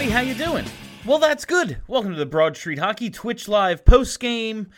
everybody. 0.00 0.16
How 0.16 0.26
you 0.26 0.34
doing? 0.34 0.64
Well, 1.04 1.18
that's 1.18 1.44
good. 1.44 1.76
Welcome 1.86 2.12
to 2.12 2.18
the 2.18 2.24
Broad 2.24 2.56
Street 2.56 2.78
Hockey 2.78 3.10
Twitch 3.10 3.48
Live 3.48 3.84
post 3.84 4.18
game. 4.18 4.70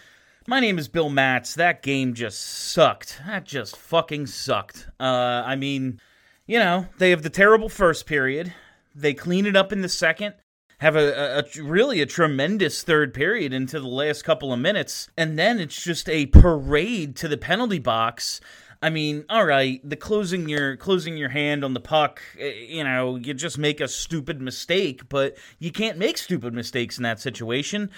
My 0.48 0.59
name 0.59 0.80
is 0.80 0.88
Bill 0.88 1.11
Matz. 1.11 1.55
That 1.55 1.80
game 1.80 2.14
just 2.14 2.41
sucked. 2.41 3.20
That 3.24 3.45
just 3.45 3.77
fucking 3.77 4.27
sucked. 4.27 4.88
Uh, 4.98 5.45
I 5.46 5.55
mean, 5.55 6.00
you 6.45 6.59
know, 6.59 6.87
they 6.98 7.11
have 7.11 7.23
the 7.23 7.30
terrible 7.30 7.69
first 7.69 8.05
period. 8.05 8.52
They 8.96 9.14
clean 9.14 9.46
it 9.46 9.55
up 9.55 9.73
in 9.73 9.80
the 9.80 9.88
second. 9.88 10.34
Have 10.79 10.96
a, 10.96 11.12
a, 11.12 11.39
a 11.39 11.62
really 11.62 12.00
a 12.00 12.07
tremendous 12.07 12.82
third 12.82 13.14
period 13.14 13.52
into 13.52 13.79
the 13.79 13.86
last 13.86 14.25
couple 14.25 14.52
of 14.52 14.59
minutes, 14.59 15.09
and 15.16 15.39
then 15.39 15.61
it's 15.61 15.80
just 15.80 16.09
a 16.09 16.27
parade 16.27 17.14
to 17.16 17.28
the 17.28 17.39
penalty 17.39 17.78
box 17.78 18.41
I 18.82 18.91
mean, 18.91 19.24
all 19.30 19.45
right, 19.45 19.80
the 19.88 19.95
closing 19.95 20.48
your 20.48 20.77
closing 20.77 21.16
your 21.16 21.28
hand 21.28 21.64
on 21.64 21.72
the 21.72 21.80
puck, 21.80 22.20
eh, 22.38 22.52
you 22.68 22.82
know, 22.82 23.14
you 23.14 23.32
just 23.32 23.56
make 23.56 23.80
a 23.80 23.86
stupid 23.86 24.42
mistake, 24.42 25.08
but 25.08 25.36
you 25.60 25.70
can't 25.70 25.98
make 25.98 26.18
stupid 26.18 26.52
mistakes 26.52 26.96
in 26.96 27.05
that 27.05 27.20
situation. 27.20 27.91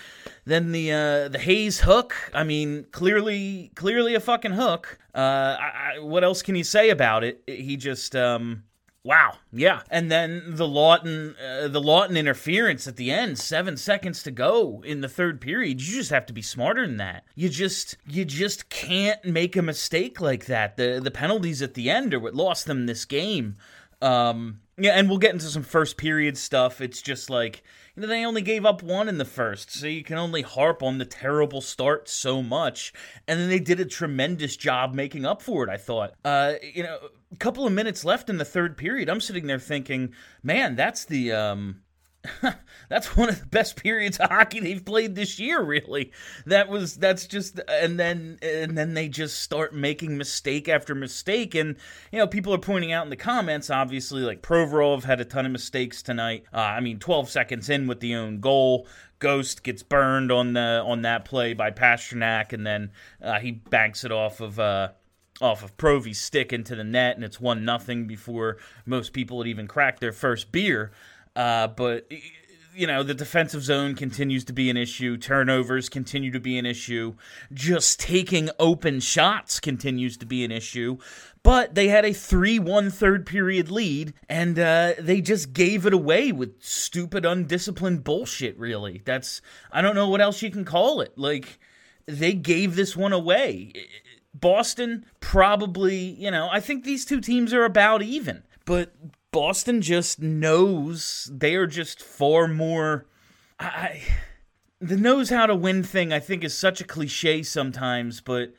Then 0.45 0.73
the 0.73 0.93
uh, 0.93 1.29
the 1.29 1.39
Hayes 1.39 1.81
hook, 1.81 2.15
I 2.35 2.45
mean, 2.45 2.85
clearly 2.93 3.71
clearly 3.75 4.15
a 4.15 4.21
fucking 4.21 4.53
hook. 4.53 4.99
Uh, 5.15 5.57
I, 5.59 5.95
I, 5.97 5.99
what 6.01 6.23
else 6.23 6.43
can 6.43 6.55
you 6.55 6.65
say 6.65 6.91
about 6.91 7.25
it? 7.25 7.43
He 7.47 7.79
just 7.79 8.15
um, 8.15 8.65
Wow. 9.05 9.35
Yeah. 9.53 9.83
And 9.91 10.11
then 10.11 10.43
the 10.47 10.67
Laughton 10.67 11.35
uh, 11.39 11.69
the 11.69 11.81
Laughton 11.81 12.17
interference 12.17 12.87
at 12.87 12.97
the 12.97 13.11
end, 13.11 13.39
seven 13.39 13.77
seconds 13.77 14.23
to 14.23 14.31
go 14.31 14.83
in 14.85 15.03
the 15.03 15.09
third 15.11 15.43
period. 15.43 15.83
You 15.83 15.95
just 15.95 16.11
have 16.11 16.25
to 16.27 16.33
be 16.33 16.41
smarter 16.41 16.87
than 16.87 16.97
that. 16.97 17.25
You 17.35 17.51
just, 17.51 17.99
you 18.09 18.25
just 18.25 18.71
can't 18.71 19.23
make 19.23 19.57
a 19.57 19.63
mistake 19.63 20.23
like 20.23 20.47
that. 20.47 20.79
The 20.79 21.01
the 21.05 21.11
penalties 21.11 21.61
at 21.61 21.75
the 21.75 21.91
end 21.91 22.15
are 22.15 22.21
what 22.21 22.35
lost 22.35 22.65
them 22.65 22.87
this 22.87 23.05
game. 23.05 23.57
Um, 24.01 24.61
yeah, 24.77 24.93
and 24.93 25.09
we'll 25.09 25.19
get 25.19 25.33
into 25.33 25.47
some 25.47 25.63
first 25.63 25.97
period 25.97 26.37
stuff. 26.37 26.81
It's 26.81 27.01
just 27.01 27.31
like 27.31 27.63
you 27.95 28.01
know 28.03 28.09
they 28.09 28.25
only 28.25 28.43
gave 28.43 28.67
up 28.67 28.83
one 28.83 29.09
in 29.09 29.19
the 29.19 29.25
first, 29.25 29.71
so 29.71 29.87
you 29.87 30.03
can 30.03 30.19
only 30.19 30.43
harp 30.43 30.83
on 30.83 30.99
the 30.99 31.05
terrible 31.05 31.61
start 31.61 32.09
so 32.09 32.43
much. 32.43 32.93
And 33.29 33.39
then 33.39 33.49
they 33.49 33.61
did 33.61 33.81
a 33.81 33.85
tremendous 33.85 34.57
job 34.57 34.95
making 34.95 35.25
up 35.25 35.43
for 35.43 35.63
it. 35.63 35.71
I 35.71 35.77
thought, 35.77 36.15
uh, 36.25 36.55
you 36.63 36.83
know, 36.83 36.99
a 37.35 37.39
couple 37.39 37.67
of 37.67 37.73
minutes 37.73 38.05
left 38.05 38.31
in 38.31 38.39
the 38.39 38.45
third 38.45 38.77
period. 38.77 39.09
I'm 39.09 39.21
sitting 39.21 39.47
there 39.47 39.59
thinking, 39.59 40.15
man, 40.43 40.77
that's 40.77 41.05
the 41.05 41.33
um, 41.33 41.83
that's 42.89 43.17
one 43.17 43.29
of 43.29 43.41
the 43.41 43.47
best 43.47 43.77
periods 43.77 44.19
of 44.19 44.31
hockey 44.31 44.61
they've 44.61 44.85
played 44.85 45.15
this 45.15 45.39
year 45.39 45.61
really 45.61 46.11
that 46.47 46.71
was 46.71 46.97
that's 46.97 47.27
just 47.27 47.61
and 47.69 48.01
then 48.01 48.39
and 48.41 48.79
then 48.79 48.95
they 48.95 49.09
just 49.09 49.43
start 49.43 49.75
making 49.75 50.17
mistake 50.17 50.67
after 50.67 50.95
mistake 50.95 51.55
and 51.55 51.77
you 52.11 52.19
know 52.19 52.27
people 52.27 52.55
are 52.55 52.59
pointing 52.59 52.93
out 52.93 53.05
in 53.05 53.11
the 53.11 53.17
comments 53.17 53.69
obviously 53.69 54.23
like 54.23 54.41
provorov 54.41 55.05
had 55.05 55.21
a 55.21 55.25
ton 55.25 55.45
of 55.45 55.53
mistakes 55.53 56.03
tonight 56.03 56.45
uh, 56.55 56.57
i 56.57 56.81
mean 56.81 56.99
12 56.99 57.29
seconds 57.29 57.69
in 57.69 57.87
with 57.87 58.01
the 58.01 58.15
own 58.15 58.41
goal 58.41 58.87
ghost 59.19 59.63
gets 59.63 59.83
burned 59.83 60.31
on 60.31 60.53
the 60.53 60.83
on 60.85 61.01
that 61.01 61.25
play 61.25 61.55
by 61.55 61.71
Pastrnak, 61.71 62.53
and 62.53 62.67
then 62.67 62.93
uh, 63.23 63.39
he 63.39 63.53
banks 63.53 64.05
it 64.05 64.13
off 64.13 64.41
of 64.43 64.61
uh, 64.61 64.89
off 65.41 65.63
of 65.63 65.77
Provy's 65.77 66.21
stick 66.21 66.53
into 66.53 66.77
the 66.77 66.85
net, 66.85 67.17
and 67.17 67.25
it's 67.25 67.41
one 67.41 67.65
nothing 67.65 68.07
before 68.07 68.59
most 68.87 69.13
people 69.13 69.41
had 69.41 69.49
even 69.49 69.67
cracked 69.67 70.01
their 70.01 70.13
first 70.13 70.53
beer. 70.53 70.93
Uh, 71.35 71.67
but 71.67 72.11
you 72.77 72.87
know 72.87 73.03
the 73.03 73.15
defensive 73.15 73.63
zone 73.63 73.95
continues 73.95 74.45
to 74.45 74.53
be 74.53 74.71
an 74.71 74.77
issue. 74.77 75.17
Turnovers 75.17 75.89
continue 75.89 76.31
to 76.31 76.41
be 76.41 76.59
an 76.59 76.67
issue. 76.67 77.15
Just 77.53 78.01
taking 78.01 78.51
open 78.59 79.01
shots 79.01 79.61
continues 79.61 80.17
to 80.19 80.27
be 80.27 80.45
an 80.45 80.53
issue. 80.53 80.99
But 81.43 81.75
they 81.75 81.89
had 81.89 82.07
a 82.07 82.15
3 82.15 82.59
1 82.59 82.91
third 82.91 83.27
period 83.27 83.71
lead, 83.71 84.15
and 84.31 84.59
uh, 84.59 84.95
they 84.99 85.21
just 85.21 85.53
gave 85.53 85.85
it 85.85 85.93
away 85.93 86.33
with 86.33 86.55
stupid, 86.63 87.27
undisciplined 87.27 88.03
bullshit, 88.03 88.59
really. 88.59 89.03
That's, 89.05 89.43
I 89.71 89.83
don't 89.83 89.95
know 89.95 90.09
what 90.09 90.23
else 90.23 90.41
you 90.41 90.51
can 90.51 90.65
call 90.65 91.03
it. 91.03 91.13
Like, 91.17 91.59
they 92.07 92.33
gave 92.33 92.77
this 92.77 92.97
one 92.97 93.13
away. 93.13 93.73
Boston 94.35 95.07
probably, 95.21 95.97
you 95.97 96.31
know, 96.31 96.49
I 96.51 96.61
think 96.61 96.85
these 96.85 97.05
two 97.05 97.21
teams 97.21 97.55
are 97.55 97.65
about 97.65 98.03
even, 98.03 98.43
but 98.65 98.95
Boston 99.31 99.81
just 99.81 100.21
knows 100.21 101.31
they 101.33 101.55
are 101.55 101.67
just 101.67 102.03
far 102.03 102.49
more. 102.49 103.07
I, 103.59 104.03
the 104.81 104.97
knows 104.97 105.31
how 105.31 105.47
to 105.47 105.55
win 105.55 105.83
thing, 105.83 106.13
I 106.13 106.19
think, 106.19 106.45
is 106.45 106.57
such 106.57 106.81
a 106.81 106.85
cliche 106.85 107.43
sometimes, 107.43 108.21
but 108.21 108.53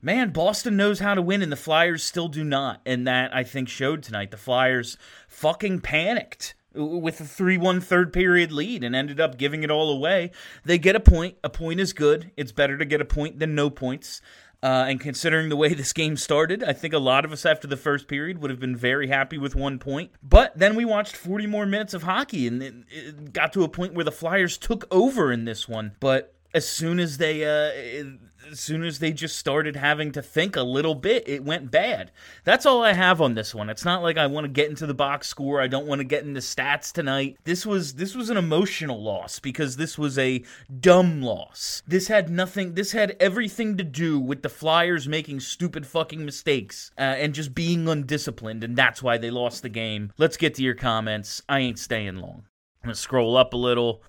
man, 0.00 0.30
Boston 0.30 0.76
knows 0.76 1.00
how 1.00 1.14
to 1.14 1.22
win, 1.22 1.42
and 1.42 1.52
the 1.52 1.56
Flyers 1.56 2.02
still 2.02 2.28
do 2.28 2.44
not. 2.44 2.80
And 2.84 3.06
that, 3.06 3.34
I 3.34 3.44
think, 3.44 3.68
showed 3.68 4.02
tonight. 4.02 4.30
The 4.30 4.36
Flyers 4.36 4.96
fucking 5.28 5.80
panicked 5.80 6.54
with 6.74 7.20
a 7.20 7.24
3 7.24 7.58
1 7.58 7.80
third 7.80 8.12
period 8.12 8.52
lead 8.52 8.84
and 8.84 8.94
ended 8.94 9.20
up 9.20 9.38
giving 9.38 9.62
it 9.62 9.70
all 9.70 9.90
away. 9.90 10.30
They 10.64 10.78
get 10.78 10.96
a 10.96 11.00
point. 11.00 11.36
A 11.42 11.50
point 11.50 11.80
is 11.80 11.92
good. 11.92 12.30
It's 12.36 12.52
better 12.52 12.76
to 12.76 12.84
get 12.84 13.00
a 13.00 13.06
point 13.06 13.38
than 13.38 13.54
no 13.54 13.70
points. 13.70 14.20
Uh, 14.62 14.86
and 14.88 15.00
considering 15.00 15.48
the 15.48 15.56
way 15.56 15.68
this 15.74 15.92
game 15.92 16.16
started, 16.16 16.64
I 16.64 16.72
think 16.72 16.94
a 16.94 16.98
lot 16.98 17.24
of 17.24 17.32
us 17.32 17.46
after 17.46 17.66
the 17.66 17.76
first 17.76 18.08
period 18.08 18.38
would 18.40 18.50
have 18.50 18.60
been 18.60 18.76
very 18.76 19.08
happy 19.08 19.38
with 19.38 19.54
one 19.54 19.78
point. 19.78 20.10
But 20.22 20.58
then 20.58 20.74
we 20.74 20.84
watched 20.84 21.16
40 21.16 21.46
more 21.46 21.66
minutes 21.66 21.94
of 21.94 22.02
hockey, 22.02 22.46
and 22.46 22.62
it, 22.62 22.74
it 22.90 23.32
got 23.32 23.52
to 23.52 23.64
a 23.64 23.68
point 23.68 23.94
where 23.94 24.04
the 24.04 24.12
Flyers 24.12 24.58
took 24.58 24.86
over 24.90 25.32
in 25.32 25.44
this 25.44 25.68
one. 25.68 25.92
But 26.00 26.34
as 26.54 26.68
soon 26.68 26.98
as 26.98 27.18
they 27.18 27.44
uh, 27.44 28.04
as 28.50 28.60
soon 28.60 28.82
as 28.82 28.98
they 28.98 29.12
just 29.12 29.36
started 29.36 29.76
having 29.76 30.12
to 30.12 30.22
think 30.22 30.56
a 30.56 30.62
little 30.62 30.94
bit, 30.94 31.28
it 31.28 31.44
went 31.44 31.70
bad. 31.70 32.10
That's 32.44 32.66
all 32.66 32.82
I 32.82 32.92
have 32.92 33.20
on 33.20 33.34
this 33.34 33.54
one. 33.54 33.68
It's 33.68 33.84
not 33.84 34.02
like 34.02 34.16
I 34.16 34.26
want 34.26 34.44
to 34.44 34.48
get 34.48 34.70
into 34.70 34.86
the 34.86 34.94
box 34.94 35.28
score. 35.28 35.60
I 35.60 35.66
don't 35.66 35.86
want 35.86 36.00
to 36.00 36.04
get 36.04 36.24
into 36.24 36.40
stats 36.40 36.92
tonight. 36.92 37.36
This 37.44 37.66
was 37.66 37.94
this 37.94 38.14
was 38.14 38.30
an 38.30 38.36
emotional 38.36 39.02
loss 39.02 39.38
because 39.38 39.76
this 39.76 39.98
was 39.98 40.18
a 40.18 40.42
dumb 40.80 41.22
loss. 41.22 41.82
This 41.86 42.08
had 42.08 42.30
nothing. 42.30 42.74
This 42.74 42.92
had 42.92 43.16
everything 43.20 43.76
to 43.76 43.84
do 43.84 44.18
with 44.18 44.42
the 44.42 44.48
Flyers 44.48 45.08
making 45.08 45.40
stupid 45.40 45.86
fucking 45.86 46.24
mistakes 46.24 46.90
uh, 46.98 47.02
and 47.02 47.34
just 47.34 47.54
being 47.54 47.88
undisciplined, 47.88 48.64
and 48.64 48.76
that's 48.76 49.02
why 49.02 49.18
they 49.18 49.30
lost 49.30 49.62
the 49.62 49.68
game. 49.68 50.12
Let's 50.16 50.36
get 50.36 50.54
to 50.54 50.62
your 50.62 50.74
comments. 50.74 51.42
I 51.48 51.60
ain't 51.60 51.78
staying 51.78 52.16
long. 52.16 52.44
I'm 52.82 52.88
gonna 52.88 52.94
scroll 52.94 53.36
up 53.36 53.52
a 53.52 53.56
little. 53.56 54.02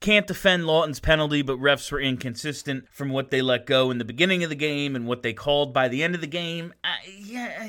Can't 0.00 0.26
defend 0.26 0.66
Laughton's 0.66 0.98
penalty, 0.98 1.42
but 1.42 1.58
refs 1.58 1.92
were 1.92 2.00
inconsistent 2.00 2.86
from 2.90 3.10
what 3.10 3.30
they 3.30 3.42
let 3.42 3.66
go 3.66 3.90
in 3.90 3.98
the 3.98 4.04
beginning 4.04 4.42
of 4.42 4.48
the 4.48 4.56
game 4.56 4.96
and 4.96 5.06
what 5.06 5.22
they 5.22 5.34
called 5.34 5.74
by 5.74 5.88
the 5.88 6.02
end 6.02 6.14
of 6.14 6.22
the 6.22 6.26
game. 6.26 6.72
Uh, 6.82 6.88
yeah, 7.18 7.68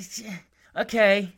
okay. 0.77 1.33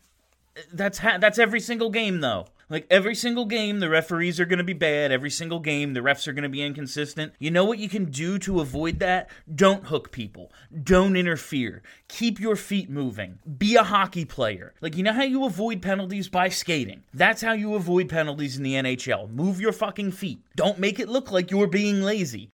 That's 0.72 1.00
ha- 1.00 1.18
that's 1.20 1.40
every 1.40 1.60
single 1.60 1.90
game 1.90 2.22
though. 2.22 2.46
Like 2.70 2.88
every 2.90 3.16
single 3.16 3.46
game, 3.46 3.80
the 3.80 3.90
referees 3.90 4.40
are 4.40 4.46
going 4.46 4.58
to 4.58 4.64
be 4.64 4.74
bad. 4.74 5.12
Every 5.12 5.30
single 5.30 5.60
game, 5.60 5.94
the 5.94 6.00
refs 6.00 6.28
are 6.28 6.34
going 6.34 6.44
to 6.44 6.50
be 6.50 6.64
inconsistent. 6.64 7.34
You 7.40 7.52
know 7.52 7.66
what 7.66 7.80
you 7.80 7.90
can 7.90 8.06
do 8.06 8.40
to 8.40 8.62
avoid 8.62 9.00
that? 9.00 9.30
Don't 9.54 9.86
hook 9.86 10.12
people. 10.12 10.52
Don't 10.84 11.16
interfere. 11.16 11.82
Keep 12.08 12.40
your 12.40 12.56
feet 12.56 12.90
moving. 12.90 13.40
Be 13.58 13.76
a 13.76 13.84
hockey 13.84 14.26
player. 14.26 14.74
Like, 14.82 14.96
you 14.96 15.04
know 15.04 15.14
how 15.14 15.24
you 15.24 15.46
avoid 15.46 15.82
penalties 15.82 16.30
by 16.30 16.50
skating? 16.50 17.04
That's 17.14 17.42
how 17.42 17.54
you 17.54 17.76
avoid 17.76 18.10
penalties 18.10 18.58
in 18.58 18.64
the 18.64 18.74
NHL. 18.74 19.30
Move 19.30 19.60
your 19.60 19.74
fucking 19.74 20.12
feet. 20.12 20.42
Don't 20.56 20.80
make 20.80 21.00
it 21.00 21.10
look 21.10 21.32
like 21.32 21.52
you're 21.52 21.68
being 21.68 22.02
lazy. 22.02 22.50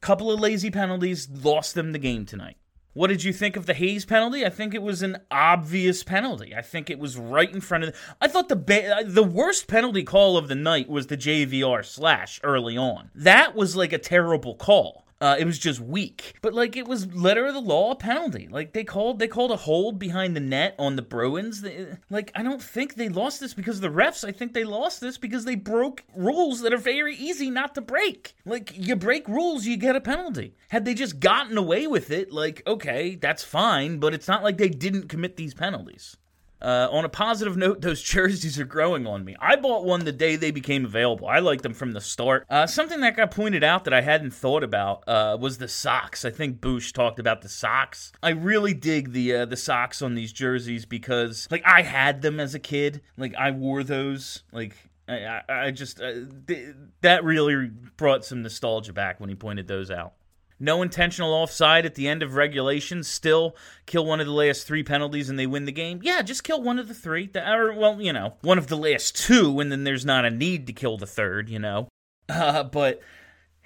Couple 0.00 0.30
of 0.30 0.40
lazy 0.40 0.70
penalties 0.70 1.28
lost 1.28 1.74
them 1.74 1.92
the 1.92 1.98
game 1.98 2.24
tonight. 2.24 2.56
What 2.92 3.06
did 3.06 3.22
you 3.22 3.32
think 3.32 3.56
of 3.56 3.66
the 3.66 3.74
Hayes 3.74 4.04
penalty? 4.04 4.44
I 4.44 4.48
think 4.48 4.74
it 4.74 4.82
was 4.82 5.00
an 5.02 5.18
obvious 5.30 6.02
penalty. 6.02 6.54
I 6.56 6.62
think 6.62 6.90
it 6.90 6.98
was 6.98 7.16
right 7.16 7.52
in 7.52 7.60
front 7.60 7.84
of. 7.84 7.92
The, 7.92 7.98
I 8.20 8.26
thought 8.26 8.48
the 8.48 8.56
ba- 8.56 9.04
the 9.06 9.22
worst 9.22 9.68
penalty 9.68 10.02
call 10.02 10.36
of 10.36 10.48
the 10.48 10.56
night 10.56 10.88
was 10.88 11.06
the 11.06 11.16
JVR 11.16 11.84
slash 11.84 12.40
early 12.42 12.76
on. 12.76 13.10
That 13.14 13.54
was 13.54 13.76
like 13.76 13.92
a 13.92 13.98
terrible 13.98 14.56
call. 14.56 15.06
Uh, 15.20 15.36
it 15.38 15.44
was 15.44 15.58
just 15.58 15.80
weak, 15.80 16.34
but 16.40 16.54
like 16.54 16.78
it 16.78 16.88
was 16.88 17.12
letter 17.14 17.44
of 17.44 17.52
the 17.52 17.60
law 17.60 17.94
penalty. 17.94 18.48
Like 18.50 18.72
they 18.72 18.84
called 18.84 19.18
they 19.18 19.28
called 19.28 19.50
a 19.50 19.56
hold 19.56 19.98
behind 19.98 20.34
the 20.34 20.40
net 20.40 20.74
on 20.78 20.96
the 20.96 21.02
Bruins. 21.02 21.60
They, 21.60 21.88
like 22.08 22.32
I 22.34 22.42
don't 22.42 22.62
think 22.62 22.94
they 22.94 23.10
lost 23.10 23.38
this 23.38 23.52
because 23.52 23.76
of 23.76 23.82
the 23.82 23.88
refs. 23.88 24.26
I 24.26 24.32
think 24.32 24.54
they 24.54 24.64
lost 24.64 25.02
this 25.02 25.18
because 25.18 25.44
they 25.44 25.56
broke 25.56 26.04
rules 26.16 26.62
that 26.62 26.72
are 26.72 26.78
very 26.78 27.14
easy 27.16 27.50
not 27.50 27.74
to 27.74 27.82
break. 27.82 28.34
Like 28.46 28.72
you 28.74 28.96
break 28.96 29.28
rules, 29.28 29.66
you 29.66 29.76
get 29.76 29.94
a 29.94 30.00
penalty. 30.00 30.54
Had 30.70 30.86
they 30.86 30.94
just 30.94 31.20
gotten 31.20 31.58
away 31.58 31.86
with 31.86 32.10
it, 32.10 32.32
like 32.32 32.62
okay, 32.66 33.14
that's 33.16 33.44
fine. 33.44 33.98
But 33.98 34.14
it's 34.14 34.28
not 34.28 34.42
like 34.42 34.56
they 34.56 34.70
didn't 34.70 35.10
commit 35.10 35.36
these 35.36 35.52
penalties. 35.52 36.16
Uh, 36.62 36.88
on 36.90 37.04
a 37.04 37.08
positive 37.08 37.56
note, 37.56 37.80
those 37.82 38.02
jerseys 38.02 38.58
are 38.58 38.64
growing 38.64 39.06
on 39.06 39.24
me. 39.24 39.36
I 39.40 39.56
bought 39.56 39.84
one 39.84 40.04
the 40.04 40.12
day 40.12 40.36
they 40.36 40.50
became 40.50 40.84
available. 40.84 41.26
I 41.26 41.38
liked 41.38 41.62
them 41.62 41.74
from 41.74 41.92
the 41.92 42.00
start. 42.00 42.46
Uh, 42.50 42.66
something 42.66 43.00
that 43.00 43.16
got 43.16 43.30
pointed 43.30 43.64
out 43.64 43.84
that 43.84 43.94
I 43.94 44.00
hadn't 44.00 44.32
thought 44.32 44.62
about 44.62 45.04
uh, 45.06 45.36
was 45.40 45.58
the 45.58 45.68
socks. 45.68 46.24
I 46.24 46.30
think 46.30 46.60
Boosh 46.60 46.92
talked 46.92 47.18
about 47.18 47.42
the 47.42 47.48
socks. 47.48 48.12
I 48.22 48.30
really 48.30 48.74
dig 48.74 49.12
the 49.12 49.34
uh, 49.34 49.44
the 49.46 49.56
socks 49.56 50.02
on 50.02 50.14
these 50.14 50.32
jerseys 50.32 50.84
because, 50.84 51.48
like, 51.50 51.62
I 51.64 51.82
had 51.82 52.22
them 52.22 52.40
as 52.40 52.54
a 52.54 52.58
kid. 52.58 53.00
Like, 53.16 53.34
I 53.34 53.50
wore 53.50 53.82
those. 53.82 54.42
Like, 54.52 54.76
I, 55.08 55.42
I 55.48 55.70
just 55.70 56.00
uh, 56.00 56.12
th- 56.46 56.74
that 57.00 57.24
really 57.24 57.70
brought 57.96 58.24
some 58.24 58.42
nostalgia 58.42 58.92
back 58.92 59.20
when 59.20 59.28
he 59.28 59.34
pointed 59.34 59.66
those 59.66 59.90
out. 59.90 60.14
No 60.60 60.82
intentional 60.82 61.32
offside 61.32 61.86
at 61.86 61.94
the 61.94 62.06
end 62.06 62.22
of 62.22 62.34
regulation, 62.34 63.02
still 63.02 63.56
kill 63.86 64.04
one 64.04 64.20
of 64.20 64.26
the 64.26 64.32
last 64.32 64.66
three 64.66 64.82
penalties 64.82 65.30
and 65.30 65.38
they 65.38 65.46
win 65.46 65.64
the 65.64 65.72
game. 65.72 66.00
Yeah, 66.02 66.22
just 66.22 66.44
kill 66.44 66.62
one 66.62 66.78
of 66.78 66.86
the 66.86 66.94
three. 66.94 67.30
Or, 67.34 67.72
well, 67.72 68.00
you 68.00 68.12
know, 68.12 68.34
one 68.42 68.58
of 68.58 68.66
the 68.66 68.76
last 68.76 69.16
two, 69.16 69.58
and 69.58 69.72
then 69.72 69.84
there's 69.84 70.04
not 70.04 70.24
a 70.24 70.30
need 70.30 70.66
to 70.66 70.72
kill 70.72 70.98
the 70.98 71.06
third, 71.06 71.48
you 71.48 71.58
know. 71.58 71.88
Uh, 72.28 72.62
but 72.62 73.00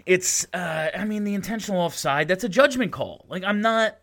it's, 0.07 0.47
uh, 0.55 0.91
I 0.97 1.05
mean, 1.05 1.25
the 1.25 1.35
intentional 1.35 1.81
offside, 1.81 2.29
that's 2.29 2.45
a 2.45 2.49
judgment 2.49 2.93
call. 2.93 3.27
Like, 3.29 3.45
I'm 3.45 3.61
not. 3.61 3.99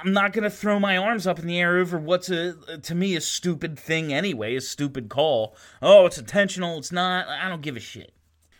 I'm 0.00 0.12
not 0.12 0.32
going 0.32 0.44
to 0.44 0.50
throw 0.50 0.78
my 0.78 0.96
arms 0.96 1.26
up 1.26 1.40
in 1.40 1.46
the 1.48 1.58
air 1.58 1.78
over 1.78 1.98
what's 1.98 2.30
a 2.30 2.54
to 2.82 2.94
me 2.94 3.16
a 3.16 3.20
stupid 3.20 3.76
thing 3.76 4.12
anyway, 4.12 4.54
a 4.54 4.60
stupid 4.60 5.08
call. 5.08 5.56
Oh, 5.82 6.06
it's 6.06 6.18
intentional, 6.18 6.78
it's 6.78 6.92
not. 6.92 7.26
I 7.26 7.48
don't 7.48 7.62
give 7.62 7.76
a 7.76 7.80
shit. 7.80 8.12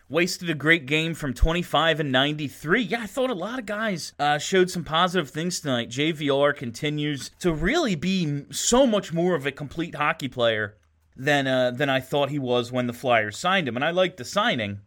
Wasted 0.08 0.48
a 0.48 0.54
great 0.54 0.86
game 0.86 1.14
from 1.14 1.34
25 1.34 1.98
and 1.98 2.12
93. 2.12 2.82
Yeah, 2.82 3.02
I 3.02 3.06
thought 3.06 3.28
a 3.28 3.34
lot 3.34 3.58
of 3.58 3.66
guys 3.66 4.12
uh, 4.20 4.38
showed 4.38 4.70
some 4.70 4.84
positive 4.84 5.30
things 5.30 5.58
tonight. 5.58 5.90
JVR 5.90 6.56
continues 6.56 7.32
to 7.40 7.52
really 7.52 7.96
be 7.96 8.44
so 8.52 8.86
much 8.86 9.12
more 9.12 9.34
of 9.34 9.46
a 9.46 9.52
complete 9.52 9.96
hockey 9.96 10.28
player 10.28 10.76
than 11.16 11.48
uh, 11.48 11.72
than 11.72 11.88
I 11.88 11.98
thought 12.00 12.30
he 12.30 12.38
was 12.38 12.70
when 12.70 12.86
the 12.86 12.92
Flyers 12.92 13.36
signed 13.36 13.66
him, 13.66 13.74
and 13.74 13.84
I 13.84 13.90
like 13.90 14.16
the 14.16 14.24
signing 14.24 14.80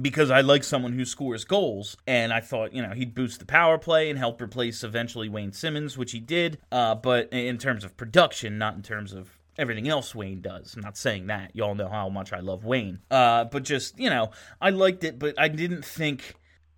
because 0.00 0.30
I 0.30 0.40
like 0.40 0.64
someone 0.64 0.94
who 0.94 1.04
scores 1.04 1.44
goals, 1.44 1.96
and 2.06 2.32
I 2.32 2.40
thought 2.40 2.72
you 2.72 2.82
know 2.82 2.94
he'd 2.94 3.14
boost 3.14 3.38
the 3.38 3.46
power 3.46 3.78
play 3.78 4.10
and 4.10 4.18
help 4.18 4.40
replace 4.40 4.82
eventually 4.82 5.28
Wayne 5.28 5.52
Simmonds, 5.52 5.96
which 5.96 6.12
he 6.12 6.20
did. 6.20 6.58
Uh, 6.72 6.94
but 6.94 7.32
in 7.32 7.58
terms 7.58 7.84
of 7.84 7.96
production, 7.96 8.58
not 8.58 8.74
in 8.74 8.82
terms 8.82 9.12
of 9.12 9.38
everything 9.58 9.88
else 9.88 10.14
Wayne 10.14 10.40
does. 10.40 10.74
I'm 10.74 10.82
not 10.82 10.96
saying 10.96 11.26
that. 11.26 11.54
Y'all 11.54 11.74
know 11.74 11.88
how 11.88 12.08
much 12.08 12.32
I 12.32 12.40
love 12.40 12.64
Wayne. 12.64 13.00
Uh, 13.10 13.44
but 13.44 13.62
just, 13.62 13.98
you 13.98 14.10
know, 14.10 14.30
I 14.60 14.70
liked 14.70 15.04
it, 15.04 15.18
but 15.18 15.34
I 15.38 15.48
didn't 15.48 15.84
think 15.84 16.34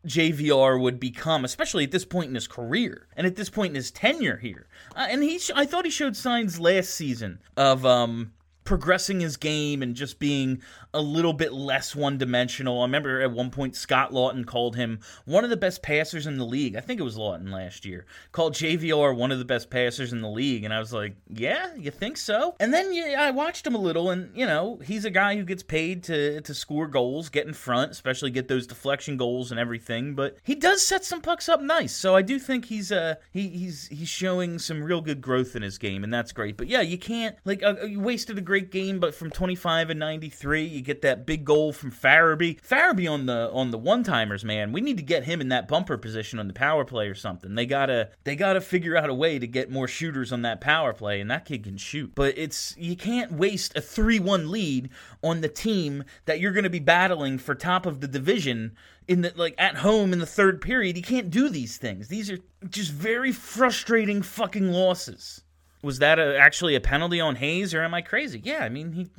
JVR 0.07 0.81
would 0.81 1.01
become, 1.01 1.45
especially 1.45 1.85
at 1.85 1.91
this 1.91 2.05
point 2.05 2.29
in 2.29 2.35
his 2.35 2.47
career 2.47 3.09
and 3.17 3.27
at 3.27 3.37
this 3.37 3.51
point 3.51 3.71
in 3.71 3.77
his 3.77 3.91
tenure 3.91 4.37
here. 4.37 4.67
Uh, 4.95 5.07
and 5.09 5.23
he, 5.23 5.39
sh- 5.39 5.51
I 5.55 5.65
thought 5.65 5.85
he 5.85 5.91
showed 5.91 6.17
signs 6.17 6.61
last 6.61 6.91
season 6.91 7.41
of 7.57 7.87
um, 7.87 8.33
progressing 8.65 9.21
his 9.21 9.37
game 9.37 9.83
and 9.83 9.95
just 9.95 10.19
being 10.19 10.61
a 10.93 11.01
little 11.01 11.33
bit 11.33 11.53
less 11.53 11.95
one 11.95 12.17
dimensional. 12.19 12.81
I 12.81 12.85
remember 12.85 13.21
at 13.21 13.31
one 13.31 13.51
point 13.51 13.77
Scott 13.77 14.13
Laughton 14.13 14.47
called 14.47 14.77
him 14.77 15.01
one 15.25 15.45
of 15.45 15.51
the 15.51 15.57
best 15.57 15.83
passers 15.83 16.27
in 16.27 16.39
the 16.39 16.47
league. 16.47 16.77
I 16.77 16.81
think 16.81 17.01
it 17.01 17.05
was 17.05 17.17
Laughton 17.17 17.51
last 17.51 17.85
year. 17.85 18.07
Called 18.33 18.55
JVR 18.55 19.15
one 19.15 19.33
of 19.33 19.39
the 19.39 19.45
best 19.45 19.71
passers 19.71 20.13
in 20.13 20.23
the 20.23 20.29
league. 20.29 20.65
And 20.65 20.73
I 20.73 20.79
was 20.79 20.93
like, 20.93 21.17
yeah, 21.29 21.75
you 21.77 21.91
think 21.91 22.17
so? 22.17 22.55
And 22.61 22.73
then 22.73 22.95
yeah, 22.95 23.17
I 23.21 23.33
watched 23.33 23.67
him 23.67 23.75
a 23.75 23.79
little, 23.79 24.11
and, 24.11 24.35
you 24.37 24.47
know, 24.47 24.81
he's 24.85 25.05
a 25.05 25.11
guy 25.11 25.37
who 25.37 25.45
gets 25.45 25.63
paid 25.63 26.05
to, 26.05 26.41
to 26.41 26.55
score 26.55 26.87
goals, 26.87 27.29
get 27.29 27.47
in 27.47 27.53
front, 27.53 27.91
especially 27.91 28.31
get 28.31 28.49
those 28.49 28.67
deflection 28.67 29.17
goals 29.17 29.51
and 29.51 29.61
everything. 29.61 30.15
But 30.15 30.39
he 30.43 30.55
does 30.55 30.81
set 30.87 31.05
some 31.05 31.21
pucks 31.21 31.49
up 31.49 31.61
nice. 31.61 31.95
So 31.95 32.15
I 32.15 32.23
do 32.23 32.39
think 32.39 32.67
he's 32.67 32.93
uh, 32.93 33.17
he, 33.33 33.49
he's 33.49 33.89
he's 33.89 34.09
showing 34.09 34.59
some 34.59 34.83
real 34.83 35.01
good 35.01 35.21
growth 35.21 35.57
in 35.57 35.63
his 35.63 35.77
game, 35.77 36.05
and 36.05 36.15
that's 36.15 36.33
great. 36.33 36.57
But 36.57 36.69
yeah, 36.69 36.81
you 36.81 36.99
can't, 36.99 37.37
like, 37.45 37.63
uh, 37.63 37.75
you 37.85 38.01
wasted 38.01 38.39
a 38.39 38.41
great 38.41 38.54
great 38.55 38.71
game, 38.71 39.01
but 39.01 39.13
from 39.13 39.33
25 39.33 39.91
and 39.91 39.99
93, 39.99 40.63
you 40.63 40.81
get 40.81 41.03
that 41.03 41.27
big 41.27 41.45
goal 41.45 41.73
from 41.73 41.91
Farabee. 41.91 42.61
Farabee 42.61 43.11
on 43.11 43.27
the 43.27 43.51
on 43.51 43.73
the 43.73 43.79
one 43.79 44.05
timers, 44.05 44.45
man. 44.45 44.71
We 44.71 44.81
need 44.81 44.97
to 44.97 45.03
get 45.03 45.25
him 45.25 45.41
in 45.41 45.49
that 45.49 45.67
bumper 45.67 45.99
position 45.99 46.39
on 46.39 46.47
the 46.47 46.55
power 46.55 46.85
play 46.85 47.09
or 47.09 47.17
something. 47.17 47.57
They 47.57 47.67
gotta 47.67 48.11
they 48.23 48.37
gotta 48.37 48.61
figure 48.61 48.97
out 48.97 49.11
a 49.11 49.15
way 49.15 49.41
to 49.41 49.49
get 49.49 49.73
more 49.73 49.89
shooters 49.89 50.31
on 50.31 50.43
that 50.43 50.61
power 50.61 50.93
play, 50.93 51.21
and 51.21 51.29
that 51.33 51.47
kid 51.47 51.65
can 51.65 51.77
shoot. 51.77 52.13
But 52.15 52.39
it's 52.39 52.77
you 52.79 52.95
can't 52.95 53.33
waste 53.33 53.77
a 53.77 53.81
3-1 53.81 54.49
lead 54.49 54.91
on 55.21 55.41
the 55.41 55.49
team 55.49 56.05
that 56.27 56.39
you're 56.39 56.53
gonna 56.53 56.71
be 56.71 56.79
battling 56.79 57.39
for 57.39 57.57
top 57.57 57.87
of 57.87 58.01
the 58.01 58.07
division 58.07 58.77
in 59.09 59.23
the 59.23 59.33
like 59.35 59.57
at 59.59 59.79
home 59.79 60.13
in 60.13 60.21
the 60.21 60.27
third 60.27 60.61
period. 60.61 60.97
You 60.97 61.03
can't 61.03 61.29
do 61.29 61.49
these 61.49 61.77
things. 61.77 62.07
These 62.07 62.31
are 62.31 62.39
just 62.71 62.93
very 62.93 63.33
frustrating 63.33 64.23
fucking 64.23 64.71
losses 64.71 65.43
was 65.85 65.99
that 66.01 66.19
a, 66.19 66.37
actually 66.37 66.75
a 66.75 66.81
penalty 66.81 67.21
on 67.21 67.37
Hayes, 67.37 67.75
or 67.75 67.83
am 67.83 67.95
I 67.95 68.01
crazy? 68.01 68.41
Yeah, 68.43 68.65
I 68.65 68.69
mean 68.69 68.93
he 68.93 69.11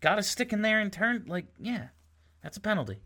got 0.00 0.18
a 0.18 0.22
stick 0.22 0.52
in 0.52 0.62
there 0.62 0.80
and 0.80 0.92
turned 0.92 1.28
like 1.28 1.46
yeah, 1.58 1.88
that's 2.42 2.56
a 2.56 2.60
penalty. 2.60 3.00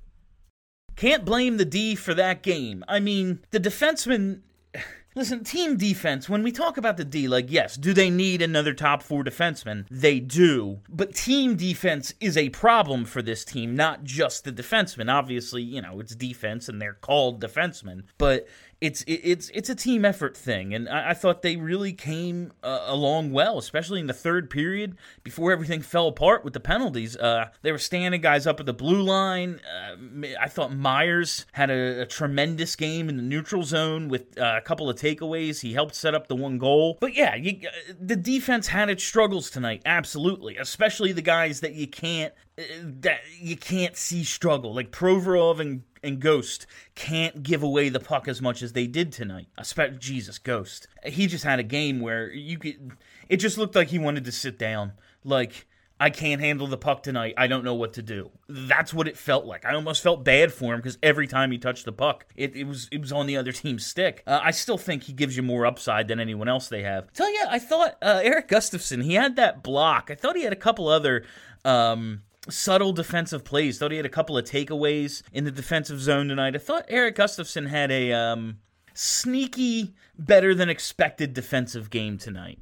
Can't 0.96 1.24
blame 1.24 1.56
the 1.56 1.64
D 1.64 1.96
for 1.96 2.14
that 2.14 2.42
game. 2.42 2.84
I 2.88 3.00
mean 3.00 3.40
the 3.50 3.60
defenseman. 3.60 4.40
Listen, 5.16 5.44
team 5.44 5.76
defense, 5.76 6.28
when 6.28 6.42
we 6.42 6.50
talk 6.50 6.76
about 6.76 6.96
the 6.96 7.04
D, 7.04 7.28
like, 7.28 7.48
yes, 7.48 7.76
do 7.76 7.92
they 7.92 8.10
need 8.10 8.42
another 8.42 8.74
top 8.74 9.00
four 9.00 9.22
defenseman? 9.22 9.86
They 9.88 10.18
do. 10.18 10.80
But 10.88 11.14
team 11.14 11.54
defense 11.54 12.12
is 12.20 12.36
a 12.36 12.48
problem 12.48 13.04
for 13.04 13.22
this 13.22 13.44
team, 13.44 13.76
not 13.76 14.02
just 14.02 14.42
the 14.42 14.50
defenseman. 14.50 15.08
Obviously, 15.08 15.62
you 15.62 15.80
know, 15.80 16.00
it's 16.00 16.16
defense 16.16 16.68
and 16.68 16.82
they're 16.82 16.94
called 16.94 17.40
defensemen. 17.40 18.02
But 18.18 18.48
it's 18.84 19.02
it's 19.06 19.50
it's 19.54 19.70
a 19.70 19.74
team 19.74 20.04
effort 20.04 20.36
thing, 20.36 20.74
and 20.74 20.90
I, 20.90 21.10
I 21.10 21.14
thought 21.14 21.40
they 21.40 21.56
really 21.56 21.94
came 21.94 22.52
uh, 22.62 22.84
along 22.86 23.32
well, 23.32 23.56
especially 23.56 23.98
in 23.98 24.06
the 24.06 24.12
third 24.12 24.50
period 24.50 24.98
before 25.22 25.52
everything 25.52 25.80
fell 25.80 26.06
apart 26.06 26.44
with 26.44 26.52
the 26.52 26.60
penalties. 26.60 27.16
Uh, 27.16 27.46
they 27.62 27.72
were 27.72 27.78
standing 27.78 28.20
guys 28.20 28.46
up 28.46 28.60
at 28.60 28.66
the 28.66 28.74
blue 28.74 29.00
line. 29.00 29.58
Uh, 29.64 30.26
I 30.38 30.48
thought 30.48 30.76
Myers 30.76 31.46
had 31.52 31.70
a, 31.70 32.02
a, 32.02 32.06
tremendous 32.06 32.76
game 32.76 33.08
in 33.08 33.16
the 33.16 33.22
neutral 33.22 33.62
zone 33.62 34.08
with 34.08 34.38
uh, 34.38 34.56
a 34.58 34.60
couple 34.60 34.90
of 34.90 34.98
takeaways. 34.98 35.62
He 35.62 35.72
helped 35.72 35.94
set 35.94 36.14
up 36.14 36.28
the 36.28 36.36
one 36.36 36.58
goal. 36.58 36.98
But 37.00 37.14
yeah, 37.14 37.34
you, 37.36 37.66
uh, 37.66 37.94
the 37.98 38.16
defense 38.16 38.66
had 38.68 38.90
its 38.90 39.02
struggles 39.02 39.48
tonight, 39.48 39.80
absolutely, 39.86 40.58
especially 40.58 41.12
the 41.12 41.22
guys 41.22 41.60
that 41.60 41.72
you 41.72 41.86
can't 41.86 42.34
that 42.56 43.20
you 43.40 43.56
can't 43.56 43.96
see 43.96 44.24
struggle, 44.24 44.74
like 44.74 44.90
Provorov 44.90 45.60
and 45.60 45.82
and 46.02 46.20
Ghost 46.20 46.66
can't 46.94 47.42
give 47.42 47.62
away 47.62 47.88
the 47.88 48.00
puck 48.00 48.28
as 48.28 48.42
much 48.42 48.62
as 48.62 48.72
they 48.72 48.86
did 48.86 49.10
tonight. 49.10 49.48
Especially 49.56 49.98
Jesus 49.98 50.38
Ghost. 50.38 50.86
He 51.04 51.26
just 51.26 51.44
had 51.44 51.58
a 51.58 51.64
game 51.64 52.00
where 52.00 52.30
you 52.30 52.58
could. 52.58 52.92
It 53.28 53.38
just 53.38 53.58
looked 53.58 53.74
like 53.74 53.88
he 53.88 53.98
wanted 53.98 54.24
to 54.26 54.32
sit 54.32 54.58
down. 54.58 54.92
Like 55.24 55.66
I 55.98 56.10
can't 56.10 56.40
handle 56.40 56.66
the 56.66 56.76
puck 56.76 57.02
tonight. 57.02 57.34
I 57.36 57.46
don't 57.46 57.64
know 57.64 57.74
what 57.74 57.94
to 57.94 58.02
do. 58.02 58.30
That's 58.48 58.92
what 58.92 59.08
it 59.08 59.16
felt 59.16 59.46
like. 59.46 59.64
I 59.64 59.74
almost 59.74 60.02
felt 60.02 60.24
bad 60.24 60.52
for 60.52 60.74
him 60.74 60.80
because 60.80 60.98
every 61.02 61.26
time 61.26 61.50
he 61.50 61.58
touched 61.58 61.84
the 61.84 61.92
puck, 61.92 62.26
it, 62.36 62.54
it 62.56 62.64
was 62.64 62.88
it 62.90 63.00
was 63.00 63.12
on 63.12 63.26
the 63.26 63.36
other 63.36 63.52
team's 63.52 63.86
stick. 63.86 64.22
Uh, 64.26 64.40
I 64.42 64.50
still 64.50 64.78
think 64.78 65.04
he 65.04 65.12
gives 65.12 65.36
you 65.36 65.42
more 65.42 65.66
upside 65.66 66.08
than 66.08 66.20
anyone 66.20 66.48
else 66.48 66.68
they 66.68 66.82
have. 66.82 67.12
Tell 67.12 67.32
you, 67.32 67.44
I 67.48 67.58
thought 67.58 67.96
uh, 68.02 68.20
Erik 68.22 68.48
Gustafsson. 68.48 69.02
He 69.02 69.14
had 69.14 69.36
that 69.36 69.62
block. 69.62 70.10
I 70.10 70.14
thought 70.14 70.36
he 70.36 70.42
had 70.42 70.52
a 70.52 70.56
couple 70.56 70.88
other. 70.88 71.24
Um, 71.64 72.22
subtle 72.48 72.92
defensive 72.92 73.44
plays. 73.44 73.78
Thought 73.78 73.92
he 73.92 73.96
had 73.96 74.06
a 74.06 74.10
couple 74.10 74.36
of 74.36 74.44
takeaways 74.44 75.22
in 75.32 75.44
the 75.44 75.50
defensive 75.50 76.00
zone 76.00 76.28
tonight. 76.28 76.54
I 76.54 76.58
thought 76.58 76.86
Erik 76.88 77.16
Gustafsson 77.16 77.68
had 77.68 77.90
a 77.90 78.12
um, 78.12 78.58
sneaky, 78.94 79.94
better 80.18 80.54
than 80.54 80.68
expected 80.68 81.34
defensive 81.34 81.90
game 81.90 82.18
tonight. 82.18 82.58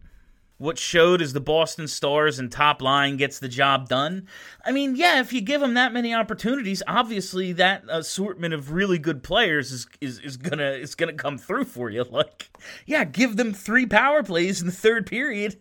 What 0.59 0.79
showed 0.79 1.21
is 1.21 1.33
the 1.33 1.41
Boston 1.41 1.89
Stars 1.89 2.39
and 2.39 2.51
top 2.51 2.81
line 2.81 3.17
gets 3.17 3.41
the 3.41 3.49
job 3.49 3.89
done. 3.89 4.29
I 4.65 4.71
mean, 4.71 4.95
yeah, 4.95 5.19
if 5.19 5.33
you 5.33 5.41
give 5.41 5.61
them 5.61 5.75
that 5.75 5.93
many 5.93 6.15
opportunities, 6.15 6.85
obviously 6.87 7.53
that 7.55 7.83
assortment 7.89 8.55
of 8.55 8.71
really 8.71 8.99
good 8.99 9.25
players 9.25 9.73
is 9.73 9.89
is, 10.01 10.21
is 10.21 10.37
gonna 10.37 10.71
is 10.71 10.95
gonna 10.95 11.15
come 11.15 11.37
through 11.37 11.65
for 11.65 11.91
you. 11.91 12.05
Like, 12.05 12.57
yeah, 12.87 13.03
give 13.03 13.37
them 13.37 13.53
three 13.53 13.87
power 13.87 14.23
plays 14.23 14.61
in 14.61 14.69
the 14.69 14.73
third 14.73 15.09
period, 15.09 15.59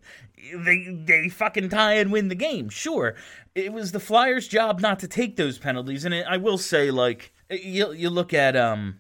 they 0.54 0.88
they 1.06 1.30
fucking 1.30 1.70
tie 1.70 1.96
and 1.96 2.12
win 2.12 2.28
the 2.28 2.36
game. 2.36 2.70
Sure, 2.70 3.16
it 3.56 3.74
was 3.74 3.92
the 3.92 4.00
Flyers' 4.00 4.48
job 4.48 4.80
not 4.80 5.00
to 5.00 5.08
take 5.08 5.36
those 5.36 5.58
penalties, 5.58 6.06
and 6.06 6.14
it, 6.14 6.26
I 6.28 6.38
will 6.38 6.58
say, 6.58 6.92
like 6.92 7.34
you 7.50 7.92
you 7.92 8.10
look 8.10 8.34
at 8.34 8.56
um, 8.56 9.00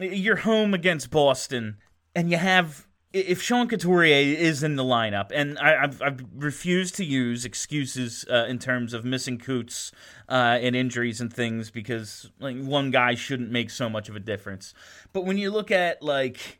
you're 0.00 0.36
home 0.36 0.74
against 0.74 1.10
Boston, 1.10 1.76
and 2.14 2.30
you 2.30 2.36
have 2.36 2.86
if 3.12 3.42
Sean 3.42 3.66
Couturier 3.66 4.36
is 4.38 4.62
in 4.62 4.76
the 4.76 4.84
lineup, 4.84 5.30
and 5.34 5.58
I, 5.58 5.80
have 5.80 6.00
I've 6.00 6.24
refused 6.36 6.94
to 6.96 7.04
use 7.04 7.44
excuses 7.44 8.24
uh, 8.30 8.46
in 8.48 8.58
terms 8.58 8.94
of 8.94 9.04
missing 9.04 9.36
Coots 9.38 9.90
uh, 10.28 10.58
and 10.60 10.76
injuries 10.76 11.20
and 11.20 11.32
things 11.32 11.70
because 11.70 12.30
like 12.38 12.56
one 12.62 12.90
guy 12.90 13.14
shouldn't 13.14 13.50
make 13.50 13.70
so 13.70 13.88
much 13.88 14.08
of 14.08 14.14
a 14.14 14.20
difference. 14.20 14.74
But 15.12 15.24
when 15.24 15.38
you 15.38 15.50
look 15.50 15.72
at 15.72 16.02
like 16.02 16.59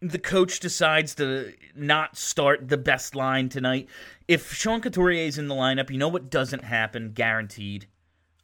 the 0.00 0.18
coach 0.18 0.60
decides 0.60 1.14
to 1.16 1.52
not 1.74 2.16
start 2.16 2.68
the 2.68 2.76
best 2.76 3.14
line 3.14 3.48
tonight, 3.48 3.88
if 4.26 4.52
Sean 4.52 4.80
Couturier 4.80 5.26
is 5.26 5.38
in 5.38 5.48
the 5.48 5.54
lineup, 5.54 5.90
you 5.90 5.98
know 5.98 6.08
what 6.08 6.30
doesn't 6.30 6.64
happen, 6.64 7.12
guaranteed. 7.12 7.86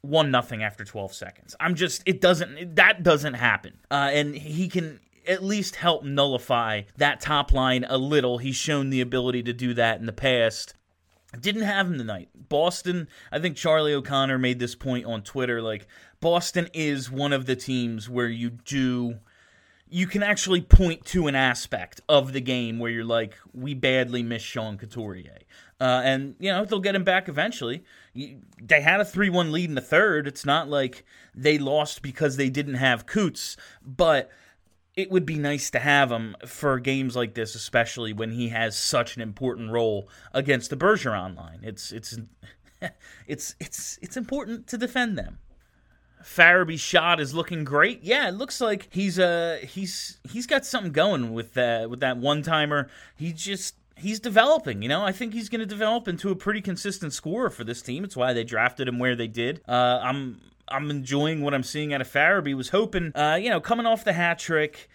One 0.01 0.31
nothing 0.31 0.63
after 0.63 0.85
12 0.85 1.15
seconds. 1.15 1.57
I'm 1.61 1.75
just 1.75 2.03
it 2.05 2.21
doesn't 2.21 2.77
that 2.77 3.03
doesn't 3.03 3.35
happen. 3.35 3.79
Uh, 3.91 4.11
and 4.13 4.35
he 4.35 4.69
can 4.69 5.01
at 5.27 5.43
least 5.43 5.77
help 5.77 6.05
nullify 6.05 6.83
that 6.99 7.21
top 7.21 7.53
line 7.53 7.87
a 7.89 7.97
little. 7.97 8.39
He's 8.39 8.57
shown 8.57 8.91
the 8.91 9.01
ability 9.01 9.43
to 9.45 9.53
do 9.53 9.73
that 9.75 10.01
in 10.01 10.07
the 10.07 10.13
past. 10.13 10.75
Didn't 11.41 11.63
have 11.63 11.87
him 11.87 11.99
tonight. 11.99 12.29
Boston, 12.35 13.09
I 13.33 13.39
think 13.39 13.57
Charlie 13.57 13.95
O'Connor 13.95 14.39
made 14.39 14.59
this 14.59 14.75
point 14.75 15.07
on 15.07 15.23
Twitter 15.23 15.63
like 15.63 15.87
Boston 16.21 16.69
is 16.75 17.11
one 17.11 17.33
of 17.33 17.47
the 17.47 17.57
teams 17.57 18.09
where 18.09 18.29
you 18.29 18.51
do 18.51 19.19
you 19.89 20.07
can 20.07 20.23
actually 20.23 20.61
point 20.61 21.05
to 21.07 21.27
an 21.27 21.35
aspect 21.35 22.01
of 22.09 22.33
the 22.33 22.41
game 22.41 22.79
where 22.79 22.91
you're 22.91 23.05
like, 23.05 23.35
we 23.53 23.75
badly 23.75 24.23
miss 24.23 24.43
Sean 24.43 24.79
Couturier. 24.79 25.39
Uh, 25.81 26.03
and, 26.05 26.37
you 26.39 26.51
know, 26.51 26.65
they'll 26.65 26.81
get 26.81 26.95
him 26.95 27.05
back 27.05 27.29
eventually. 27.29 27.85
they 28.15 28.81
had 28.81 29.01
a 29.01 29.05
3 29.05 29.29
1 29.29 29.53
lead 29.53 29.69
in 29.69 29.75
the 29.75 29.81
third. 29.81 30.27
It's 30.27 30.45
not 30.45 30.69
like 30.69 31.05
they 31.35 31.59
lost 31.59 32.03
because 32.03 32.37
they 32.37 32.49
didn't 32.49 32.75
have 32.75 33.07
Coots, 33.07 33.57
but 33.83 34.31
it 34.97 35.11
would 35.11 35.27
be 35.27 35.39
nice 35.39 35.71
to 35.71 35.79
have 35.79 36.11
him 36.11 36.37
for 36.47 36.79
games 36.79 37.17
like 37.17 37.35
this, 37.35 37.55
especially 37.55 38.13
when 38.13 38.31
he 38.31 38.49
has 38.49 38.77
such 38.77 39.17
an 39.17 39.23
important 39.23 39.71
role 39.71 40.09
against 40.33 40.71
the 40.71 40.77
Bergeron 40.77 41.37
line. 41.37 41.61
It's 41.63 41.91
it's 41.91 42.17
it's 43.27 43.55
it's 43.59 43.99
it's 44.01 44.17
important 44.17 44.67
to 44.69 44.79
defend 44.79 45.19
them. 45.19 45.39
Farabee's 46.25 46.81
shot 46.81 47.21
is 47.21 47.35
looking 47.35 47.65
great. 47.65 48.03
Yeah, 48.03 48.29
it 48.29 48.35
looks 48.35 48.61
like 48.61 48.89
he's 48.91 49.19
uh 49.19 49.59
he's 49.63 50.19
he's 50.31 50.47
got 50.47 50.65
something 50.65 50.93
going 50.93 51.33
with 51.33 51.55
that 51.55 51.91
with 51.91 52.01
that 52.01 52.17
one 52.17 52.43
timer. 52.43 52.89
He 53.17 53.33
just 53.33 53.75
he's 53.97 54.21
developing. 54.21 54.83
You 54.83 54.89
know, 54.89 55.05
I 55.05 55.13
think 55.13 55.35
he's 55.35 55.49
going 55.49 55.61
to 55.61 55.67
develop 55.67 56.09
into 56.09 56.31
a 56.31 56.37
pretty 56.37 56.61
consistent 56.61 57.13
scorer 57.13 57.51
for 57.51 57.65
this 57.65 57.83
team. 57.83 58.05
It's 58.05 58.17
why 58.17 58.33
they 58.33 58.45
drafted 58.45 58.89
him 58.89 58.99
where 58.99 59.15
they 59.15 59.29
did. 59.29 59.61
Uh, 59.69 60.01
I'm 60.03 60.41
I'm 60.69 60.91
enjoying 60.91 61.43
what 61.43 61.55
I'm 61.55 61.63
seeing 61.63 61.93
out 61.93 62.01
of 62.01 62.11
Farabee. 62.11 62.57
Was 62.57 62.71
hoping, 62.71 63.13
uh, 63.15 63.39
you 63.41 63.51
know, 63.51 63.61
coming 63.61 63.87
off 63.87 64.05
the 64.05 64.15
hat 64.15 64.39
trick, 64.39 64.89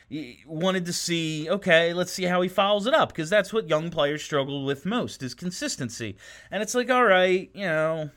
wanted 0.48 0.86
to 0.86 0.94
see, 0.94 1.50
okay, 1.50 1.94
let's 1.94 2.12
see 2.12 2.24
how 2.24 2.42
he 2.42 2.50
follows 2.50 2.88
it 2.88 2.94
up 2.94 3.10
because 3.10 3.30
that's 3.30 3.54
what 3.54 3.70
young 3.70 3.92
players 3.92 4.24
struggle 4.24 4.66
with 4.66 4.86
most 4.86 5.22
is 5.22 5.34
consistency. 5.36 6.18
And 6.50 6.64
it's 6.64 6.74
like, 6.74 6.90
all 6.90 7.06
right, 7.06 7.52
you 7.54 7.66
know, 7.66 8.10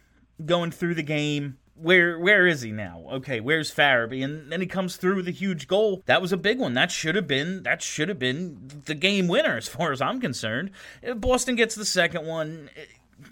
going 0.45 0.71
through 0.71 0.95
the 0.95 1.03
game, 1.03 1.59
where 1.83 2.19
where 2.19 2.47
is 2.47 2.63
he 2.63 2.71
now? 2.71 3.05
Okay, 3.13 3.41
where's 3.41 3.75
Farabee? 3.75 4.25
And 4.25 4.51
then 4.51 4.61
he 4.61 4.67
comes 4.67 4.97
through 4.97 5.17
with 5.17 5.29
a 5.29 5.33
huge 5.33 5.67
goal. 5.67 6.03
That 6.07 6.23
was 6.23 6.33
a 6.33 6.37
big 6.37 6.59
one. 6.59 6.75
That 6.75 6.91
should 6.91 7.17
have 7.17 7.27
been 7.27 7.63
that 7.65 7.83
should 7.83 8.09
have 8.09 8.19
been 8.19 8.83
the 8.87 8.95
game 8.95 9.29
winner 9.29 9.57
as 9.57 9.69
far 9.69 9.93
as 9.93 10.01
I'm 10.01 10.21
concerned. 10.21 10.71
Boston 11.17 11.57
gets 11.57 11.75
the 11.75 11.85
second 11.85 12.27
one. 12.27 12.71
Eh, 12.77 12.85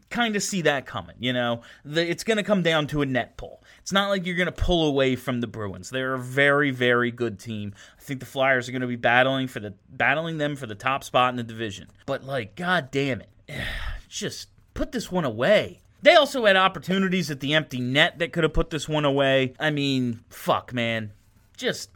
kind 0.08 0.36
of 0.36 0.42
see 0.42 0.62
that 0.62 0.86
coming, 0.86 1.16
you 1.18 1.32
know. 1.32 1.62
The, 1.84 2.08
it's 2.08 2.24
going 2.24 2.36
to 2.36 2.42
come 2.42 2.62
down 2.62 2.86
to 2.88 3.02
a 3.02 3.06
net 3.06 3.36
pull. 3.36 3.62
It's 3.80 3.92
not 3.92 4.08
like 4.08 4.26
you're 4.26 4.36
going 4.36 4.46
to 4.46 4.52
pull 4.52 4.86
away 4.86 5.16
from 5.16 5.40
the 5.40 5.46
Bruins. 5.46 5.90
They're 5.90 6.14
a 6.14 6.18
very, 6.18 6.70
very 6.70 7.10
good 7.10 7.38
team. 7.38 7.74
I 7.98 8.02
think 8.02 8.20
the 8.20 8.26
Flyers 8.26 8.68
are 8.68 8.72
going 8.72 8.82
to 8.82 8.88
be 8.88 8.96
battling 8.96 9.48
for 9.48 9.60
the 9.60 9.74
battling 9.88 10.38
them 10.38 10.56
for 10.56 10.66
the 10.66 10.74
top 10.74 11.04
spot 11.04 11.30
in 11.30 11.36
the 11.36 11.42
division. 11.42 11.88
But 12.06 12.24
like, 12.24 12.56
god 12.56 12.90
damn 12.90 13.20
it, 13.20 13.30
just 14.08 14.48
put 14.74 14.92
this 14.92 15.10
one 15.10 15.24
away. 15.24 15.82
They 16.02 16.14
also 16.14 16.46
had 16.46 16.56
opportunities 16.56 17.30
at 17.30 17.40
the 17.40 17.54
empty 17.54 17.80
net 17.80 18.18
that 18.18 18.32
could 18.32 18.44
have 18.44 18.54
put 18.54 18.70
this 18.70 18.88
one 18.88 19.04
away. 19.04 19.54
I 19.60 19.70
mean, 19.70 20.20
fuck, 20.30 20.72
man. 20.72 21.12
Just 21.56 21.90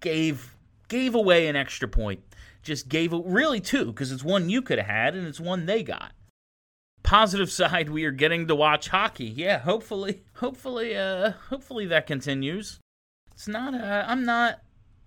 gave 0.00 0.54
gave 0.88 1.14
away 1.14 1.48
an 1.48 1.56
extra 1.56 1.88
point. 1.88 2.20
Just 2.62 2.88
gave 2.88 3.12
it, 3.12 3.22
really 3.24 3.60
two 3.60 3.86
because 3.86 4.12
it's 4.12 4.24
one 4.24 4.50
you 4.50 4.60
could 4.60 4.78
have 4.78 4.88
had 4.88 5.14
and 5.14 5.26
it's 5.26 5.40
one 5.40 5.66
they 5.66 5.82
got. 5.82 6.12
Positive 7.02 7.50
side, 7.52 7.88
we 7.88 8.04
are 8.04 8.10
getting 8.10 8.46
to 8.48 8.54
watch 8.54 8.88
hockey. 8.88 9.26
Yeah, 9.26 9.58
hopefully, 9.58 10.22
hopefully, 10.34 10.96
uh, 10.96 11.32
hopefully 11.48 11.86
that 11.86 12.06
continues. 12.06 12.78
It's 13.32 13.48
not. 13.48 13.74
Uh, 13.74 14.04
I'm 14.06 14.24
not. 14.24 14.60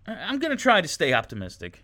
I'm 0.07 0.39
gonna 0.39 0.55
try 0.55 0.81
to 0.81 0.87
stay 0.87 1.13
optimistic. 1.13 1.83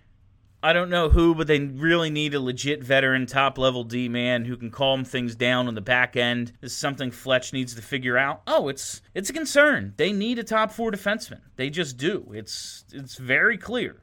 I 0.66 0.74
don't 0.74 0.90
know 0.90 1.10
who, 1.10 1.36
but 1.36 1.46
they 1.46 1.60
really 1.60 2.10
need 2.10 2.34
a 2.34 2.40
legit 2.40 2.84
veteran 2.84 3.28
top 3.28 3.60
level 3.60 3.84
D 3.84 4.10
man 4.10 4.46
who 4.46 4.58
can 4.58 4.72
calm 4.72 5.06
things 5.06 5.36
down 5.36 5.68
on 5.68 5.76
the 5.76 5.80
back 5.82 6.18
end. 6.18 6.54
This 6.60 6.72
is 6.72 6.78
something 6.80 7.12
Fletch 7.12 7.54
needs 7.54 7.76
to 7.76 7.84
figure 7.84 8.18
out. 8.18 8.42
Oh, 8.48 8.68
it's 8.68 9.04
it's 9.14 9.30
a 9.30 9.34
concern. 9.34 9.94
They 9.98 10.12
need 10.12 10.40
a 10.40 10.44
top 10.44 10.72
four 10.72 10.90
defenseman. 10.90 11.42
They 11.56 11.70
just 11.70 11.98
do. 11.98 12.32
It's 12.34 12.84
it's 12.92 13.18
very 13.18 13.60
clear. 13.60 13.98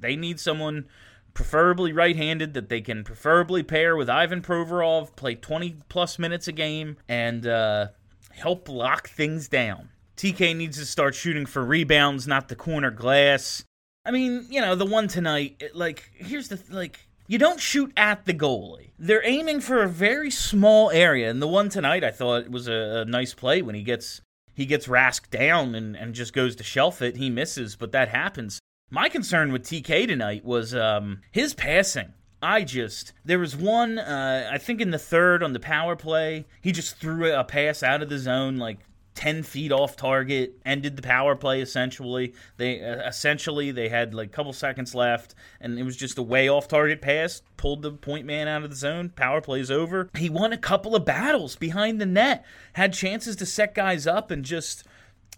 They 0.00 0.16
need 0.16 0.40
someone 0.40 0.88
preferably 1.32 1.92
right-handed 1.92 2.54
that 2.54 2.68
they 2.68 2.80
can 2.80 3.04
preferably 3.04 3.62
pair 3.62 3.96
with 3.96 4.10
Ivan 4.10 4.42
Provorov, 4.42 5.14
play 5.14 5.36
20 5.36 5.76
plus 5.88 6.18
minutes 6.18 6.48
a 6.48 6.52
game, 6.52 6.96
and 7.08 7.46
uh, 7.46 7.88
help 8.32 8.68
lock 8.68 9.10
things 9.10 9.46
down. 9.46 9.90
TK 10.16 10.56
needs 10.56 10.76
to 10.78 10.86
start 10.86 11.14
shooting 11.14 11.46
for 11.46 11.64
rebounds, 11.64 12.26
not 12.26 12.48
the 12.48 12.56
corner 12.56 12.90
glass. 12.90 13.64
I 14.04 14.10
mean, 14.10 14.46
you 14.50 14.60
know, 14.60 14.74
the 14.74 14.86
one 14.86 15.08
tonight, 15.08 15.56
it, 15.60 15.74
like, 15.74 16.10
here's 16.14 16.48
the, 16.48 16.60
like, 16.70 17.06
you 17.26 17.38
don't 17.38 17.60
shoot 17.60 17.92
at 17.96 18.26
the 18.26 18.34
goalie. 18.34 18.90
They're 18.98 19.26
aiming 19.26 19.60
for 19.60 19.82
a 19.82 19.88
very 19.88 20.30
small 20.30 20.90
area, 20.90 21.30
and 21.30 21.40
the 21.40 21.48
one 21.48 21.70
tonight 21.70 22.04
I 22.04 22.10
thought 22.10 22.50
was 22.50 22.68
a, 22.68 23.02
a 23.02 23.04
nice 23.06 23.32
play 23.32 23.62
when 23.62 23.74
he 23.74 23.82
gets 23.82 24.20
he 24.56 24.66
gets 24.66 24.86
Rask 24.86 25.30
down 25.30 25.74
and, 25.74 25.96
and 25.96 26.14
just 26.14 26.32
goes 26.32 26.54
to 26.56 26.62
shelf 26.62 27.02
it. 27.02 27.16
He 27.16 27.28
misses, 27.28 27.74
but 27.74 27.90
that 27.92 28.08
happens. 28.08 28.60
My 28.88 29.08
concern 29.08 29.52
with 29.52 29.64
TK 29.64 30.06
tonight 30.06 30.44
was 30.44 30.74
um, 30.74 31.22
his 31.32 31.54
passing. 31.54 32.12
I 32.40 32.62
just 32.62 33.14
there 33.24 33.38
was 33.38 33.56
one 33.56 33.98
uh, 33.98 34.50
I 34.52 34.58
think 34.58 34.82
in 34.82 34.90
the 34.90 34.98
third 34.98 35.42
on 35.42 35.54
the 35.54 35.60
power 35.60 35.96
play 35.96 36.44
he 36.60 36.72
just 36.72 36.98
threw 36.98 37.32
a 37.32 37.42
pass 37.42 37.82
out 37.82 38.02
of 38.02 38.10
the 38.10 38.18
zone 38.18 38.58
like 38.58 38.80
10 39.14 39.44
feet 39.44 39.70
off 39.70 39.96
target 39.96 40.54
ended 40.66 40.96
the 40.96 41.02
power 41.02 41.36
play 41.36 41.60
essentially. 41.60 42.34
They 42.56 42.82
uh, 42.82 43.06
essentially 43.06 43.70
they 43.70 43.88
had 43.88 44.12
like 44.12 44.28
a 44.28 44.32
couple 44.32 44.52
seconds 44.52 44.94
left 44.94 45.34
and 45.60 45.78
it 45.78 45.84
was 45.84 45.96
just 45.96 46.18
a 46.18 46.22
way 46.22 46.48
off 46.48 46.66
target 46.68 47.00
pass 47.00 47.42
pulled 47.56 47.82
the 47.82 47.92
point 47.92 48.26
man 48.26 48.48
out 48.48 48.64
of 48.64 48.70
the 48.70 48.76
zone 48.76 49.10
power 49.10 49.40
plays 49.40 49.70
over. 49.70 50.10
He 50.16 50.28
won 50.28 50.52
a 50.52 50.58
couple 50.58 50.96
of 50.96 51.04
battles 51.04 51.56
behind 51.56 52.00
the 52.00 52.06
net 52.06 52.44
had 52.74 52.92
chances 52.92 53.36
to 53.36 53.46
set 53.46 53.74
guys 53.74 54.06
up 54.06 54.30
and 54.30 54.44
just 54.44 54.84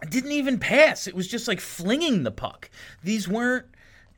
didn't 0.09 0.33
even 0.33 0.59
pass. 0.59 1.07
It 1.07 1.15
was 1.15 1.29
just 1.29 1.47
like 1.49 1.61
flinging 1.61 2.23
the 2.23 2.31
puck. 2.31 2.71
These 3.03 3.29
weren't 3.29 3.67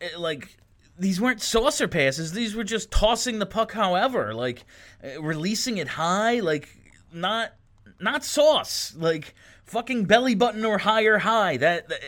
uh, 0.00 0.18
like 0.18 0.56
these 0.96 1.20
weren't 1.20 1.42
saucer 1.42 1.88
passes. 1.88 2.32
These 2.32 2.54
were 2.54 2.64
just 2.64 2.92
tossing 2.92 3.40
the 3.40 3.46
puck 3.46 3.72
however 3.72 4.34
like 4.34 4.64
uh, 5.02 5.20
releasing 5.20 5.78
it 5.78 5.88
high 5.88 6.38
like 6.40 6.68
not 7.12 7.52
not 8.00 8.24
sauce, 8.24 8.94
like 8.96 9.34
fucking 9.64 10.04
belly 10.04 10.34
button 10.34 10.64
or 10.64 10.78
higher 10.78 11.18
high. 11.18 11.56
That, 11.56 11.88
that 11.88 12.00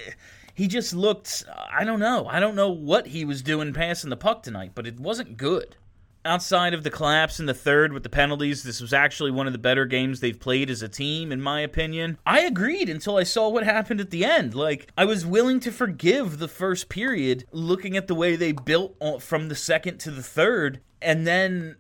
he 0.55 0.67
just 0.69 0.95
looked. 0.95 1.45
I 1.73 1.85
don't 1.85 2.01
know. 2.01 2.27
I 2.27 2.41
don't 2.41 2.55
know 2.55 2.71
what 2.71 3.09
he 3.09 3.25
was 3.25 3.43
doing 3.43 3.73
passing 3.73 4.11
the 4.11 4.17
puck 4.17 4.43
tonight, 4.43 4.73
but 4.75 4.87
it 4.87 5.01
wasn't 5.01 5.37
good. 5.37 5.77
Outside 6.23 6.75
of 6.75 6.83
the 6.83 6.91
collapse 6.91 7.41
in 7.41 7.47
the 7.47 7.55
third 7.55 7.95
with 7.95 8.03
the 8.03 8.11
penalties, 8.11 8.63
this 8.63 8.83
was 8.83 8.93
actually 8.93 9.31
one 9.31 9.47
of 9.47 9.55
the 9.55 9.59
better 9.59 9.87
games 9.87 10.21
they've 10.21 10.39
played 10.39 10.69
as 10.69 10.83
a 10.83 10.89
team, 10.89 11.33
in 11.33 11.41
my 11.41 11.63
opinion. 11.63 12.19
I 12.27 12.41
agreed 12.41 12.91
until 12.91 13.17
I 13.17 13.23
saw 13.23 13.49
what 13.49 13.65
happened 13.65 14.03
at 14.03 14.11
the 14.11 14.27
end. 14.27 14.55
Like, 14.55 14.93
I 14.99 15.07
was 15.07 15.25
willing 15.25 15.61
to 15.61 15.73
forgive 15.73 16.39
the 16.39 16.47
first 16.47 16.91
period, 16.91 17.47
looking 17.53 17.97
at 17.97 18.07
the 18.07 18.15
way 18.15 18.37
they 18.37 18.53
built 18.53 19.23
from 19.23 19.49
the 19.49 19.55
second 19.55 19.97
to 20.01 20.11
the 20.11 20.23
third, 20.23 20.83
and 21.01 21.27
then 21.27 21.77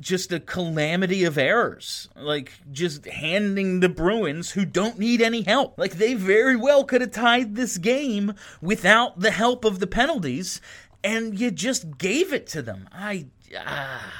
just 0.00 0.32
a 0.32 0.40
calamity 0.40 1.24
of 1.24 1.38
errors. 1.38 2.08
Like 2.16 2.52
just 2.70 3.06
handing 3.06 3.80
the 3.80 3.88
Bruins, 3.88 4.52
who 4.52 4.64
don't 4.64 4.98
need 4.98 5.20
any 5.20 5.42
help, 5.42 5.78
like 5.78 5.92
they 5.92 6.14
very 6.14 6.56
well 6.56 6.84
could 6.84 7.00
have 7.00 7.12
tied 7.12 7.54
this 7.54 7.78
game 7.78 8.34
without 8.60 9.20
the 9.20 9.30
help 9.30 9.64
of 9.64 9.78
the 9.78 9.86
penalties, 9.86 10.60
and 11.04 11.38
you 11.38 11.50
just 11.50 11.98
gave 11.98 12.32
it 12.32 12.46
to 12.48 12.62
them. 12.62 12.88
I. 12.92 13.26
Ah. 13.56 14.12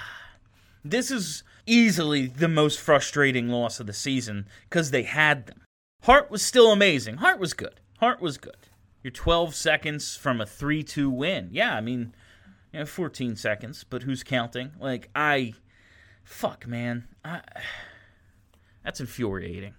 This 0.85 1.11
is 1.11 1.45
easily 1.67 2.27
the 2.27 2.49
most 2.49 2.81
frustrating 2.81 3.49
loss 3.49 3.79
of 3.79 3.87
the 3.87 3.93
season 3.93 4.47
because 4.69 4.91
they 4.91 5.05
had 5.05 5.47
them. 5.47 5.63
Hart 6.03 6.31
was 6.31 6.43
still 6.43 6.73
amazing. 6.73 7.17
Hart 7.17 7.39
was 7.39 7.55
good. 7.55 7.81
Hart 7.99 8.21
was 8.21 8.37
good. 8.37 8.57
You're 9.03 9.13
12 9.13 9.55
seconds 9.55 10.17
from 10.17 10.41
a 10.41 10.47
3 10.47 10.83
2 10.83 11.11
win. 11.11 11.49
Yeah, 11.53 11.75
I 11.77 11.81
mean, 11.81 12.15
know, 12.81 12.87
14 12.87 13.37
seconds, 13.37 13.85
but 13.85 14.03
who's 14.03 14.23
counting? 14.23 14.73
Like, 14.81 15.11
I. 15.15 15.55
Fuck, 16.25 16.67
man. 16.67 17.09
I, 17.25 17.41
that's 18.85 19.01
infuriating. 19.01 19.75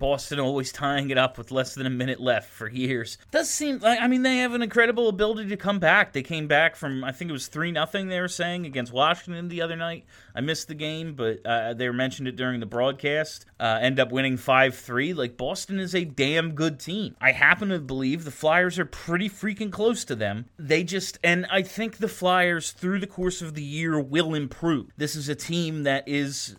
Boston 0.00 0.40
always 0.40 0.72
tying 0.72 1.10
it 1.10 1.18
up 1.18 1.38
with 1.38 1.52
less 1.52 1.74
than 1.74 1.86
a 1.86 1.90
minute 1.90 2.20
left 2.20 2.50
for 2.50 2.68
years. 2.68 3.18
Does 3.30 3.48
seem 3.48 3.78
like 3.78 4.00
I 4.00 4.08
mean 4.08 4.22
they 4.22 4.38
have 4.38 4.54
an 4.54 4.62
incredible 4.62 5.08
ability 5.08 5.50
to 5.50 5.56
come 5.56 5.78
back. 5.78 6.12
They 6.12 6.22
came 6.22 6.48
back 6.48 6.74
from 6.74 7.04
I 7.04 7.12
think 7.12 7.28
it 7.28 7.32
was 7.32 7.46
three 7.46 7.70
nothing 7.70 8.08
they 8.08 8.20
were 8.20 8.26
saying 8.26 8.66
against 8.66 8.92
Washington 8.92 9.48
the 9.48 9.62
other 9.62 9.76
night. 9.76 10.04
I 10.34 10.40
missed 10.40 10.66
the 10.66 10.74
game, 10.74 11.14
but 11.14 11.44
uh, 11.44 11.74
they 11.74 11.88
mentioned 11.90 12.26
it 12.26 12.36
during 12.36 12.58
the 12.58 12.66
broadcast. 12.66 13.44
Uh, 13.60 13.78
end 13.80 14.00
up 14.00 14.10
winning 14.10 14.38
five 14.38 14.74
three. 14.74 15.12
Like 15.12 15.36
Boston 15.36 15.78
is 15.78 15.94
a 15.94 16.04
damn 16.04 16.54
good 16.54 16.80
team. 16.80 17.14
I 17.20 17.32
happen 17.32 17.68
to 17.68 17.78
believe 17.78 18.24
the 18.24 18.30
Flyers 18.30 18.78
are 18.78 18.86
pretty 18.86 19.28
freaking 19.28 19.70
close 19.70 20.04
to 20.06 20.16
them. 20.16 20.46
They 20.58 20.82
just 20.82 21.18
and 21.22 21.46
I 21.50 21.62
think 21.62 21.98
the 21.98 22.08
Flyers 22.08 22.72
through 22.72 23.00
the 23.00 23.06
course 23.06 23.42
of 23.42 23.54
the 23.54 23.62
year 23.62 24.00
will 24.00 24.34
improve. 24.34 24.88
This 24.96 25.14
is 25.14 25.28
a 25.28 25.34
team 25.34 25.82
that 25.82 26.08
is 26.08 26.56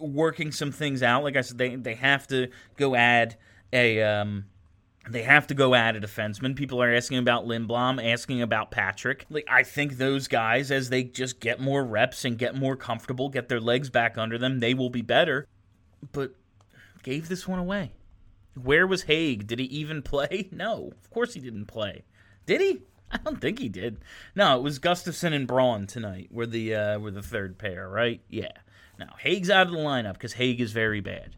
working 0.00 0.52
some 0.52 0.72
things 0.72 1.02
out. 1.02 1.22
Like 1.22 1.36
I 1.36 1.40
said, 1.42 1.58
they 1.58 1.76
they 1.76 1.94
have 1.94 2.26
to 2.28 2.48
go 2.76 2.94
add 2.94 3.36
a 3.72 4.02
um, 4.02 4.46
they 5.08 5.22
have 5.22 5.46
to 5.48 5.54
go 5.54 5.74
add 5.74 5.96
a 5.96 6.00
defenseman. 6.00 6.54
People 6.56 6.82
are 6.82 6.92
asking 6.92 7.18
about 7.18 7.46
Lindblom, 7.46 8.04
asking 8.12 8.42
about 8.42 8.70
Patrick. 8.70 9.26
Like 9.30 9.46
I 9.50 9.62
think 9.62 9.96
those 9.96 10.28
guys, 10.28 10.70
as 10.70 10.90
they 10.90 11.04
just 11.04 11.40
get 11.40 11.60
more 11.60 11.84
reps 11.84 12.24
and 12.24 12.38
get 12.38 12.54
more 12.54 12.76
comfortable, 12.76 13.28
get 13.28 13.48
their 13.48 13.60
legs 13.60 13.90
back 13.90 14.18
under 14.18 14.38
them, 14.38 14.60
they 14.60 14.74
will 14.74 14.90
be 14.90 15.02
better. 15.02 15.46
But 16.12 16.34
gave 17.02 17.28
this 17.28 17.48
one 17.48 17.58
away. 17.58 17.92
Where 18.54 18.86
was 18.86 19.02
Hagg? 19.02 19.46
Did 19.46 19.58
he 19.58 19.66
even 19.66 20.02
play? 20.02 20.48
No, 20.52 20.92
of 21.02 21.10
course 21.10 21.34
he 21.34 21.40
didn't 21.40 21.66
play. 21.66 22.04
Did 22.46 22.60
he? 22.60 22.82
I 23.10 23.18
don't 23.18 23.40
think 23.40 23.58
he 23.58 23.68
did. 23.68 23.98
No, 24.34 24.58
it 24.58 24.62
was 24.62 24.78
Gustafsson 24.78 25.32
and 25.32 25.46
Braun 25.46 25.86
tonight. 25.86 26.28
Were 26.30 26.46
the 26.46 26.74
uh, 26.74 26.98
were 26.98 27.10
the 27.10 27.22
third 27.22 27.58
pair, 27.58 27.88
right? 27.88 28.20
Yeah. 28.28 28.52
Now, 28.98 29.14
Hagg's 29.18 29.50
out 29.50 29.68
of 29.68 29.72
the 29.72 29.78
lineup 29.78 30.14
because 30.14 30.32
Hagg 30.32 30.60
is 30.60 30.72
very 30.72 31.00
bad. 31.00 31.36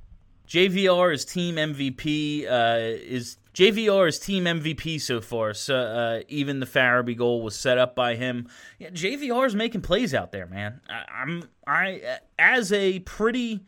JVR 0.48 1.14
is 1.14 1.24
team 1.24 1.56
MVP. 1.56 2.50
Uh, 2.50 2.98
is 3.04 3.36
JVR 3.54 4.08
is 4.08 4.18
team 4.18 4.44
MVP 4.44 5.00
so 5.00 5.20
far. 5.20 5.54
So 5.54 5.76
uh, 5.76 6.20
even 6.28 6.58
the 6.58 6.66
Farabee 6.66 7.16
goal 7.16 7.42
was 7.42 7.54
set 7.54 7.78
up 7.78 7.94
by 7.94 8.16
him. 8.16 8.48
Yeah, 8.78 8.90
JVR 8.90 9.46
is 9.46 9.54
making 9.54 9.82
plays 9.82 10.12
out 10.12 10.32
there, 10.32 10.46
man. 10.46 10.80
I, 10.88 11.22
am 11.22 11.44
I 11.66 12.18
as 12.38 12.72
a 12.72 12.98
pretty 13.00 13.60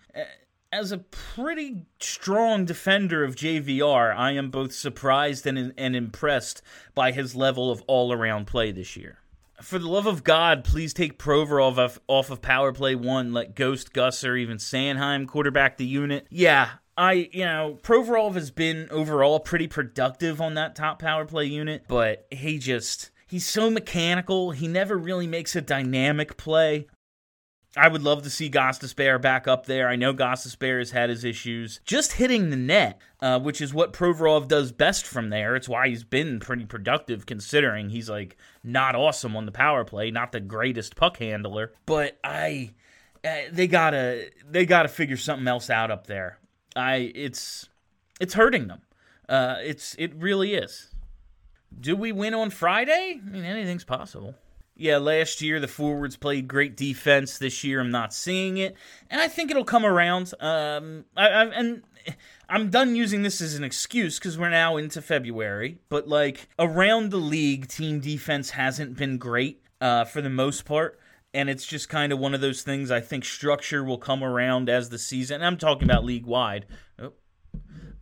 as 0.72 0.90
a 0.90 0.99
pretty 0.99 1.84
strong 2.00 2.64
defender 2.64 3.22
of 3.22 3.37
JVR. 3.37 4.16
I 4.16 4.32
am 4.32 4.50
both 4.50 4.72
surprised 4.72 5.46
and 5.46 5.72
and 5.76 5.94
impressed 5.94 6.62
by 6.96 7.12
his 7.12 7.37
level 7.37 7.70
of 7.70 7.82
all 7.87 8.12
around 8.12 8.49
play 8.49 8.72
this 8.72 8.96
year 8.96 9.22
for 9.62 9.78
the 9.78 9.88
love 9.88 10.07
of 10.07 10.25
God, 10.25 10.64
please 10.64 10.92
take 10.92 11.19
Provorov 11.19 11.78
off, 11.78 11.99
off 12.09 12.31
of 12.31 12.42
power 12.42 12.73
play 12.73 12.95
one. 12.95 13.33
Let 13.33 13.54
Ghost, 13.54 13.92
Gus, 13.92 14.25
or 14.25 14.37
even 14.37 14.59
Sanheim 14.59 15.26
quarterback 15.26 15.76
the 15.76 15.87
unit. 15.87 16.26
Yeah, 16.31 16.69
I, 16.97 17.31
you 17.33 17.45
know, 17.45 17.78
Provorov 17.83 18.35
has 18.35 18.50
been 18.50 18.88
overall 18.90 19.40
pretty 19.40 19.69
productive 19.69 20.40
on 20.40 20.54
that 20.54 20.76
top 20.76 20.99
power 21.00 21.25
play 21.25 21.47
unit, 21.47 21.85
but 21.88 22.26
he 22.31 22.59
just. 22.59 23.11
He's 23.28 23.47
so 23.47 23.71
mechanical. 23.71 24.50
He 24.50 24.69
never 24.69 24.99
really 24.99 25.26
makes 25.26 25.57
a 25.57 25.62
dynamic 25.62 26.37
play. 26.37 26.87
I 27.76 27.88
would 27.88 28.02
love 28.02 28.23
to 28.25 28.31
see 28.31 28.50
Gostisbehere 28.50 29.21
back 29.21 29.49
up 29.49 29.64
there. 29.64 29.88
I 29.88 29.97
know 29.97 30.12
Gostisbehere 30.12 30.79
has 30.79 30.91
had 30.91 31.09
his 31.09 31.25
issues. 31.25 31.81
Just 31.85 32.12
hitting 32.12 32.50
the 32.50 32.57
net, 32.57 33.00
uh, 33.21 33.41
which 33.41 33.62
is 33.62 33.73
what 33.73 33.95
Provorov 33.95 34.47
does 34.47 34.73
best 34.73 35.07
from 35.07 35.31
there. 35.31 35.57
It's 35.57 35.71
why 35.71 35.88
he's 35.88 36.05
been 36.05 36.38
pretty 36.38 36.67
productive 36.67 37.25
considering 37.25 37.88
he's 37.88 38.11
like 38.11 38.37
not 38.62 38.95
awesome 38.95 39.37
on 39.37 39.47
the 39.47 39.52
power 39.52 39.85
play, 39.85 40.11
not 40.11 40.33
the 40.33 40.41
greatest 40.41 40.97
puck 40.97 41.17
handler. 41.17 41.73
But 41.87 42.19
I, 42.23 42.75
uh, 43.25 43.37
they 43.50 43.69
gotta 43.69 44.31
they 44.47 44.67
gotta 44.67 44.88
figure 44.88 45.17
something 45.17 45.49
else 45.49 45.71
out 45.71 45.91
up 45.91 46.07
there. 46.07 46.38
I 46.76 47.11
it's 47.14 47.71
it's 48.21 48.35
hurting 48.35 48.67
them. 48.67 48.83
Uh, 49.31 49.57
it's 49.62 49.95
it 49.99 50.14
really 50.17 50.55
is. 50.55 50.91
Do 51.81 51.97
we 51.97 52.12
win 52.12 52.35
on 52.35 52.50
Friday? 52.50 53.19
I 53.19 53.31
mean, 53.31 53.45
anything's 53.45 53.85
possible 53.85 54.35
yeah, 54.76 54.97
last 54.99 55.43
year 55.43 55.61
the 55.61 55.69
forwards 55.69 56.17
played 56.17 56.49
great 56.49 56.76
defense. 56.76 57.38
This 57.38 57.62
year 57.62 57.81
I'm 57.81 57.91
not 57.91 58.14
seeing 58.14 58.57
it, 58.57 58.76
and 59.11 59.21
I 59.21 59.29
think 59.29 59.50
it'll 59.50 59.64
come 59.64 59.85
around. 59.85 60.33
Um, 60.41 61.05
I, 61.17 61.29
I, 61.29 61.45
and 61.47 61.83
I'm 62.49 62.71
done 62.71 62.97
using 62.97 63.23
this 63.23 63.41
as 63.41 63.55
an 63.55 63.64
excuse 63.64 64.19
because 64.19 64.38
we're 64.38 64.50
now 64.50 64.76
into 64.76 65.00
February. 65.02 65.79
But 65.88 66.09
like 66.09 66.49
around 66.59 67.11
the 67.11 67.19
league, 67.19 67.69
team 67.69 68.00
defense 68.00 68.50
hasn't 68.50 68.97
been 68.97 69.19
great 69.19 69.62
uh, 69.81 70.05
for 70.05 70.21
the 70.21 70.31
most 70.31 70.64
part. 70.64 70.99
And 71.35 71.49
it's 71.49 71.64
just 71.64 71.88
kind 71.88 72.12
of 72.12 72.19
one 72.19 72.35
of 72.35 72.43
those 72.43 72.62
things. 72.62 72.91
I 72.91 73.00
think 73.00 73.25
structure 73.25 73.83
will 73.83 73.99
come 73.99 74.23
around 74.23 74.69
as 74.69 74.91
the 74.91 74.99
season. 74.99 75.43
I'm 75.43 75.57
talking 75.57 75.88
about 75.88 76.05
league 76.05 76.26
wide. 76.26 76.67
Oh. 76.99 77.14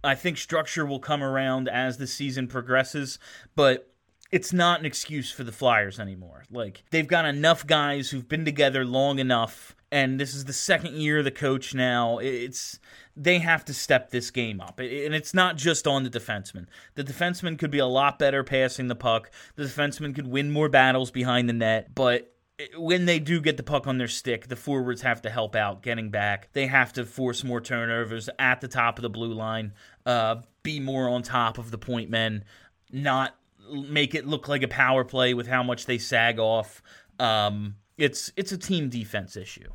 I 0.03 0.15
think 0.15 0.37
structure 0.37 0.85
will 0.85 0.99
come 0.99 1.23
around 1.23 1.69
as 1.69 1.99
the 1.99 2.07
season 2.07 2.49
progresses, 2.49 3.19
but 3.55 3.90
it's 4.33 4.53
not 4.53 4.81
an 4.81 4.87
excuse 4.87 5.31
for 5.31 5.45
the 5.45 5.53
Flyers 5.53 5.99
anymore. 5.99 6.45
Like 6.51 6.83
they've 6.91 7.07
got 7.07 7.25
enough 7.25 7.67
guys 7.67 8.11
who've 8.11 8.29
been 8.29 8.45
together 8.45 8.85
long 8.85 9.19
enough 9.19 9.75
and 9.93 10.21
this 10.21 10.35
is 10.35 10.45
the 10.45 10.53
second 10.53 10.95
year 10.95 11.19
of 11.19 11.25
the 11.25 11.31
coach 11.31 11.75
now. 11.75 12.19
It's 12.19 12.79
they 13.17 13.39
have 13.39 13.65
to 13.67 13.75
step 13.75 14.11
this 14.11 14.31
game 14.31 14.61
up. 14.61 14.79
And 14.79 15.15
it's 15.15 15.35
not 15.35 15.57
just 15.57 15.87
on 15.87 16.05
the 16.05 16.11
defenseman. 16.11 16.67
The 16.95 17.05
defenseman 17.05 17.59
could 17.59 17.71
be 17.71 17.81
a 17.81 17.87
lot 17.87 18.19
better 18.19 18.45
passing 18.45 18.89
the 18.89 18.95
puck. 18.95 19.31
The 19.57 19.65
defenseman 19.65 20.15
could 20.15 20.29
win 20.29 20.51
more 20.51 20.69
battles 20.69 21.11
behind 21.11 21.49
the 21.49 21.53
net, 21.53 21.95
but 21.95 22.33
when 22.77 23.07
they 23.07 23.19
do 23.19 23.41
get 23.41 23.57
the 23.57 23.63
puck 23.63 23.87
on 23.87 23.99
their 23.99 24.09
stick, 24.09 24.49
the 24.49 24.57
forwards 24.57 25.03
have 25.03 25.23
to 25.23 25.31
help 25.31 25.57
out 25.57 25.83
getting 25.83 26.11
back. 26.11 26.51
They 26.53 26.67
have 26.67 26.93
to 26.95 27.05
force 27.05 27.43
more 27.43 27.61
turnovers 27.61 28.29
at 28.39 28.61
the 28.61 28.69
top 28.69 28.99
of 28.99 29.03
the 29.03 29.11
blue 29.11 29.33
line, 29.33 29.73
uh, 30.05 30.37
be 30.63 30.79
more 30.79 31.09
on 31.09 31.23
top 31.23 31.57
of 31.57 31.71
the 31.71 31.79
point 31.79 32.11
men, 32.11 32.45
not 32.93 33.35
make 33.73 34.15
it 34.15 34.27
look 34.27 34.49
like 34.49 34.63
a 34.63 34.69
power 34.69 35.05
play 35.05 35.35
with 35.35 35.47
how 35.47 35.63
much 35.63 35.87
they 35.87 35.99
sag 35.99 36.39
off. 36.39 36.83
Um, 37.19 37.77
it's 37.97 38.33
it's 38.37 38.53
a 38.53 38.59
team 38.59 38.89
defense 38.89 39.37
issue. 39.37 39.71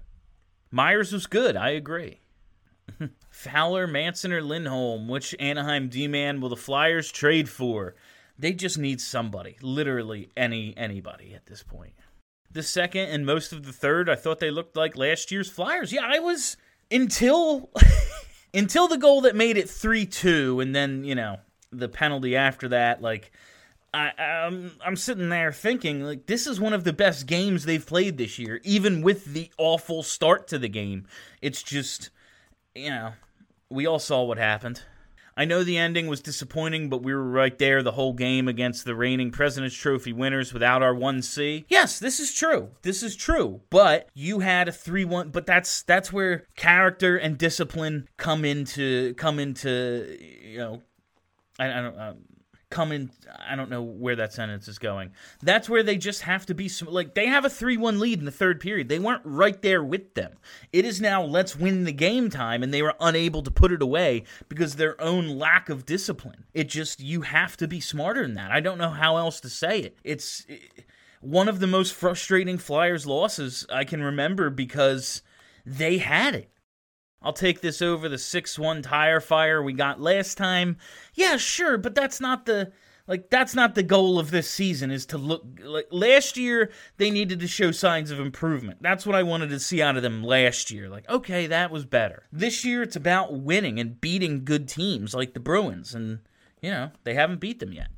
Myers 0.71 1.13
was 1.13 1.27
good. 1.27 1.55
I 1.55 1.69
agree. 1.69 2.21
Fowler, 3.29 3.87
Manson, 3.87 4.33
or 4.33 4.41
Lindholm? 4.41 5.07
Which 5.07 5.35
Anaheim 5.39 5.89
D-man 5.89 6.41
will 6.41 6.49
the 6.49 6.55
Flyers 6.55 7.11
trade 7.11 7.49
for? 7.49 7.95
They 8.37 8.53
just 8.53 8.77
need 8.77 8.99
somebody. 8.99 9.57
Literally 9.61 10.29
any 10.35 10.75
anybody 10.75 11.33
at 11.33 11.45
this 11.45 11.63
point. 11.63 11.93
The 12.51 12.63
second 12.63 13.09
and 13.09 13.25
most 13.25 13.51
of 13.51 13.65
the 13.65 13.73
third, 13.73 14.09
I 14.09 14.15
thought 14.15 14.39
they 14.39 14.51
looked 14.51 14.75
like 14.75 14.97
last 14.97 15.31
year's 15.31 15.49
Flyers. 15.49 15.91
Yeah, 15.91 16.05
I 16.05 16.19
was 16.19 16.57
until 16.89 17.69
until 18.53 18.87
the 18.87 18.97
goal 18.97 19.21
that 19.21 19.35
made 19.35 19.57
it 19.57 19.67
3-2 19.67 20.61
and 20.61 20.75
then, 20.75 21.03
you 21.03 21.15
know, 21.15 21.37
the 21.71 21.89
penalty 21.89 22.35
after 22.35 22.69
that 22.69 23.01
like 23.01 23.31
I, 23.95 24.11
I'm 24.21 24.73
I'm 24.85 24.95
sitting 24.97 25.29
there 25.29 25.53
thinking 25.53 26.03
like 26.03 26.25
this 26.25 26.47
is 26.47 26.59
one 26.59 26.73
of 26.73 26.83
the 26.83 26.91
best 26.91 27.27
games 27.27 27.63
they've 27.63 27.85
played 27.85 28.17
this 28.17 28.37
year, 28.37 28.59
even 28.65 29.01
with 29.01 29.25
the 29.33 29.49
awful 29.57 30.03
start 30.03 30.49
to 30.49 30.59
the 30.59 30.67
game. 30.67 31.07
It's 31.41 31.63
just, 31.63 32.09
you 32.75 32.89
know, 32.89 33.13
we 33.69 33.85
all 33.85 33.99
saw 33.99 34.23
what 34.23 34.37
happened. 34.37 34.81
I 35.37 35.45
know 35.45 35.63
the 35.63 35.77
ending 35.77 36.07
was 36.07 36.21
disappointing, 36.21 36.89
but 36.89 37.03
we 37.03 37.13
were 37.13 37.23
right 37.23 37.57
there 37.57 37.83
the 37.83 37.93
whole 37.93 38.13
game 38.13 38.49
against 38.49 38.83
the 38.83 38.95
reigning 38.95 39.31
President's 39.31 39.75
Trophy 39.75 40.11
winners 40.13 40.53
without 40.53 40.81
our 40.81 40.93
1C. 40.93 41.65
Yes, 41.67 41.99
this 41.99 42.19
is 42.19 42.33
true. 42.33 42.71
This 42.81 43.03
is 43.03 43.15
true. 43.15 43.61
But 43.69 44.09
you 44.13 44.39
had 44.39 44.67
a 44.67 44.71
3-1, 44.71 45.31
but 45.31 45.45
that's 45.45 45.83
that's 45.83 46.11
where 46.11 46.43
character 46.57 47.15
and 47.15 47.37
discipline 47.37 48.09
come 48.17 48.43
into 48.43 49.13
come 49.13 49.39
into 49.39 50.17
you 50.43 50.57
know 50.57 50.81
I, 51.57 51.71
I 51.71 51.81
don't 51.81 51.97
uh, 51.97 52.13
come 52.75 52.91
in. 52.91 53.09
I 53.47 53.55
don't 53.55 53.69
know 53.69 53.81
where 53.81 54.17
that 54.17 54.33
sentence 54.33 54.67
is 54.67 54.77
going. 54.77 55.11
That's 55.41 55.69
where 55.69 55.81
they 55.81 55.97
just 55.97 56.23
have 56.23 56.45
to 56.47 56.53
be 56.53 56.69
like 56.85 57.13
they 57.13 57.27
have 57.27 57.45
a 57.45 57.49
3-1 57.49 57.99
lead 57.99 58.19
in 58.19 58.25
the 58.25 58.31
third 58.31 58.59
period. 58.59 58.89
They 58.89 58.99
weren't 58.99 59.21
right 59.23 59.59
there 59.61 59.81
with 59.81 60.13
them. 60.13 60.33
It 60.73 60.83
is 60.83 60.99
now 60.99 61.23
let's 61.23 61.55
win 61.55 61.85
the 61.85 61.93
game 61.93 62.29
time 62.29 62.63
and 62.63 62.73
they 62.73 62.81
were 62.81 62.95
unable 62.99 63.41
to 63.43 63.51
put 63.51 63.71
it 63.71 63.81
away 63.81 64.25
because 64.49 64.75
their 64.75 65.01
own 65.01 65.29
lack 65.29 65.69
of 65.69 65.85
discipline. 65.85 66.43
It 66.53 66.67
just 66.67 66.99
you 66.99 67.21
have 67.21 67.55
to 67.57 67.67
be 67.67 67.79
smarter 67.79 68.23
than 68.23 68.35
that. 68.35 68.51
I 68.51 68.59
don't 68.59 68.77
know 68.77 68.89
how 68.89 69.15
else 69.15 69.39
to 69.39 69.49
say 69.49 69.79
it. 69.79 69.97
It's 70.03 70.45
one 71.21 71.47
of 71.47 71.61
the 71.61 71.67
most 71.67 71.93
frustrating 71.93 72.57
Flyers 72.57 73.07
losses 73.07 73.65
I 73.71 73.85
can 73.85 74.03
remember 74.03 74.49
because 74.49 75.21
they 75.65 75.99
had 75.99 76.35
it. 76.35 76.49
I'll 77.25 77.33
take 77.33 77.61
this 77.61 77.81
over 77.81 78.07
the 78.07 78.19
6 78.19 78.59
1 78.59 78.81
tire 78.83 79.19
fire 79.19 79.61
we 79.63 79.73
got 79.73 79.99
last 79.99 80.37
time. 80.37 80.77
Yeah, 81.15 81.37
sure, 81.37 81.77
but 81.77 81.95
that's 81.95 82.21
not 82.21 82.45
the. 82.45 82.71
Like 83.07 83.29
that's 83.29 83.53
not 83.53 83.75
the 83.75 83.83
goal 83.83 84.17
of 84.17 84.31
this 84.31 84.49
season 84.49 84.89
is 84.89 85.05
to 85.07 85.19
look 85.19 85.43
like 85.61 85.85
last 85.91 86.37
year 86.37 86.71
they 86.97 87.11
needed 87.11 87.39
to 87.41 87.47
show 87.47 87.69
signs 87.69 88.09
of 88.09 88.19
improvement. 88.19 88.81
That's 88.81 89.05
what 89.05 89.15
I 89.15 89.21
wanted 89.21 89.49
to 89.49 89.59
see 89.59 89.79
out 89.79 89.95
of 89.95 90.01
them 90.01 90.23
last 90.23 90.71
year. 90.71 90.89
Like 90.89 91.07
okay, 91.07 91.45
that 91.45 91.69
was 91.69 91.85
better. 91.85 92.23
This 92.31 92.65
year 92.65 92.81
it's 92.81 92.95
about 92.95 93.31
winning 93.31 93.79
and 93.79 94.01
beating 94.01 94.43
good 94.43 94.67
teams 94.67 95.13
like 95.13 95.35
the 95.35 95.39
Bruins 95.39 95.93
and 95.93 96.17
you 96.63 96.71
know, 96.71 96.89
they 97.03 97.13
haven't 97.13 97.41
beat 97.41 97.59
them 97.59 97.73
yet. 97.73 97.89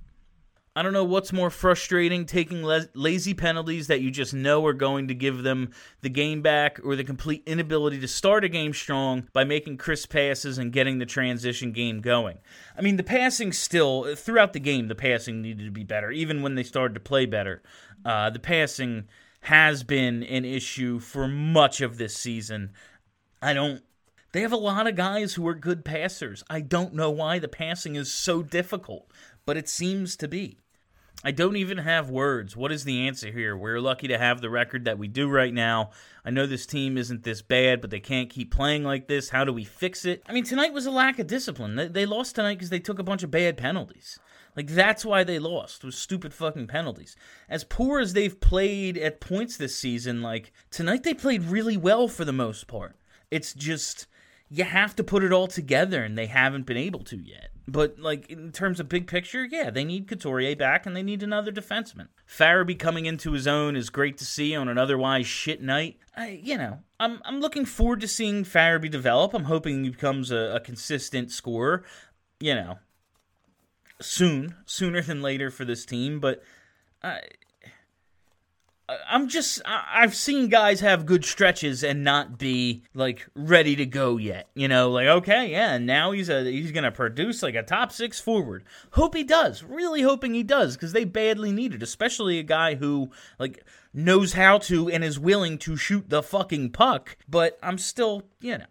I 0.77 0.83
don't 0.83 0.93
know 0.93 1.03
what's 1.03 1.33
more 1.33 1.49
frustrating 1.49 2.27
taking 2.27 2.61
la- 2.61 2.81
lazy 2.93 3.33
penalties 3.33 3.87
that 3.87 4.01
you 4.01 4.11
just 4.11 4.31
know 4.31 4.63
are 4.67 4.73
going 4.73 5.07
to 5.07 5.15
give 5.15 5.41
them 5.41 5.71
the 6.01 6.09
game 6.09 6.43
back 6.43 6.79
or 6.83 6.95
the 6.95 7.03
complete 7.03 7.41
inability 7.47 7.99
to 7.99 8.07
start 8.07 8.43
a 8.43 8.47
game 8.47 8.73
strong 8.73 9.27
by 9.33 9.43
making 9.43 9.77
crisp 9.77 10.11
passes 10.11 10.59
and 10.59 10.71
getting 10.71 10.99
the 10.99 11.05
transition 11.07 11.71
game 11.71 11.99
going. 11.99 12.37
I 12.77 12.81
mean, 12.81 12.97
the 12.97 13.01
passing 13.01 13.53
still, 13.53 14.13
throughout 14.15 14.53
the 14.53 14.59
game, 14.59 14.87
the 14.87 14.93
passing 14.93 15.41
needed 15.41 15.65
to 15.65 15.71
be 15.71 15.83
better, 15.83 16.11
even 16.11 16.43
when 16.43 16.53
they 16.53 16.61
started 16.61 16.93
to 16.93 16.99
play 16.99 17.25
better. 17.25 17.63
Uh, 18.05 18.29
the 18.29 18.37
passing 18.37 19.05
has 19.41 19.81
been 19.81 20.21
an 20.21 20.45
issue 20.45 20.99
for 20.99 21.27
much 21.27 21.81
of 21.81 21.97
this 21.97 22.15
season. 22.15 22.71
I 23.41 23.55
don't. 23.55 23.81
They 24.31 24.41
have 24.41 24.53
a 24.53 24.57
lot 24.57 24.85
of 24.85 24.95
guys 24.95 25.33
who 25.33 25.47
are 25.47 25.55
good 25.55 25.83
passers. 25.83 26.43
I 26.51 26.61
don't 26.61 26.93
know 26.93 27.09
why 27.09 27.39
the 27.39 27.47
passing 27.47 27.95
is 27.95 28.13
so 28.13 28.43
difficult, 28.43 29.11
but 29.43 29.57
it 29.57 29.67
seems 29.67 30.15
to 30.17 30.27
be. 30.27 30.59
I 31.23 31.31
don't 31.31 31.55
even 31.55 31.79
have 31.79 32.11
words. 32.11 32.55
What 32.55 32.71
is 32.71 32.83
the 32.83 33.07
answer 33.07 33.31
here? 33.31 33.57
We're 33.57 33.81
lucky 33.81 34.07
to 34.07 34.19
have 34.19 34.39
the 34.39 34.51
record 34.51 34.85
that 34.85 34.99
we 34.99 35.07
do 35.07 35.27
right 35.27 35.53
now. 35.53 35.89
I 36.23 36.29
know 36.29 36.45
this 36.45 36.67
team 36.67 36.97
isn't 36.97 37.23
this 37.23 37.41
bad, 37.41 37.81
but 37.81 37.89
they 37.89 37.99
can't 37.99 38.29
keep 38.29 38.51
playing 38.51 38.83
like 38.83 39.07
this. 39.07 39.29
How 39.29 39.43
do 39.43 39.51
we 39.51 39.63
fix 39.63 40.05
it? 40.05 40.21
I 40.27 40.33
mean, 40.33 40.43
tonight 40.43 40.73
was 40.73 40.85
a 40.85 40.91
lack 40.91 41.17
of 41.17 41.25
discipline. 41.25 41.91
They, 41.91 42.05
lost 42.05 42.35
tonight 42.35 42.55
because 42.55 42.69
they 42.69 42.79
took 42.79 42.99
a 42.99 43.03
bunch 43.03 43.23
of 43.23 43.31
bad 43.31 43.57
penalties. 43.57 44.19
Like 44.55 44.67
that's 44.67 45.03
why 45.03 45.23
they 45.23 45.39
lost 45.39 45.83
was 45.83 45.97
stupid 45.97 46.33
fucking 46.33 46.67
penalties. 46.67 47.15
As 47.49 47.63
poor 47.63 47.99
as 47.99 48.13
they've 48.13 48.39
played 48.39 48.97
at 48.97 49.19
points 49.19 49.57
this 49.57 49.75
season, 49.75 50.21
like 50.21 50.51
tonight 50.71 51.03
they 51.03 51.13
played 51.13 51.43
really 51.43 51.77
well 51.77 52.07
for 52.07 52.25
the 52.25 52.33
most 52.33 52.67
part. 52.67 52.95
It's 53.29 53.53
just 53.53 54.07
you 54.49 54.63
have 54.63 54.95
to 54.95 55.03
put 55.03 55.23
it 55.23 55.33
all 55.33 55.47
together, 55.47 56.03
and 56.03 56.17
they 56.17 56.27
haven't 56.27 56.65
been 56.65 56.77
able 56.77 57.03
to 57.03 57.17
yet. 57.17 57.51
But 57.67 57.99
like 57.99 58.29
in 58.29 58.51
terms 58.53 58.79
of 58.79 58.87
big 58.87 59.07
picture, 59.07 59.43
yeah, 59.43 59.69
they 59.69 59.83
need 59.83 60.07
Couturier 60.07 60.55
back 60.55 60.85
and 60.85 60.95
they 60.95 61.03
need 61.03 61.21
another 61.21 61.51
defenseman. 61.51 62.07
Farabee 62.27 62.79
coming 62.79 63.05
into 63.05 63.33
his 63.33 63.45
own 63.45 63.75
is 63.75 63.89
great 63.89 64.17
to 64.19 64.25
see 64.25 64.55
on 64.55 64.69
an 64.69 64.77
otherwise 64.77 65.27
shit 65.27 65.61
night. 65.61 65.97
I, 66.15 66.39
you 66.41 66.57
know, 66.57 66.79
I'm 66.99 67.21
I'm 67.25 67.41
looking 67.41 67.65
forward 67.65 67.99
to 68.01 68.07
seeing 68.07 68.45
Farabee 68.45 68.89
develop. 68.89 69.33
I'm 69.33 69.45
hoping 69.45 69.83
he 69.83 69.89
becomes 69.89 70.31
a, 70.31 70.55
a 70.55 70.59
consistent 70.61 71.29
scorer. 71.31 71.83
You 72.39 72.55
know, 72.55 72.79
soon, 74.01 74.55
sooner 74.65 75.01
than 75.01 75.21
later 75.21 75.49
for 75.51 75.65
this 75.65 75.85
team. 75.85 76.19
But 76.21 76.41
I, 77.03 77.21
I'm 78.89 79.27
just 79.27 79.61
I've 79.65 80.15
seen 80.15 80.47
guys 80.47 80.79
have 80.79 81.05
good 81.05 81.25
stretches 81.25 81.83
and 81.83 82.05
not 82.05 82.37
be 82.37 82.83
like 82.93 83.27
ready 83.35 83.75
to 83.75 83.85
go 83.85 84.15
yet. 84.15 84.47
You 84.53 84.69
know, 84.69 84.91
like 84.91 85.07
okay, 85.07 85.51
yeah, 85.51 85.77
now 85.77 86.11
he's 86.11 86.29
a 86.29 86.43
he's 86.49 86.71
gonna 86.71 86.91
produce 86.91 87.43
like 87.43 87.55
a 87.55 87.63
top 87.63 87.91
six 87.91 88.19
forward. 88.21 88.63
Hope 88.91 89.13
he 89.13 89.25
does. 89.25 89.61
Really 89.61 90.03
hoping 90.03 90.33
he 90.33 90.43
does 90.43 90.75
because 90.77 90.93
they 90.93 91.03
badly 91.03 91.51
need 91.51 91.73
it, 91.73 91.83
especially 91.83 92.39
a 92.39 92.43
guy 92.43 92.75
who 92.75 93.11
like 93.37 93.65
knows 93.93 94.33
how 94.33 94.57
to 94.59 94.89
and 94.89 95.03
is 95.03 95.19
willing 95.19 95.57
to 95.59 95.75
shoot 95.75 96.09
the 96.09 96.23
fucking 96.23 96.71
puck. 96.71 97.17
But 97.27 97.59
I'm 97.61 97.77
still, 97.77 98.23
you 98.39 98.59
know, 98.59 98.65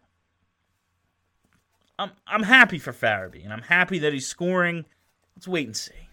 I'm 1.98 2.12
I'm 2.26 2.44
happy 2.44 2.78
for 2.78 2.92
Farabee 2.92 3.44
and 3.44 3.52
I'm 3.52 3.62
happy 3.62 3.98
that 3.98 4.14
he's 4.14 4.26
scoring. 4.26 4.86
Let's 5.36 5.46
wait 5.46 5.66
and 5.66 5.76
see. 5.76 6.05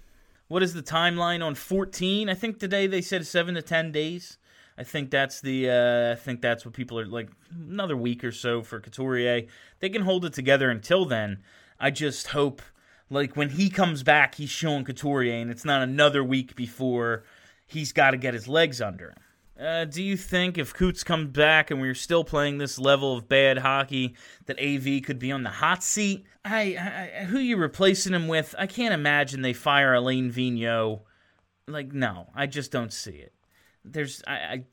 What 0.48 0.64
is 0.64 0.74
the 0.74 0.84
timeline 0.84 1.44
on 1.44 1.56
14? 1.56 2.30
I 2.30 2.34
think 2.34 2.60
today 2.60 2.88
they 2.88 3.02
said 3.02 3.26
7 3.26 3.56
to 3.56 3.62
10 3.62 3.92
days. 3.92 4.38
I 4.78 4.84
think 4.84 5.12
that's 5.12 5.42
the 5.42 5.70
uh, 5.70 6.12
I 6.14 6.16
think 6.16 6.42
that's 6.42 6.66
what 6.66 6.74
people 6.74 7.00
are 7.00 7.06
like 7.06 7.30
another 7.52 7.96
week 7.96 8.24
or 8.24 8.32
so 8.32 8.62
for 8.64 8.80
Couturier. 8.80 9.44
They 9.80 9.90
can 9.90 10.02
hold 10.02 10.26
it 10.26 10.34
together 10.34 10.70
until 10.70 11.06
then. 11.06 11.44
I 11.80 11.92
just 11.92 12.28
hope 12.28 12.62
like 13.10 13.36
when 13.36 13.50
he 13.50 13.70
comes 13.70 14.02
back 14.02 14.36
he's 14.36 14.50
showing 14.50 14.84
Couturier 14.84 15.42
and 15.42 15.52
it's 15.52 15.66
not 15.66 15.84
another 15.84 16.24
week 16.24 16.56
before 16.56 17.24
he's 17.68 17.92
got 17.92 18.12
to 18.12 18.18
get 18.18 18.34
his 18.34 18.48
legs 18.48 18.82
under 18.82 19.10
him. 19.10 19.20
Uh, 19.60 19.86
do 19.86 20.02
you 20.02 20.18
think 20.18 20.58
if 20.58 20.74
Coots 20.74 21.04
comes 21.04 21.30
back 21.30 21.70
and 21.70 21.80
we're 21.80 21.94
still 21.94 22.24
playing 22.24 22.58
this 22.58 22.80
level 22.80 23.16
of 23.16 23.30
bad 23.30 23.60
hockey, 23.60 24.16
that 24.48 24.60
AV 24.60 25.04
could 25.04 25.20
be 25.20 25.32
on 25.32 25.44
the 25.44 25.50
hot 25.50 25.84
seat? 25.84 26.26
I, 26.44 27.12
I 27.22 27.24
who 27.26 27.38
you 27.38 27.58
replacing 27.58 28.14
him 28.14 28.28
with? 28.28 28.56
I 28.58 28.66
can't 28.66 28.94
imagine 28.94 29.42
they 29.42 29.54
fire 29.54 29.94
Alain 29.94 30.32
Vigneault. 30.32 31.02
Like, 31.68 31.94
no, 31.94 32.30
I 32.36 32.48
just 32.48 32.72
don't 32.72 32.92
see 32.92 33.12
it. 33.12 33.34
There's, 33.86 34.24
I, 34.26 34.34
I 34.34 34.64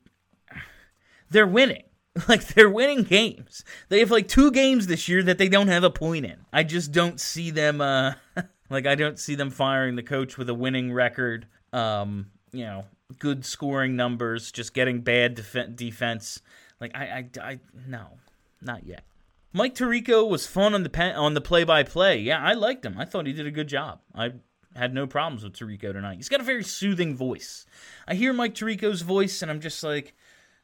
they're 1.29 1.47
winning. 1.47 1.83
Like 2.27 2.45
they're 2.47 2.69
winning 2.69 3.03
games. 3.03 3.63
They 3.87 3.99
have 3.99 4.11
like 4.11 4.27
two 4.27 4.51
games 4.51 4.87
this 4.87 5.07
year 5.07 5.23
that 5.23 5.37
they 5.37 5.47
don't 5.47 5.69
have 5.69 5.85
a 5.85 5.89
point 5.89 6.25
in. 6.25 6.45
I 6.51 6.63
just 6.63 6.91
don't 6.91 7.21
see 7.21 7.51
them. 7.51 7.79
Uh, 7.79 8.15
like 8.69 8.85
I 8.85 8.95
don't 8.95 9.17
see 9.17 9.35
them 9.35 9.49
firing 9.49 9.95
the 9.95 10.03
coach 10.03 10.37
with 10.37 10.49
a 10.49 10.53
winning 10.53 10.91
record. 10.91 11.47
Um, 11.71 12.31
you 12.51 12.65
know, 12.65 12.83
good 13.19 13.45
scoring 13.45 13.95
numbers, 13.95 14.51
just 14.51 14.73
getting 14.73 15.01
bad 15.01 15.35
def- 15.35 15.75
defense. 15.75 16.41
Like 16.79 16.95
I, 16.95 17.03
I, 17.03 17.41
I, 17.41 17.59
no, 17.87 18.17
not 18.61 18.85
yet. 18.85 19.03
Mike 19.53 19.75
Tirico 19.75 20.27
was 20.27 20.47
fun 20.47 20.73
on 20.73 20.83
the 20.83 21.13
on 21.13 21.33
the 21.33 21.41
play 21.41 21.63
by 21.63 21.83
play. 21.83 22.19
Yeah, 22.19 22.39
I 22.41 22.53
liked 22.53 22.85
him. 22.85 22.97
I 22.97 23.05
thought 23.05 23.27
he 23.27 23.33
did 23.33 23.47
a 23.47 23.51
good 23.51 23.67
job. 23.67 23.99
I 24.15 24.31
had 24.75 24.93
no 24.93 25.07
problems 25.07 25.43
with 25.43 25.53
Tirico 25.53 25.91
tonight. 25.91 26.17
He's 26.17 26.29
got 26.29 26.39
a 26.39 26.45
very 26.45 26.63
soothing 26.63 27.15
voice. 27.15 27.65
I 28.07 28.15
hear 28.15 28.31
Mike 28.33 28.55
Tirico's 28.55 29.01
voice, 29.01 29.41
and 29.41 29.51
I'm 29.51 29.59
just 29.59 29.83
like, 29.83 30.15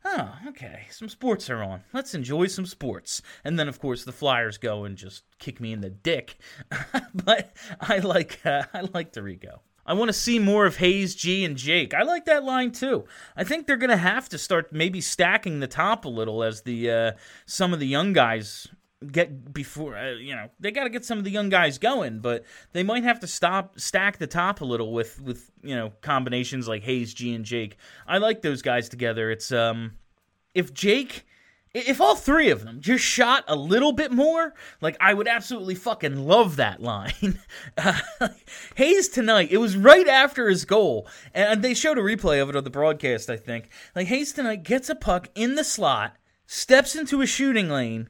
oh, 0.06 0.34
okay, 0.48 0.84
some 0.90 1.10
sports 1.10 1.50
are 1.50 1.62
on. 1.62 1.82
Let's 1.94 2.16
enjoy 2.16 2.48
some 2.48 2.66
sports. 2.66 3.22
And 3.44 3.60
then, 3.60 3.68
of 3.68 3.80
course, 3.80 4.04
the 4.04 4.12
Flyers 4.12 4.58
go 4.58 4.86
and 4.86 4.96
just 4.98 5.24
kick 5.40 5.60
me 5.60 5.74
in 5.74 5.82
the 5.82 5.90
dick. 5.90 6.38
but 7.14 7.52
I 7.82 8.00
like, 8.00 8.40
uh, 8.46 8.64
I 8.74 8.82
like 8.94 9.12
Tirico. 9.12 9.60
I 9.88 9.94
want 9.94 10.10
to 10.10 10.14
see 10.14 10.38
more 10.38 10.66
of 10.66 10.78
Hayes, 10.78 11.16
G, 11.16 11.46
and 11.46 11.56
Jake. 11.56 11.94
I 11.94 12.04
like 12.04 12.26
that 12.26 12.44
line 12.44 12.72
too. 12.72 13.06
I 13.36 13.46
think 13.46 13.66
they're 13.66 13.78
going 13.78 13.90
to 13.90 13.98
have 13.98 14.28
to 14.30 14.38
start 14.38 14.74
maybe 14.74 15.00
stacking 15.00 15.62
the 15.62 15.68
top 15.68 16.04
a 16.04 16.10
little 16.10 16.44
as 16.44 16.62
the 16.64 16.92
uh, 16.92 17.12
some 17.46 17.74
of 17.74 17.80
the 17.80 17.88
young 17.88 18.12
guys 18.14 18.68
get 19.12 19.54
before 19.54 19.96
uh, 19.96 20.14
you 20.14 20.36
know 20.36 20.50
they 20.60 20.72
got 20.72 20.86
to 20.86 20.90
get 20.90 21.06
some 21.06 21.20
of 21.20 21.24
the 21.24 21.30
young 21.30 21.50
guys 21.50 21.78
going 21.78 22.20
but 22.20 22.44
they 22.74 22.82
might 22.82 23.04
have 23.04 23.20
to 23.20 23.28
stop 23.28 23.80
stack 23.80 24.18
the 24.18 24.26
top 24.26 24.60
a 24.62 24.66
little 24.66 24.92
with 24.92 25.22
with 25.22 25.52
you 25.62 25.76
know 25.76 25.92
combinations 26.02 26.68
like 26.68 26.82
Hayes 26.82 27.14
G 27.14 27.36
and 27.36 27.46
Jake 27.46 27.78
I 28.08 28.18
like 28.18 28.42
those 28.42 28.64
guys 28.64 28.90
together 28.90 29.30
it's 29.30 29.52
um 29.52 29.92
if 30.56 30.74
Jake 30.74 31.28
if 31.78 32.02
all 32.02 32.16
three 32.16 32.50
of 32.50 32.64
them 32.64 32.82
just 32.82 33.04
shot 33.04 33.44
a 33.48 33.56
little 33.56 33.92
bit 33.92 34.12
more, 34.12 34.54
like 34.82 34.98
I 35.00 35.14
would 35.14 35.28
absolutely 35.28 35.76
fucking 35.76 36.26
love 36.26 36.56
that 36.58 36.82
line. 36.82 37.40
Uh, 37.78 38.00
Hayes 38.76 39.08
tonight, 39.08 39.50
it 39.52 39.58
was 39.58 39.78
right 39.78 40.08
after 40.08 40.50
his 40.50 40.66
goal, 40.66 41.08
and 41.34 41.62
they 41.62 41.74
showed 41.74 41.98
a 41.98 42.02
replay 42.02 42.42
of 42.42 42.50
it 42.50 42.56
on 42.56 42.64
the 42.64 42.70
broadcast, 42.70 43.30
I 43.30 43.38
think. 43.38 43.70
Like 43.96 44.08
Hayes 44.08 44.34
tonight 44.34 44.64
gets 44.64 44.90
a 44.90 44.96
puck 44.96 45.30
in 45.36 45.56
the 45.56 45.64
slot, 45.64 46.16
steps 46.48 46.96
into 46.96 47.22
a 47.22 47.28
shooting 47.28 47.70
lane, 47.70 48.10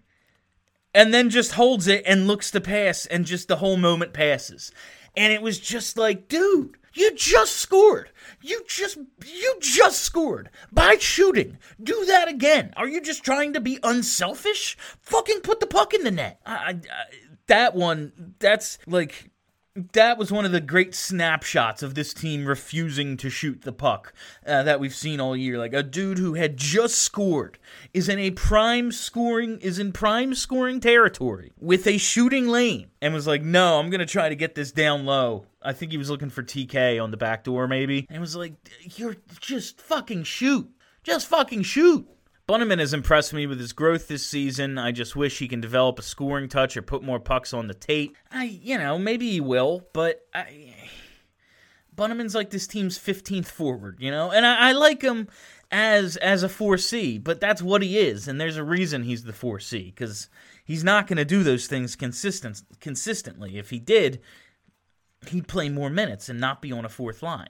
and 0.93 1.13
then 1.13 1.29
just 1.29 1.53
holds 1.53 1.87
it 1.87 2.03
and 2.05 2.27
looks 2.27 2.49
to 2.51 2.61
pass, 2.61 3.05
and 3.05 3.25
just 3.25 3.47
the 3.47 3.57
whole 3.57 3.77
moment 3.77 4.13
passes. 4.13 4.71
And 5.15 5.33
it 5.33 5.41
was 5.41 5.59
just 5.59 5.97
like, 5.97 6.27
dude, 6.27 6.77
you 6.93 7.13
just 7.13 7.53
scored. 7.53 8.11
You 8.41 8.63
just 8.67 8.97
you 9.25 9.57
just 9.59 10.01
scored 10.01 10.49
by 10.71 10.97
shooting. 10.99 11.57
Do 11.81 12.05
that 12.05 12.27
again. 12.27 12.73
Are 12.77 12.87
you 12.87 13.01
just 13.01 13.23
trying 13.23 13.53
to 13.53 13.59
be 13.59 13.79
unselfish? 13.83 14.77
Fucking 15.01 15.41
put 15.41 15.59
the 15.59 15.67
puck 15.67 15.93
in 15.93 16.03
the 16.03 16.11
net. 16.11 16.39
I, 16.45 16.53
I, 16.53 16.79
that 17.47 17.75
one. 17.75 18.35
That's 18.39 18.77
like 18.85 19.31
that 19.93 20.17
was 20.17 20.31
one 20.31 20.45
of 20.45 20.51
the 20.51 20.59
great 20.59 20.95
snapshots 20.95 21.83
of 21.83 21.93
this 21.93 22.13
team 22.13 22.45
refusing 22.45 23.15
to 23.17 23.29
shoot 23.29 23.61
the 23.61 23.71
puck 23.71 24.13
uh, 24.45 24.63
that 24.63 24.79
we've 24.79 24.95
seen 24.95 25.19
all 25.19 25.35
year. 25.35 25.57
Like 25.57 25.73
a 25.73 25.83
dude 25.83 26.17
who 26.17 26.33
had 26.33 26.57
just 26.57 26.97
scored 26.97 27.59
is 27.93 28.09
in 28.09 28.17
a 28.17 28.31
prime 28.31 28.91
scoring 28.91 29.59
is 29.59 29.77
in 29.77 29.91
prime 29.91 30.33
scoring 30.33 30.79
territory 30.79 31.51
with 31.59 31.85
a 31.85 31.97
shooting 31.97 32.47
lane 32.47 32.89
and 33.01 33.13
was 33.13 33.27
like, 33.27 33.43
"No, 33.43 33.79
I'm 33.79 33.89
gonna 33.89 34.05
try 34.05 34.29
to 34.29 34.35
get 34.35 34.55
this 34.55 34.71
down 34.71 35.05
low." 35.05 35.45
I 35.61 35.73
think 35.73 35.91
he 35.91 35.97
was 35.97 36.09
looking 36.09 36.29
for 36.29 36.43
TK 36.43 37.01
on 37.01 37.11
the 37.11 37.17
back 37.17 37.43
door, 37.43 37.67
maybe, 37.67 38.07
and 38.09 38.19
was 38.19 38.35
like, 38.35 38.53
"You're 38.95 39.17
just 39.39 39.79
fucking 39.79 40.23
shoot, 40.23 40.69
just 41.03 41.27
fucking 41.27 41.63
shoot." 41.63 42.07
Bunnaman 42.47 42.79
has 42.79 42.93
impressed 42.93 43.33
me 43.33 43.45
with 43.45 43.59
his 43.59 43.73
growth 43.73 44.07
this 44.07 44.25
season. 44.25 44.77
I 44.77 44.93
just 44.93 45.17
wish 45.17 45.37
he 45.37 45.49
can 45.49 45.59
develop 45.59 45.99
a 45.99 46.01
scoring 46.01 46.47
touch 46.47 46.77
or 46.77 46.81
put 46.81 47.03
more 47.03 47.19
pucks 47.19 47.53
on 47.53 47.67
the 47.67 47.73
tape. 47.73 48.15
I, 48.31 48.45
you 48.45 48.77
know, 48.77 48.97
maybe 48.97 49.29
he 49.29 49.41
will, 49.41 49.85
but 49.91 50.25
I. 50.33 50.73
Bunnaman's 51.93 52.35
like 52.35 52.51
this 52.51 52.67
team's 52.67 52.97
15th 52.97 53.47
forward, 53.47 53.97
you 53.99 54.11
know, 54.11 54.31
and 54.31 54.45
I, 54.45 54.69
I 54.69 54.71
like 54.71 55.01
him 55.01 55.27
as 55.71 56.15
as 56.17 56.41
a 56.41 56.47
4C, 56.47 57.21
but 57.21 57.41
that's 57.41 57.61
what 57.61 57.81
he 57.81 57.97
is, 57.97 58.29
and 58.29 58.39
there's 58.39 58.55
a 58.55 58.63
reason 58.63 59.03
he's 59.03 59.23
the 59.23 59.33
4C 59.33 59.87
because 59.87 60.29
he's 60.63 60.83
not 60.85 61.07
going 61.07 61.17
to 61.17 61.25
do 61.25 61.43
those 61.43 61.67
things 61.67 61.97
consistent 61.97 62.61
consistently. 62.79 63.57
If 63.57 63.71
he 63.71 63.79
did, 63.79 64.21
he'd 65.27 65.49
play 65.49 65.67
more 65.67 65.89
minutes 65.89 66.29
and 66.29 66.39
not 66.39 66.61
be 66.61 66.71
on 66.71 66.85
a 66.85 66.89
fourth 66.89 67.21
line 67.21 67.49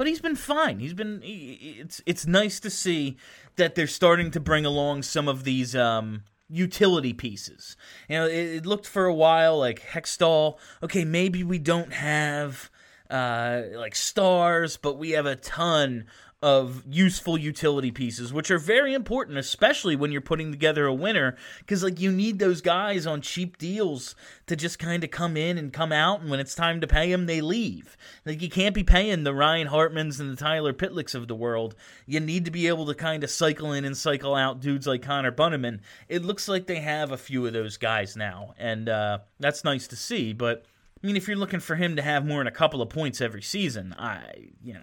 but 0.00 0.06
he's 0.06 0.22
been 0.22 0.34
fine. 0.34 0.78
He's 0.78 0.94
been 0.94 1.20
it's 1.22 2.00
it's 2.06 2.26
nice 2.26 2.58
to 2.60 2.70
see 2.70 3.18
that 3.56 3.74
they're 3.74 3.86
starting 3.86 4.30
to 4.30 4.40
bring 4.40 4.64
along 4.64 5.02
some 5.02 5.28
of 5.28 5.44
these 5.44 5.76
um, 5.76 6.22
utility 6.48 7.12
pieces. 7.12 7.76
You 8.08 8.16
know, 8.16 8.26
it, 8.26 8.32
it, 8.32 8.66
looked 8.66 8.86
for 8.86 9.04
a 9.04 9.12
while 9.12 9.58
like 9.58 9.82
Hextall. 9.82 10.56
Okay, 10.82 11.04
maybe 11.04 11.44
we 11.44 11.58
don't 11.58 11.92
have 11.92 12.70
uh, 13.10 13.60
like 13.74 13.94
stars, 13.94 14.78
but 14.78 14.96
we 14.96 15.10
have 15.10 15.26
a 15.26 15.36
ton 15.36 16.06
of 16.42 16.82
useful 16.88 17.36
utility 17.36 17.90
pieces, 17.90 18.32
which 18.32 18.50
are 18.50 18.58
very 18.58 18.94
important, 18.94 19.36
especially 19.36 19.94
when 19.94 20.10
you're 20.10 20.22
putting 20.22 20.50
together 20.50 20.86
a 20.86 20.94
winner, 20.94 21.36
because 21.58 21.82
like 21.84 22.00
you 22.00 22.10
need 22.10 22.38
those 22.38 22.62
guys 22.62 23.06
on 23.06 23.20
cheap 23.20 23.58
deals 23.58 24.14
to 24.46 24.56
just 24.56 24.78
kind 24.78 25.04
of 25.04 25.10
come 25.10 25.36
in 25.36 25.58
and 25.58 25.72
come 25.72 25.92
out, 25.92 26.22
and 26.22 26.30
when 26.30 26.40
it's 26.40 26.54
time 26.54 26.80
to 26.80 26.86
pay 26.86 27.10
them, 27.10 27.26
they 27.26 27.42
leave. 27.42 27.94
Like 28.24 28.40
you 28.40 28.48
can't 28.48 28.74
be 28.74 28.82
paying 28.82 29.24
the 29.24 29.34
Ryan 29.34 29.68
Hartmans 29.68 30.18
and 30.18 30.32
the 30.32 30.36
Tyler 30.36 30.72
Pitlicks 30.72 31.14
of 31.14 31.28
the 31.28 31.34
world. 31.34 31.74
You 32.06 32.20
need 32.20 32.46
to 32.46 32.50
be 32.50 32.68
able 32.68 32.86
to 32.86 32.94
kind 32.94 33.22
of 33.22 33.28
cycle 33.28 33.72
in 33.72 33.84
and 33.84 33.96
cycle 33.96 34.34
out 34.34 34.60
dudes 34.60 34.86
like 34.86 35.02
Connor 35.02 35.32
Bunnaman. 35.32 35.80
It 36.08 36.24
looks 36.24 36.48
like 36.48 36.66
they 36.66 36.80
have 36.80 37.12
a 37.12 37.18
few 37.18 37.46
of 37.46 37.52
those 37.52 37.76
guys 37.76 38.16
now, 38.16 38.54
and 38.58 38.88
uh, 38.88 39.18
that's 39.38 39.62
nice 39.62 39.86
to 39.88 39.96
see. 39.96 40.32
But 40.32 40.64
I 41.02 41.06
mean, 41.06 41.16
if 41.16 41.28
you're 41.28 41.36
looking 41.36 41.60
for 41.60 41.76
him 41.76 41.96
to 41.96 42.02
have 42.02 42.24
more 42.24 42.38
than 42.38 42.46
a 42.46 42.50
couple 42.50 42.80
of 42.80 42.88
points 42.88 43.20
every 43.20 43.42
season, 43.42 43.94
I 43.98 44.52
you 44.62 44.72
know 44.72 44.80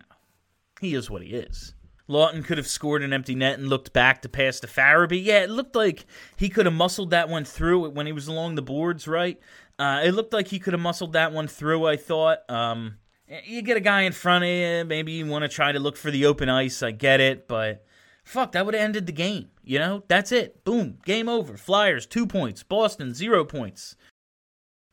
he 0.79 0.93
is 0.93 1.09
what 1.09 1.21
he 1.21 1.29
is. 1.29 1.73
Laughton 2.09 2.45
could 2.45 2.57
have 2.57 2.67
scored 2.67 3.03
an 3.03 3.11
empty 3.11 3.35
net 3.35 3.59
and 3.59 3.67
looked 3.67 3.91
back 3.91 4.21
to 4.21 4.29
pass 4.29 4.59
to 4.61 4.67
Farabee. 4.67 5.23
Yeah, 5.23 5.43
it 5.43 5.49
looked 5.49 5.75
like 5.75 6.05
he 6.37 6.47
could 6.49 6.65
have 6.65 6.75
muscled 6.75 7.09
that 7.09 7.27
one 7.27 7.43
through 7.43 7.89
when 7.89 8.05
he 8.05 8.13
was 8.13 8.27
along 8.27 8.55
the 8.55 8.61
boards, 8.61 9.07
right? 9.07 9.39
Uh, 9.77 10.01
it 10.03 10.11
looked 10.11 10.33
like 10.33 10.47
he 10.47 10.59
could 10.59 10.73
have 10.73 10.81
muscled 10.81 11.13
that 11.13 11.33
one 11.33 11.47
through, 11.47 11.85
I 11.85 11.97
thought. 11.97 12.49
Um, 12.49 12.97
you 13.43 13.61
get 13.61 13.77
a 13.77 13.81
guy 13.81 14.01
in 14.03 14.13
front 14.13 14.45
of 14.45 14.49
you, 14.49 14.85
maybe 14.85 15.11
you 15.11 15.25
want 15.25 15.43
to 15.43 15.49
try 15.49 15.71
to 15.73 15.79
look 15.79 15.97
for 15.97 16.09
the 16.09 16.25
open 16.25 16.47
ice, 16.47 16.81
I 16.81 16.91
get 16.91 17.19
it, 17.19 17.47
but 17.47 17.85
fuck, 18.23 18.53
that 18.53 18.65
would 18.65 18.73
have 18.73 18.83
ended 18.83 19.05
the 19.05 19.11
game. 19.11 19.49
You 19.63 19.79
know, 19.79 20.03
that's 20.07 20.31
it. 20.31 20.63
Boom, 20.63 20.99
game 21.05 21.27
over. 21.27 21.57
Flyers, 21.57 22.05
two 22.05 22.25
points. 22.25 22.63
Boston, 22.63 23.13
zero 23.13 23.43
points. 23.43 23.97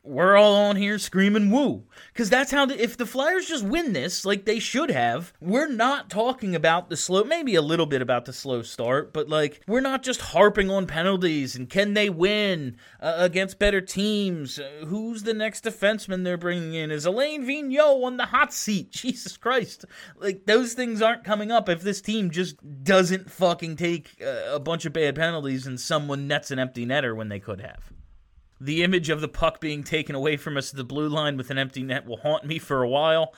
We're 0.05 0.35
all 0.35 0.55
on 0.55 0.75
here 0.75 0.99
screaming 0.99 1.49
woo. 1.49 1.83
Because 2.13 2.29
that's 2.29 2.51
how 2.51 2.65
the, 2.65 2.81
if 2.81 2.95
the 2.95 3.05
flyers 3.05 3.47
just 3.47 3.65
win 3.65 3.93
this 3.93 4.23
like 4.25 4.45
they 4.45 4.59
should 4.59 4.91
have 4.91 5.33
we're 5.41 5.67
not 5.67 6.09
talking 6.09 6.55
about 6.55 6.89
the 6.89 6.97
slow 6.97 7.23
maybe 7.23 7.55
a 7.55 7.61
little 7.61 7.85
bit 7.85 8.01
about 8.01 8.25
the 8.25 8.33
slow 8.33 8.61
start 8.61 9.11
but 9.13 9.27
like 9.27 9.61
we're 9.67 9.81
not 9.81 10.03
just 10.03 10.21
harping 10.21 10.69
on 10.69 10.85
penalties 10.85 11.55
and 11.55 11.69
can 11.69 11.93
they 11.93 12.09
win 12.09 12.77
uh, 13.01 13.15
against 13.17 13.59
better 13.59 13.81
teams? 13.81 14.59
Uh, 14.59 14.85
who's 14.85 15.23
the 15.23 15.33
next 15.33 15.63
defenseman 15.63 16.23
they're 16.23 16.37
bringing 16.37 16.73
in? 16.73 16.91
Is 16.91 17.05
Alain 17.05 17.45
Vigneault 17.45 18.03
on 18.03 18.17
the 18.17 18.27
hot 18.27 18.53
seat? 18.53 18.91
Jesus 19.05 19.37
christ. 19.37 19.85
Like 20.17 20.45
those 20.45 20.73
things 20.73 21.01
aren't 21.01 21.23
coming 21.23 21.51
up 21.51 21.69
if 21.69 21.81
this 21.81 22.01
team 22.01 22.31
just 22.31 22.57
doesn't 22.83 23.31
fucking 23.31 23.75
take 23.75 24.15
uh, 24.21 24.53
a 24.53 24.59
bunch 24.59 24.85
of 24.85 24.93
bad 24.93 25.15
penalties 25.15 25.67
and 25.67 25.79
someone 25.79 26.27
nets 26.27 26.51
an 26.51 26.59
empty 26.59 26.85
netter 26.85 27.15
when 27.15 27.29
they 27.29 27.39
could 27.39 27.61
have 27.61 27.94
the 28.59 28.83
image 28.83 29.09
of 29.09 29.21
the 29.21 29.27
puck 29.27 29.59
being 29.59 29.83
taken 29.83 30.15
away 30.15 30.37
from 30.37 30.57
us 30.57 30.71
at 30.71 30.77
the 30.77 30.83
blue 30.83 31.09
line 31.09 31.37
with 31.37 31.49
an 31.49 31.57
empty 31.57 31.83
net 31.83 32.05
will 32.05 32.17
haunt 32.17 32.45
me 32.45 32.59
for 32.59 32.81
a 32.81 32.89
while. 32.89 33.33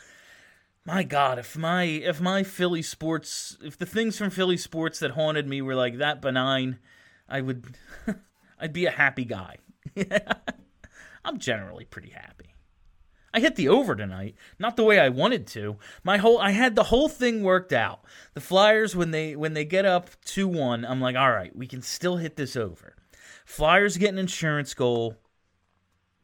My 0.85 1.03
God, 1.03 1.39
if 1.39 1.57
my 1.57 1.83
if 1.83 2.21
my 2.21 2.43
Philly 2.43 2.81
sports 2.81 3.57
if 3.61 3.77
the 3.77 3.85
things 3.85 4.17
from 4.17 4.29
Philly 4.29 4.57
sports 4.57 4.99
that 4.99 5.11
haunted 5.11 5.47
me 5.47 5.61
were 5.61 5.75
like 5.75 5.97
that 5.97 6.21
benign, 6.21 6.79
I 7.27 7.41
would 7.41 7.65
I'd 8.59 8.73
be 8.73 8.85
a 8.85 8.91
happy 8.91 9.25
guy. 9.25 9.57
I'm 11.25 11.39
generally 11.39 11.85
pretty 11.85 12.11
happy. 12.11 12.53
I 13.33 13.39
hit 13.39 13.55
the 13.55 13.69
over 13.69 13.95
tonight, 13.95 14.35
not 14.57 14.77
the 14.77 14.83
way 14.83 14.99
I 14.99 15.09
wanted 15.09 15.45
to. 15.47 15.77
My 16.03 16.17
whole 16.17 16.39
I 16.39 16.51
had 16.51 16.75
the 16.75 16.83
whole 16.83 17.09
thing 17.09 17.43
worked 17.43 17.73
out. 17.73 18.01
The 18.33 18.41
Flyers 18.41 18.95
when 18.95 19.11
they 19.11 19.35
when 19.35 19.53
they 19.53 19.65
get 19.65 19.85
up 19.85 20.09
2-1, 20.25 20.89
I'm 20.89 21.01
like, 21.01 21.15
"All 21.15 21.31
right, 21.31 21.55
we 21.55 21.67
can 21.67 21.81
still 21.81 22.17
hit 22.17 22.35
this 22.35 22.55
over." 22.55 22.95
Flyers 23.47 23.95
get 23.95 24.09
an 24.09 24.17
insurance 24.17 24.73
goal. 24.73 25.15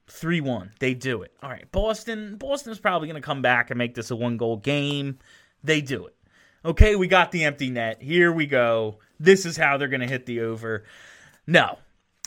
3 0.07 0.41
1. 0.41 0.73
They 0.79 0.93
do 0.93 1.21
it. 1.21 1.31
All 1.41 1.49
right. 1.49 1.71
Boston. 1.71 2.35
Boston's 2.35 2.79
probably 2.79 3.07
going 3.07 3.19
to 3.19 3.25
come 3.25 3.41
back 3.41 3.71
and 3.71 3.77
make 3.77 3.95
this 3.95 4.11
a 4.11 4.15
one 4.15 4.35
goal 4.35 4.57
game. 4.57 5.19
They 5.63 5.79
do 5.79 6.05
it. 6.05 6.15
Okay, 6.65 6.97
we 6.97 7.07
got 7.07 7.31
the 7.31 7.45
empty 7.45 7.69
net. 7.69 8.01
Here 8.01 8.29
we 8.29 8.45
go. 8.45 8.99
This 9.21 9.45
is 9.45 9.55
how 9.55 9.77
they're 9.77 9.87
going 9.87 10.01
to 10.01 10.07
hit 10.07 10.25
the 10.25 10.41
over. 10.41 10.83
No. 11.47 11.77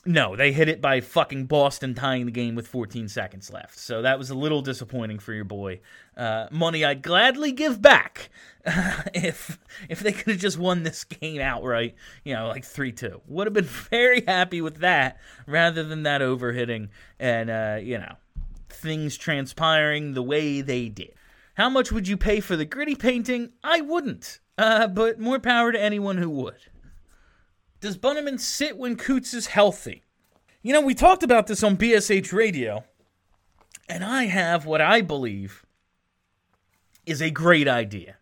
No, 0.09 0.37
they 0.37 0.53
hit 0.53 0.69
it 0.69 0.81
by 0.81 1.01
fucking 1.01 1.47
Boston 1.47 1.93
tying 1.93 2.27
the 2.27 2.33
game 2.33 2.55
with 2.55 2.69
14 2.69 3.09
seconds 3.09 3.51
left. 3.51 3.77
So 3.77 4.03
that 4.03 4.19
was 4.19 4.31
a 4.31 4.37
little 4.37 4.63
disappointing 4.63 5.19
for 5.19 5.33
your 5.33 5.45
boy. 5.45 5.81
Uh, 6.17 6.47
money 6.53 6.85
I'd 6.85 7.03
gladly 7.03 7.51
give 7.51 7.83
back 7.83 8.31
if 9.15 9.59
if 9.89 10.01
they 10.01 10.13
could 10.13 10.35
have 10.35 10.41
just 10.41 10.59
won 10.59 10.85
this 10.85 11.03
game 11.03 11.41
outright, 11.41 11.97
you 12.25 12.35
know, 12.35 12.47
like 12.47 12.65
3 12.65 12.93
2. 12.93 13.23
Would 13.27 13.49
have 13.49 13.55
been 13.55 13.65
very 13.91 14.23
happy 14.25 14.61
with 14.61 14.77
that 14.77 15.19
rather 15.45 15.83
than 15.83 16.05
that 16.05 16.21
overhitting 16.21 16.89
and, 17.19 17.51
uh, 17.51 17.79
you 17.83 17.99
know, 17.99 18.15
things 18.69 19.17
transpiring 19.17 20.15
the 20.15 20.23
way 20.23 20.61
they 20.61 20.89
did. 20.89 21.15
How 21.55 21.69
much 21.69 21.91
would 21.91 22.07
you 22.07 22.17
pay 22.17 22.39
for 22.39 22.55
the 22.55 22.65
gritty 22.65 22.95
painting? 22.95 23.51
I 23.65 23.81
wouldn't. 23.81 24.39
Uh, 24.57 24.87
but 24.87 25.19
more 25.19 25.41
power 25.41 25.73
to 25.73 25.83
anyone 25.83 26.19
who 26.19 26.31
would. 26.31 26.61
Does 27.81 27.99
Bunnaman 27.99 28.41
sit 28.41 28.77
when 28.77 28.97
Coots 28.97 29.35
is 29.35 29.49
healthy? 29.49 30.03
You 30.63 30.73
know, 30.73 30.81
we 30.81 30.95
talked 30.95 31.23
about 31.23 31.47
this 31.47 31.63
on 31.63 31.77
BSH 31.77 32.33
Radio, 32.33 32.85
and 33.89 34.03
I 34.03 34.25
have 34.25 34.65
what 34.67 34.81
I 34.81 35.03
believe 35.03 35.65
is 37.05 37.21
a 37.21 37.31
great 37.31 37.69
idea. 37.69 38.17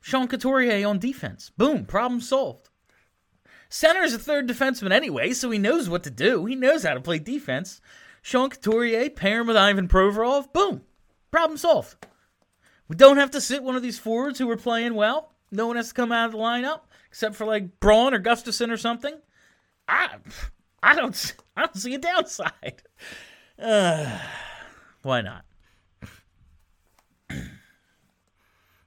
Sean 0.00 0.28
Couturier 0.28 0.86
on 0.86 0.98
defense. 0.98 1.50
Boom, 1.56 1.86
problem 1.86 2.20
solved. 2.20 2.68
Center 3.68 4.02
is 4.02 4.14
a 4.14 4.18
third 4.18 4.46
defenseman 4.46 4.92
anyway, 4.92 5.32
so 5.32 5.50
he 5.50 5.58
knows 5.58 5.88
what 5.88 6.02
to 6.04 6.10
do. 6.10 6.44
He 6.44 6.54
knows 6.54 6.82
how 6.82 6.94
to 6.94 7.00
play 7.00 7.18
defense. 7.18 7.80
Sean 8.20 8.50
Couturier, 8.50 9.10
pair 9.10 9.40
him 9.40 9.46
with 9.46 9.56
Ivan 9.56 9.88
Provorov. 9.88 10.52
Boom, 10.52 10.82
problem 11.30 11.56
solved. 11.56 12.06
We 12.86 12.96
don't 12.96 13.16
have 13.16 13.30
to 13.30 13.40
sit 13.40 13.62
one 13.62 13.76
of 13.76 13.82
these 13.82 13.98
forwards 13.98 14.38
who 14.38 14.50
are 14.50 14.56
playing 14.56 14.94
well. 14.94 15.32
No 15.50 15.66
one 15.66 15.76
has 15.76 15.88
to 15.88 15.94
come 15.94 16.12
out 16.12 16.26
of 16.26 16.32
the 16.32 16.38
lineup 16.38 16.82
except 17.12 17.36
for 17.36 17.44
like 17.44 17.78
Braun 17.78 18.14
or 18.14 18.18
Gustafsson 18.18 18.72
or 18.72 18.78
something. 18.78 19.14
I 19.86 20.16
I 20.82 20.94
don't 20.94 21.34
I 21.54 21.60
don't 21.60 21.76
see 21.76 21.94
a 21.94 21.98
downside. 21.98 22.82
Uh, 23.58 24.18
why 25.02 25.20
not? 25.20 25.44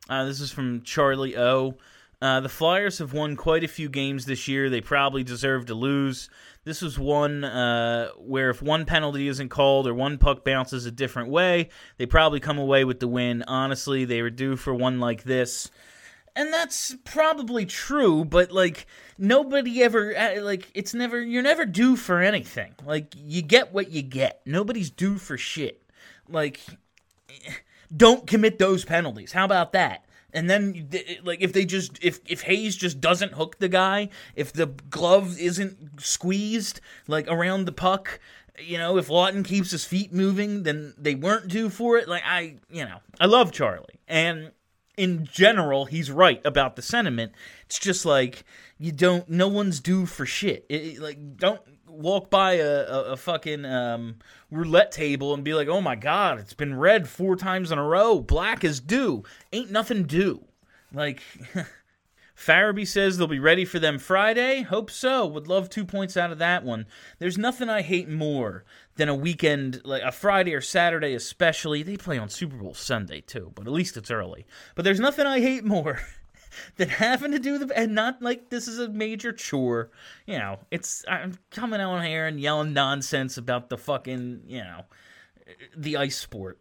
Uh, 0.07 0.23
this 0.23 0.39
is 0.39 0.51
from 0.51 0.83
Charlie 0.83 1.35
O. 1.35 1.79
Uh, 2.21 2.39
the 2.39 2.47
Flyers 2.47 2.99
have 2.99 3.11
won 3.11 3.35
quite 3.35 3.63
a 3.63 3.67
few 3.67 3.89
games 3.89 4.27
this 4.27 4.47
year. 4.47 4.69
They 4.69 4.79
probably 4.79 5.23
deserve 5.23 5.65
to 5.65 5.73
lose. 5.73 6.29
This 6.63 6.83
was 6.83 6.99
one 6.99 7.43
uh, 7.43 8.09
where 8.19 8.51
if 8.51 8.61
one 8.61 8.85
penalty 8.85 9.27
isn't 9.27 9.49
called 9.49 9.87
or 9.87 9.95
one 9.95 10.19
puck 10.19 10.45
bounces 10.45 10.85
a 10.85 10.91
different 10.91 11.29
way, 11.29 11.69
they 11.97 12.05
probably 12.05 12.39
come 12.39 12.59
away 12.59 12.85
with 12.85 12.99
the 12.99 13.07
win. 13.07 13.43
Honestly, 13.47 14.05
they 14.05 14.21
were 14.21 14.29
due 14.29 14.55
for 14.55 14.75
one 14.75 14.99
like 14.99 15.23
this 15.23 15.71
and 16.35 16.53
that's 16.53 16.95
probably 17.05 17.65
true 17.65 18.25
but 18.25 18.51
like 18.51 18.85
nobody 19.17 19.81
ever 19.83 20.15
uh, 20.17 20.41
like 20.41 20.69
it's 20.73 20.93
never 20.93 21.21
you're 21.21 21.43
never 21.43 21.65
due 21.65 21.95
for 21.95 22.21
anything. 22.21 22.73
Like 22.85 23.13
you 23.15 23.41
get 23.41 23.73
what 23.73 23.91
you 23.91 24.01
get. 24.01 24.41
Nobody's 24.45 24.89
due 24.89 25.17
for 25.17 25.37
shit. 25.37 25.81
Like 26.27 26.59
don't 27.95 28.27
commit 28.27 28.59
those 28.59 28.85
penalties. 28.85 29.31
How 29.31 29.45
about 29.45 29.73
that? 29.73 30.05
And 30.33 30.49
then 30.49 30.89
like 31.23 31.41
if 31.41 31.53
they 31.53 31.65
just 31.65 31.97
if 32.03 32.19
if 32.27 32.41
Hayes 32.41 32.75
just 32.75 32.99
doesn't 32.99 33.33
hook 33.33 33.59
the 33.59 33.69
guy 33.69 34.09
if 34.35 34.51
the 34.51 34.67
glove 34.89 35.39
isn't 35.39 36.01
squeezed 36.01 36.81
like 37.07 37.27
around 37.29 37.65
the 37.65 37.71
puck 37.71 38.19
you 38.59 38.77
know 38.77 38.97
if 38.97 39.07
Laughton 39.07 39.45
keeps 39.45 39.71
his 39.71 39.85
feet 39.85 40.13
moving 40.13 40.63
then 40.63 40.93
they 40.97 41.15
weren't 41.15 41.47
due 41.47 41.69
for 41.69 41.97
it. 41.97 42.09
Like 42.09 42.23
I 42.25 42.55
you 42.69 42.83
know 42.83 42.99
I 43.19 43.27
love 43.27 43.53
Charlie. 43.53 44.01
And 44.09 44.51
in 44.97 45.25
general, 45.25 45.85
he's 45.85 46.11
right 46.11 46.41
about 46.45 46.75
the 46.75 46.81
sentiment. 46.81 47.33
It's 47.65 47.79
just 47.79 48.05
like 48.05 48.43
you 48.77 48.91
don't. 48.91 49.29
No 49.29 49.47
one's 49.47 49.79
due 49.79 50.05
for 50.05 50.25
shit. 50.25 50.65
It, 50.69 50.99
like 50.99 51.37
don't 51.37 51.61
walk 51.87 52.29
by 52.29 52.53
a, 52.53 52.67
a, 52.67 53.01
a 53.11 53.17
fucking 53.17 53.65
um, 53.65 54.15
roulette 54.51 54.91
table 54.91 55.33
and 55.33 55.43
be 55.43 55.53
like, 55.53 55.67
"Oh 55.67 55.81
my 55.81 55.95
god, 55.95 56.39
it's 56.39 56.53
been 56.53 56.77
red 56.77 57.07
four 57.07 57.35
times 57.35 57.71
in 57.71 57.77
a 57.77 57.83
row. 57.83 58.19
Black 58.19 58.63
is 58.63 58.79
due. 58.79 59.23
Ain't 59.51 59.71
nothing 59.71 60.03
due." 60.03 60.43
Like. 60.93 61.21
Farabee 62.35 62.87
says 62.87 63.17
they'll 63.17 63.27
be 63.27 63.39
ready 63.39 63.63
for 63.63 63.79
them 63.79 63.97
Friday. 63.97 64.61
Hope 64.61 64.91
so. 64.91 65.25
Would 65.25 65.47
love 65.47 65.69
two 65.69 65.85
points 65.85 66.17
out 66.17 66.31
of 66.31 66.37
that 66.39 66.63
one. 66.63 66.85
There's 67.17 67.37
nothing 67.37 67.69
I 67.69 67.81
hate 67.81 68.09
more 68.09 68.65
than 68.97 69.07
a 69.07 69.15
weekend, 69.15 69.81
like 69.85 70.03
a 70.03 70.11
Friday 70.11 70.53
or 70.53 70.61
Saturday, 70.61 71.13
especially. 71.13 71.81
They 71.81 71.95
play 71.95 72.17
on 72.17 72.29
Super 72.29 72.57
Bowl 72.57 72.73
Sunday 72.73 73.21
too, 73.21 73.51
but 73.55 73.67
at 73.67 73.73
least 73.73 73.95
it's 73.95 74.11
early. 74.11 74.45
But 74.75 74.83
there's 74.83 74.99
nothing 74.99 75.25
I 75.25 75.39
hate 75.39 75.63
more 75.63 76.01
than 76.75 76.89
having 76.89 77.31
to 77.31 77.39
do 77.39 77.57
the 77.57 77.77
and 77.77 77.95
not 77.95 78.21
like 78.21 78.49
this 78.49 78.67
is 78.67 78.79
a 78.79 78.89
major 78.89 79.31
chore. 79.31 79.91
You 80.25 80.37
know, 80.37 80.59
it's 80.71 81.05
I'm 81.07 81.37
coming 81.51 81.79
out 81.79 82.03
here 82.03 82.27
and 82.27 82.39
yelling 82.39 82.73
nonsense 82.73 83.37
about 83.37 83.69
the 83.69 83.77
fucking 83.77 84.41
you 84.47 84.59
know 84.59 84.81
the 85.75 85.95
ice 85.95 86.17
sport. 86.17 86.59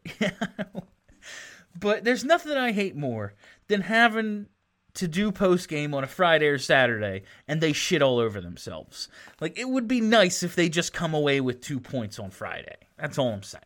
but 1.79 2.05
there's 2.05 2.25
nothing 2.25 2.53
I 2.53 2.71
hate 2.71 2.95
more 2.95 3.35
than 3.67 3.81
having 3.81 4.47
to 4.95 5.09
do 5.09 5.33
post 5.33 5.69
game 5.69 5.93
on 5.95 6.05
a 6.05 6.09
Friday 6.09 6.47
or 6.47 6.59
Saturday 6.59 7.23
and 7.49 7.61
they 7.61 7.73
shit 7.73 8.03
all 8.03 8.19
over 8.19 8.41
themselves. 8.41 9.09
Like 9.41 9.59
it 9.59 9.69
would 9.69 9.89
be 9.89 10.01
nice 10.01 10.43
if 10.43 10.55
they 10.55 10.69
just 10.69 10.93
come 10.93 11.15
away 11.15 11.41
with 11.41 11.61
two 11.61 11.81
points 11.81 12.19
on 12.19 12.31
Friday. 12.31 12.77
That's 12.97 13.19
all 13.19 13.33
I'm 13.33 13.43
saying. 13.43 13.63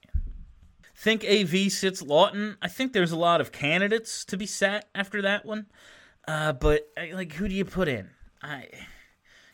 Think 0.97 1.25
AV 1.25 1.71
sits 1.71 2.03
Laughton. 2.03 2.57
I 2.61 2.69
think 2.69 2.93
there's 2.93 3.13
a 3.13 3.17
lot 3.17 3.41
of 3.41 3.53
candidates 3.53 4.25
to 4.27 4.37
be 4.37 4.47
sat 4.47 4.89
after 4.95 5.23
that 5.23 5.45
one. 5.45 5.67
Uh, 6.27 6.53
but 6.53 6.89
like, 7.13 7.33
who 7.33 7.49
do 7.49 7.55
you 7.55 7.65
put 7.65 7.89
in? 7.89 8.11
I 8.43 8.67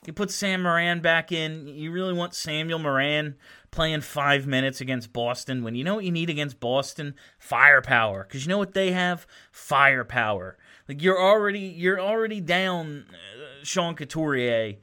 you 0.06 0.12
put 0.12 0.30
Sam 0.30 0.62
Morin 0.62 1.00
back 1.00 1.32
in. 1.32 1.66
You 1.66 1.90
really 1.90 2.12
want 2.12 2.34
Samuel 2.34 2.78
Morin 2.78 3.36
playing 3.70 4.02
five 4.02 4.46
minutes 4.46 4.80
against 4.80 5.12
Boston 5.12 5.64
when 5.64 5.74
you 5.74 5.82
know 5.82 5.94
what 5.94 6.04
you 6.04 6.12
need 6.12 6.30
against 6.30 6.60
Boston? 6.60 7.14
Firepower. 7.38 8.24
Because 8.24 8.44
you 8.44 8.50
know 8.50 8.58
what 8.58 8.74
they 8.74 8.92
have? 8.92 9.26
Firepower. 9.50 10.58
Like 10.88 11.02
you're 11.02 11.20
already 11.20 11.60
you're 11.60 12.00
already 12.00 12.40
down 12.40 13.06
uh, 13.10 13.64
Sean 13.64 13.94
Couturier. 13.94 14.76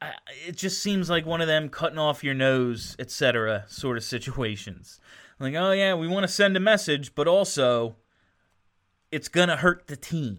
I, 0.00 0.12
it 0.46 0.56
just 0.56 0.82
seems 0.82 1.10
like 1.10 1.26
one 1.26 1.40
of 1.40 1.48
them 1.48 1.68
cutting 1.68 1.98
off 1.98 2.24
your 2.24 2.34
nose, 2.34 2.96
etc. 2.98 3.64
sort 3.68 3.96
of 3.96 4.04
situations. 4.04 5.00
Like, 5.40 5.54
oh 5.54 5.72
yeah, 5.72 5.94
we 5.94 6.08
want 6.08 6.24
to 6.24 6.32
send 6.32 6.56
a 6.56 6.60
message, 6.60 7.14
but 7.14 7.28
also 7.28 7.96
it's 9.10 9.28
gonna 9.28 9.56
hurt 9.56 9.86
the 9.86 9.96
team. 9.96 10.38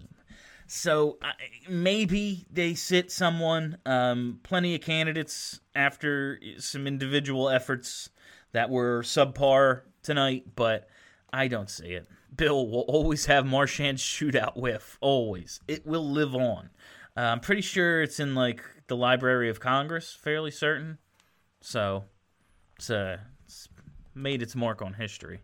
So 0.67 1.17
uh, 1.23 1.32
maybe 1.67 2.45
they 2.52 2.75
sit 2.75 3.12
someone. 3.12 3.78
Um, 3.86 4.39
plenty 4.43 4.75
of 4.75 4.82
candidates 4.82 5.60
after 5.73 6.39
some 6.58 6.86
individual 6.86 7.49
efforts 7.49 8.10
that 8.52 8.69
were 8.69 9.02
subpar 9.02 9.82
tonight, 10.04 10.56
but 10.56 10.88
I 11.34 11.47
don't 11.47 11.69
see 11.69 11.89
it. 11.89 12.08
Bill 12.35 12.67
will 12.67 12.81
always 12.81 13.25
have 13.25 13.45
Marchand's 13.45 14.01
shootout 14.01 14.55
whiff. 14.55 14.97
Always. 15.01 15.59
It 15.67 15.85
will 15.85 16.09
live 16.09 16.35
on. 16.35 16.69
Uh, 17.17 17.21
I'm 17.21 17.39
pretty 17.39 17.61
sure 17.61 18.01
it's 18.01 18.19
in 18.19 18.35
like 18.35 18.63
the 18.87 18.95
Library 18.95 19.49
of 19.49 19.59
Congress, 19.59 20.17
fairly 20.19 20.51
certain. 20.51 20.97
So 21.61 22.05
it's 22.77 22.89
a 22.89 23.19
made 24.13 24.41
its 24.41 24.55
mark 24.55 24.81
on 24.81 24.93
history. 24.93 25.41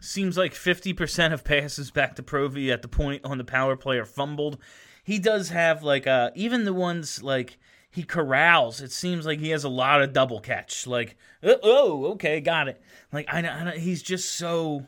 Seems 0.00 0.36
like 0.36 0.52
50% 0.52 1.32
of 1.32 1.44
passes 1.44 1.90
back 1.90 2.16
to 2.16 2.22
Provy 2.22 2.70
at 2.70 2.82
the 2.82 2.88
point 2.88 3.24
on 3.24 3.38
the 3.38 3.44
power 3.44 3.76
play 3.76 3.98
are 3.98 4.04
fumbled. 4.04 4.58
He 5.02 5.18
does 5.18 5.50
have 5.50 5.82
like 5.82 6.06
uh 6.06 6.30
even 6.34 6.64
the 6.64 6.74
ones 6.74 7.22
like 7.22 7.58
he 7.90 8.02
corrals. 8.02 8.80
It 8.80 8.92
seems 8.92 9.24
like 9.24 9.38
he 9.40 9.50
has 9.50 9.64
a 9.64 9.68
lot 9.68 10.02
of 10.02 10.12
double 10.12 10.40
catch. 10.40 10.86
Like 10.86 11.16
oh, 11.42 11.58
oh 11.62 12.04
okay, 12.12 12.40
got 12.40 12.68
it. 12.68 12.80
Like 13.12 13.26
I, 13.32 13.40
I 13.40 13.78
he's 13.78 14.02
just 14.02 14.32
so 14.32 14.86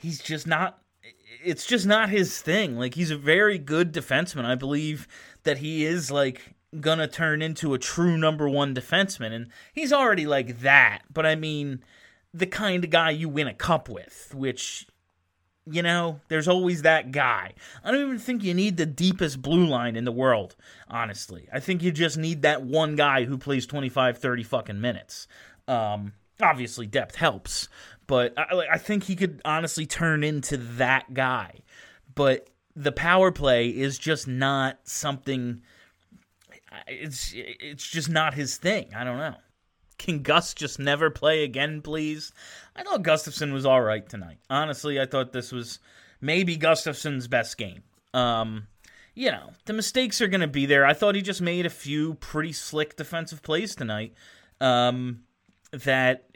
he's 0.00 0.18
just 0.18 0.46
not 0.46 0.78
it's 1.42 1.66
just 1.66 1.86
not 1.86 2.08
his 2.08 2.40
thing. 2.40 2.78
Like 2.78 2.94
he's 2.94 3.10
a 3.10 3.16
very 3.16 3.58
good 3.58 3.92
defenseman. 3.92 4.44
I 4.44 4.54
believe 4.54 5.06
that 5.44 5.58
he 5.58 5.84
is 5.84 6.10
like 6.10 6.54
gonna 6.80 7.08
turn 7.08 7.42
into 7.42 7.74
a 7.74 7.78
true 7.78 8.16
number 8.16 8.48
one 8.48 8.74
defenseman, 8.74 9.32
and 9.32 9.48
he's 9.72 9.92
already 9.92 10.26
like 10.26 10.60
that. 10.60 11.02
But 11.12 11.26
I 11.26 11.34
mean, 11.34 11.82
the 12.32 12.46
kind 12.46 12.84
of 12.84 12.90
guy 12.90 13.10
you 13.10 13.28
win 13.28 13.48
a 13.48 13.54
cup 13.54 13.88
with, 13.88 14.32
which 14.34 14.86
you 15.66 15.82
know, 15.82 16.20
there's 16.28 16.48
always 16.48 16.82
that 16.82 17.12
guy. 17.12 17.52
I 17.84 17.90
don't 17.90 18.00
even 18.00 18.18
think 18.18 18.42
you 18.42 18.54
need 18.54 18.76
the 18.76 18.86
deepest 18.86 19.40
blue 19.40 19.66
line 19.66 19.94
in 19.94 20.04
the 20.04 20.12
world, 20.12 20.56
honestly. 20.88 21.48
I 21.52 21.60
think 21.60 21.82
you 21.82 21.92
just 21.92 22.16
need 22.16 22.42
that 22.42 22.62
one 22.62 22.96
guy 22.96 23.24
who 23.24 23.38
plays 23.38 23.66
25, 23.66 24.18
30 24.18 24.42
fucking 24.42 24.80
minutes. 24.80 25.28
Um, 25.68 26.14
obviously, 26.40 26.86
depth 26.86 27.16
helps, 27.16 27.68
but 28.10 28.36
I, 28.36 28.66
I 28.72 28.78
think 28.78 29.04
he 29.04 29.14
could 29.14 29.40
honestly 29.44 29.86
turn 29.86 30.24
into 30.24 30.56
that 30.56 31.14
guy. 31.14 31.60
But 32.12 32.50
the 32.74 32.90
power 32.90 33.30
play 33.30 33.68
is 33.68 34.00
just 34.00 34.26
not 34.26 34.80
something. 34.82 35.62
It's 36.88 37.32
it's 37.36 37.88
just 37.88 38.08
not 38.08 38.34
his 38.34 38.56
thing. 38.56 38.92
I 38.96 39.04
don't 39.04 39.18
know. 39.18 39.36
Can 39.96 40.22
Gus 40.22 40.54
just 40.54 40.80
never 40.80 41.08
play 41.08 41.44
again, 41.44 41.82
please? 41.82 42.32
I 42.74 42.82
thought 42.82 43.04
Gustafsson 43.04 43.52
was 43.52 43.64
all 43.64 43.80
right 43.80 44.08
tonight. 44.08 44.38
Honestly, 44.50 45.00
I 45.00 45.06
thought 45.06 45.32
this 45.32 45.52
was 45.52 45.78
maybe 46.20 46.56
Gustafsson's 46.56 47.28
best 47.28 47.58
game. 47.58 47.84
Um, 48.12 48.66
you 49.14 49.30
know, 49.30 49.52
the 49.66 49.72
mistakes 49.72 50.20
are 50.20 50.26
going 50.26 50.40
to 50.40 50.48
be 50.48 50.66
there. 50.66 50.84
I 50.84 50.94
thought 50.94 51.14
he 51.14 51.22
just 51.22 51.42
made 51.42 51.64
a 51.64 51.70
few 51.70 52.14
pretty 52.14 52.54
slick 52.54 52.96
defensive 52.96 53.40
plays 53.44 53.76
tonight 53.76 54.14
um, 54.60 55.20
that 55.70 56.29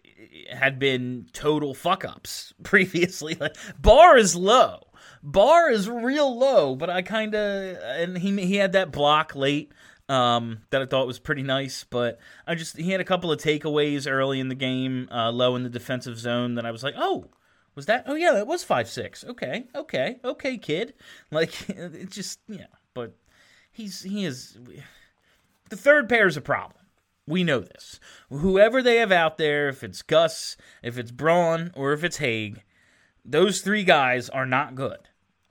had 0.50 0.78
been 0.78 1.26
total 1.32 1.74
fuck 1.74 2.04
ups 2.04 2.52
previously. 2.62 3.36
Like, 3.40 3.56
bar 3.78 4.16
is 4.16 4.34
low. 4.36 4.86
Bar 5.22 5.70
is 5.70 5.88
real 5.88 6.38
low, 6.38 6.76
but 6.76 6.90
I 6.90 7.02
kind 7.02 7.34
of 7.34 7.78
and 7.82 8.18
he 8.18 8.44
he 8.46 8.56
had 8.56 8.72
that 8.72 8.92
block 8.92 9.34
late 9.34 9.72
um, 10.08 10.60
that 10.70 10.82
I 10.82 10.86
thought 10.86 11.06
was 11.06 11.18
pretty 11.18 11.42
nice. 11.42 11.84
But 11.84 12.18
I 12.46 12.54
just 12.54 12.76
he 12.76 12.90
had 12.90 13.00
a 13.00 13.04
couple 13.04 13.32
of 13.32 13.38
takeaways 13.38 14.10
early 14.10 14.40
in 14.40 14.48
the 14.48 14.54
game, 14.54 15.08
uh, 15.10 15.30
low 15.30 15.56
in 15.56 15.62
the 15.62 15.70
defensive 15.70 16.18
zone 16.18 16.54
that 16.56 16.66
I 16.66 16.70
was 16.70 16.82
like, 16.82 16.94
oh, 16.96 17.26
was 17.74 17.86
that? 17.86 18.04
Oh 18.06 18.14
yeah, 18.14 18.32
that 18.32 18.46
was 18.46 18.62
five 18.64 18.88
six. 18.88 19.24
Okay, 19.24 19.66
okay, 19.74 20.18
okay, 20.24 20.58
kid. 20.58 20.94
Like 21.30 21.68
it 21.68 22.10
just 22.10 22.38
yeah, 22.48 22.66
but 22.92 23.14
he's 23.72 24.02
he 24.02 24.24
is 24.24 24.58
the 25.70 25.76
third 25.76 26.08
pair 26.08 26.26
is 26.26 26.36
a 26.36 26.40
problem. 26.40 26.83
We 27.26 27.42
know 27.44 27.60
this. 27.60 28.00
Whoever 28.28 28.82
they 28.82 28.96
have 28.96 29.12
out 29.12 29.38
there, 29.38 29.68
if 29.68 29.82
it's 29.82 30.02
Gus, 30.02 30.56
if 30.82 30.98
it's 30.98 31.10
Braun, 31.10 31.72
or 31.74 31.92
if 31.92 32.04
it's 32.04 32.18
Hagg, 32.18 32.62
those 33.24 33.62
three 33.62 33.84
guys 33.84 34.28
are 34.28 34.46
not 34.46 34.74
good. 34.74 34.98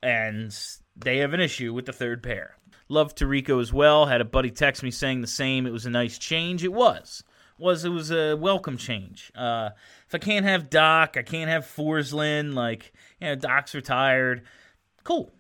And 0.02 0.56
they 0.96 1.18
have 1.20 1.34
an 1.34 1.40
issue 1.40 1.74
with 1.74 1.86
the 1.86 1.94
third 1.94 2.22
pair. 2.22 2.58
Love 2.90 3.16
Tirico 3.16 3.60
as 3.60 3.74
well. 3.74 4.06
Had 4.06 4.22
a 4.22 4.26
buddy 4.26 4.52
text 4.52 4.84
me 4.84 4.92
saying 4.92 5.22
the 5.22 5.28
same. 5.28 5.66
It 5.66 5.74
was 5.74 5.86
a 5.86 5.90
nice 5.90 6.20
change. 6.20 6.64
It 6.64 6.74
was. 6.74 7.24
Was 7.58 7.86
it 7.86 7.90
was 7.90 8.12
a 8.12 8.36
welcome 8.36 8.78
change. 8.78 9.32
Uh, 9.36 9.70
if 10.08 10.14
I 10.14 10.18
can't 10.18 10.46
have 10.46 10.70
Doc, 10.70 11.16
I 11.18 11.22
can't 11.24 11.50
have 11.50 11.66
Forslund. 11.66 12.54
Like, 12.54 12.94
you 13.22 13.28
know, 13.28 13.36
Doc's 13.36 13.74
retired. 13.74 14.44
Cool. 15.04 15.32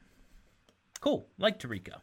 Cool. 1.01 1.27
Like 1.37 1.59
Tirico. 1.59 1.97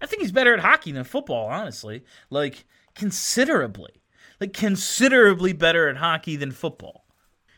I 0.00 0.06
think 0.06 0.22
he's 0.22 0.32
better 0.32 0.54
at 0.54 0.60
hockey 0.60 0.92
than 0.92 1.04
football, 1.04 1.46
honestly. 1.46 2.04
Like, 2.30 2.64
considerably. 2.96 4.02
Like, 4.40 4.52
considerably 4.52 5.52
better 5.52 5.88
at 5.88 5.96
hockey 5.98 6.36
than 6.36 6.50
football. 6.50 7.06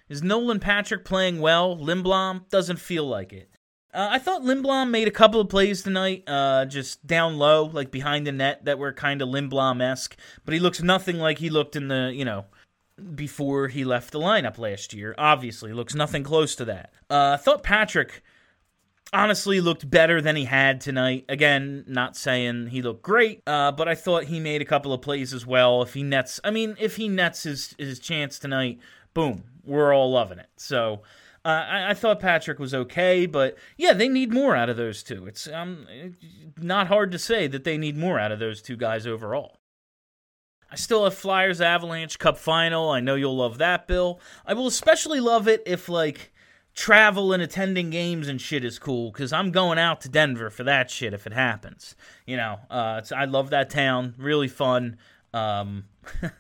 Is 0.09 0.23
Nolan 0.23 0.61
Patrick 0.61 1.05
playing 1.05 1.41
well? 1.41 1.77
Lindblom 1.77 2.49
doesn't 2.51 2.79
feel 2.79 3.07
like 3.07 3.33
it. 3.33 3.51
Uh, 3.93 4.09
I 4.13 4.19
thought 4.19 4.43
Lindblom 4.43 4.91
made 4.91 5.09
a 5.09 5.13
couple 5.13 5.41
of 5.41 5.49
plays 5.49 5.83
tonight, 5.83 6.23
uh, 6.27 6.67
just 6.67 7.07
down 7.07 7.39
low, 7.39 7.65
like 7.65 7.91
behind 7.91 8.27
the 8.27 8.33
net, 8.33 8.65
that 8.67 8.79
were 8.79 8.93
kind 8.93 9.23
of 9.23 9.29
Lindblom 9.29 9.83
esque. 9.83 10.17
But 10.45 10.55
he 10.55 10.61
looks 10.61 10.83
nothing 10.83 11.19
like 11.19 11.39
he 11.39 11.51
looked 11.51 11.75
in 11.75 11.89
the, 11.89 12.13
you 12.15 12.25
know, 12.25 12.45
before 13.15 13.69
he 13.69 13.85
left 13.85 14.13
the 14.13 14.21
lineup 14.21 14.59
last 14.59 14.93
year. 14.93 15.15
Obviously, 15.17 15.73
looks 15.73 15.95
nothing 15.95 16.23
close 16.23 16.55
to 16.57 16.65
that. 16.67 16.93
Uh, 17.09 17.33
I 17.35 17.37
thought 17.39 17.63
Patrick 17.63 18.23
honestly 19.13 19.61
looked 19.61 19.89
better 19.89 20.21
than 20.21 20.37
he 20.37 20.45
had 20.45 20.81
tonight. 20.81 21.25
Again, 21.29 21.85
not 21.87 22.17
saying 22.17 22.69
he 22.69 22.83
looked 22.83 23.03
great, 23.03 23.43
uh, 23.47 23.73
but 23.73 23.89
I 23.89 23.95
thought 23.95 24.25
he 24.25 24.41
made 24.41 24.63
a 24.63 24.67
couple 24.67 24.93
of 24.93 25.03
plays 25.03 25.33
as 25.33 25.47
well. 25.47 25.83
If 25.83 25.95
he 25.95 26.03
nets, 26.03 26.41
I 26.45 26.51
mean, 26.51 26.77
if 26.79 26.97
he 26.97 27.09
nets 27.09 27.45
his 27.45 27.75
his 27.79 27.99
chance 27.99 28.39
tonight, 28.39 28.79
boom, 29.15 29.45
we're 29.65 29.95
all 29.95 30.11
loving 30.11 30.39
it. 30.39 30.51
So. 30.57 31.03
Uh, 31.45 31.65
I, 31.67 31.91
I, 31.91 31.95
thought 31.95 32.19
Patrick 32.19 32.59
was 32.59 32.75
okay, 32.75 33.25
but 33.25 33.57
yeah, 33.77 33.95
they 33.95 34.09
need 34.09 34.35
more 34.35 34.57
out 34.57 34.69
of 34.69 34.77
those 34.77 35.05
two. 35.05 35.27
It's 35.27 35.47
um, 35.47 35.87
not 36.59 36.89
hard 36.89 37.13
to 37.13 37.19
say 37.19 37.47
that 37.47 37.63
they 37.63 37.79
need 37.79 37.97
more 37.97 38.19
out 38.19 38.33
of 38.33 38.41
those 38.41 38.61
two 38.61 38.77
guys 38.77 39.07
overall. 39.07 39.59
I 40.71 40.77
still 40.77 41.05
have 41.05 41.15
Flyers 41.15 41.61
Avalanche 41.61 42.19
Cup 42.19 42.37
final. 42.37 42.91
I 42.91 43.01
know 43.01 43.15
you'll 43.15 43.37
love 43.37 43.59
that, 43.59 43.87
Bill. 43.87 44.21
I 44.45 44.53
will 44.53 44.67
especially 44.67 45.21
love 45.21 45.49
it 45.49 45.63
if 45.65 45.89
like 45.89 46.33
travel 46.79 47.33
and 47.33 47.43
attending 47.43 47.91
games 47.91 48.29
and 48.29 48.41
shit 48.41 48.65
is 48.65 48.79
cool 48.79 49.11
because 49.11 49.33
I'm 49.33 49.51
going 49.51 49.81
out 49.81 50.01
to 50.03 50.09
Denver 50.09 50.49
for 50.49 50.63
that 50.63 50.93
shit 50.93 51.13
if 51.13 51.27
it 51.27 51.33
happens. 51.33 51.97
You 52.25 52.37
know, 52.37 52.61
uh, 52.71 53.03
I 53.15 53.25
love 53.25 53.51
that 53.51 53.69
town. 53.69 54.15
Really 54.17 54.47
fun. 54.47 54.97
Um, 55.35 55.87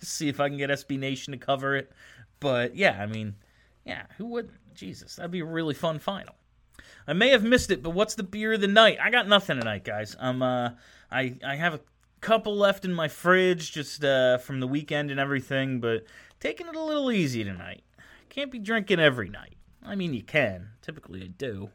see 0.00 0.30
if 0.30 0.40
I 0.40 0.48
can 0.48 0.56
get 0.56 0.70
SB 0.70 0.98
Nation 0.98 1.32
to 1.32 1.38
cover 1.38 1.76
it. 1.76 1.92
But 2.40 2.74
yeah, 2.74 2.98
I 2.98 3.04
mean, 3.04 3.34
yeah, 3.84 4.04
who 4.16 4.24
would? 4.28 4.48
Jesus, 4.74 5.16
that'd 5.16 5.30
be 5.30 5.40
a 5.40 5.44
really 5.44 5.74
fun 5.74 5.98
final. 5.98 6.34
I 7.06 7.12
may 7.12 7.28
have 7.28 7.44
missed 7.44 7.70
it, 7.70 7.82
but 7.82 7.90
what's 7.90 8.14
the 8.14 8.22
beer 8.22 8.54
of 8.54 8.62
the 8.62 8.66
night? 8.66 8.96
I 8.98 9.10
got 9.10 9.28
nothing 9.28 9.58
tonight, 9.58 9.84
guys. 9.84 10.16
I'm 10.18 10.40
uh, 10.40 10.70
I 11.12 11.36
I 11.46 11.56
have 11.56 11.74
a 11.74 11.80
couple 12.22 12.56
left 12.56 12.86
in 12.86 12.94
my 12.94 13.08
fridge 13.08 13.72
just 13.72 14.02
uh, 14.02 14.38
from 14.38 14.60
the 14.60 14.66
weekend 14.66 15.10
and 15.10 15.20
everything, 15.20 15.80
but 15.80 16.04
taking 16.40 16.66
it 16.66 16.76
a 16.76 16.82
little 16.82 17.12
easy 17.12 17.44
tonight. 17.44 17.82
Can't 18.30 18.50
be 18.50 18.58
drinking 18.58 19.00
every 19.00 19.28
night. 19.28 19.56
I 19.82 19.94
mean, 19.94 20.14
you 20.14 20.22
can. 20.22 20.70
Typically, 20.82 21.22
I 21.22 21.26
do. 21.28 21.70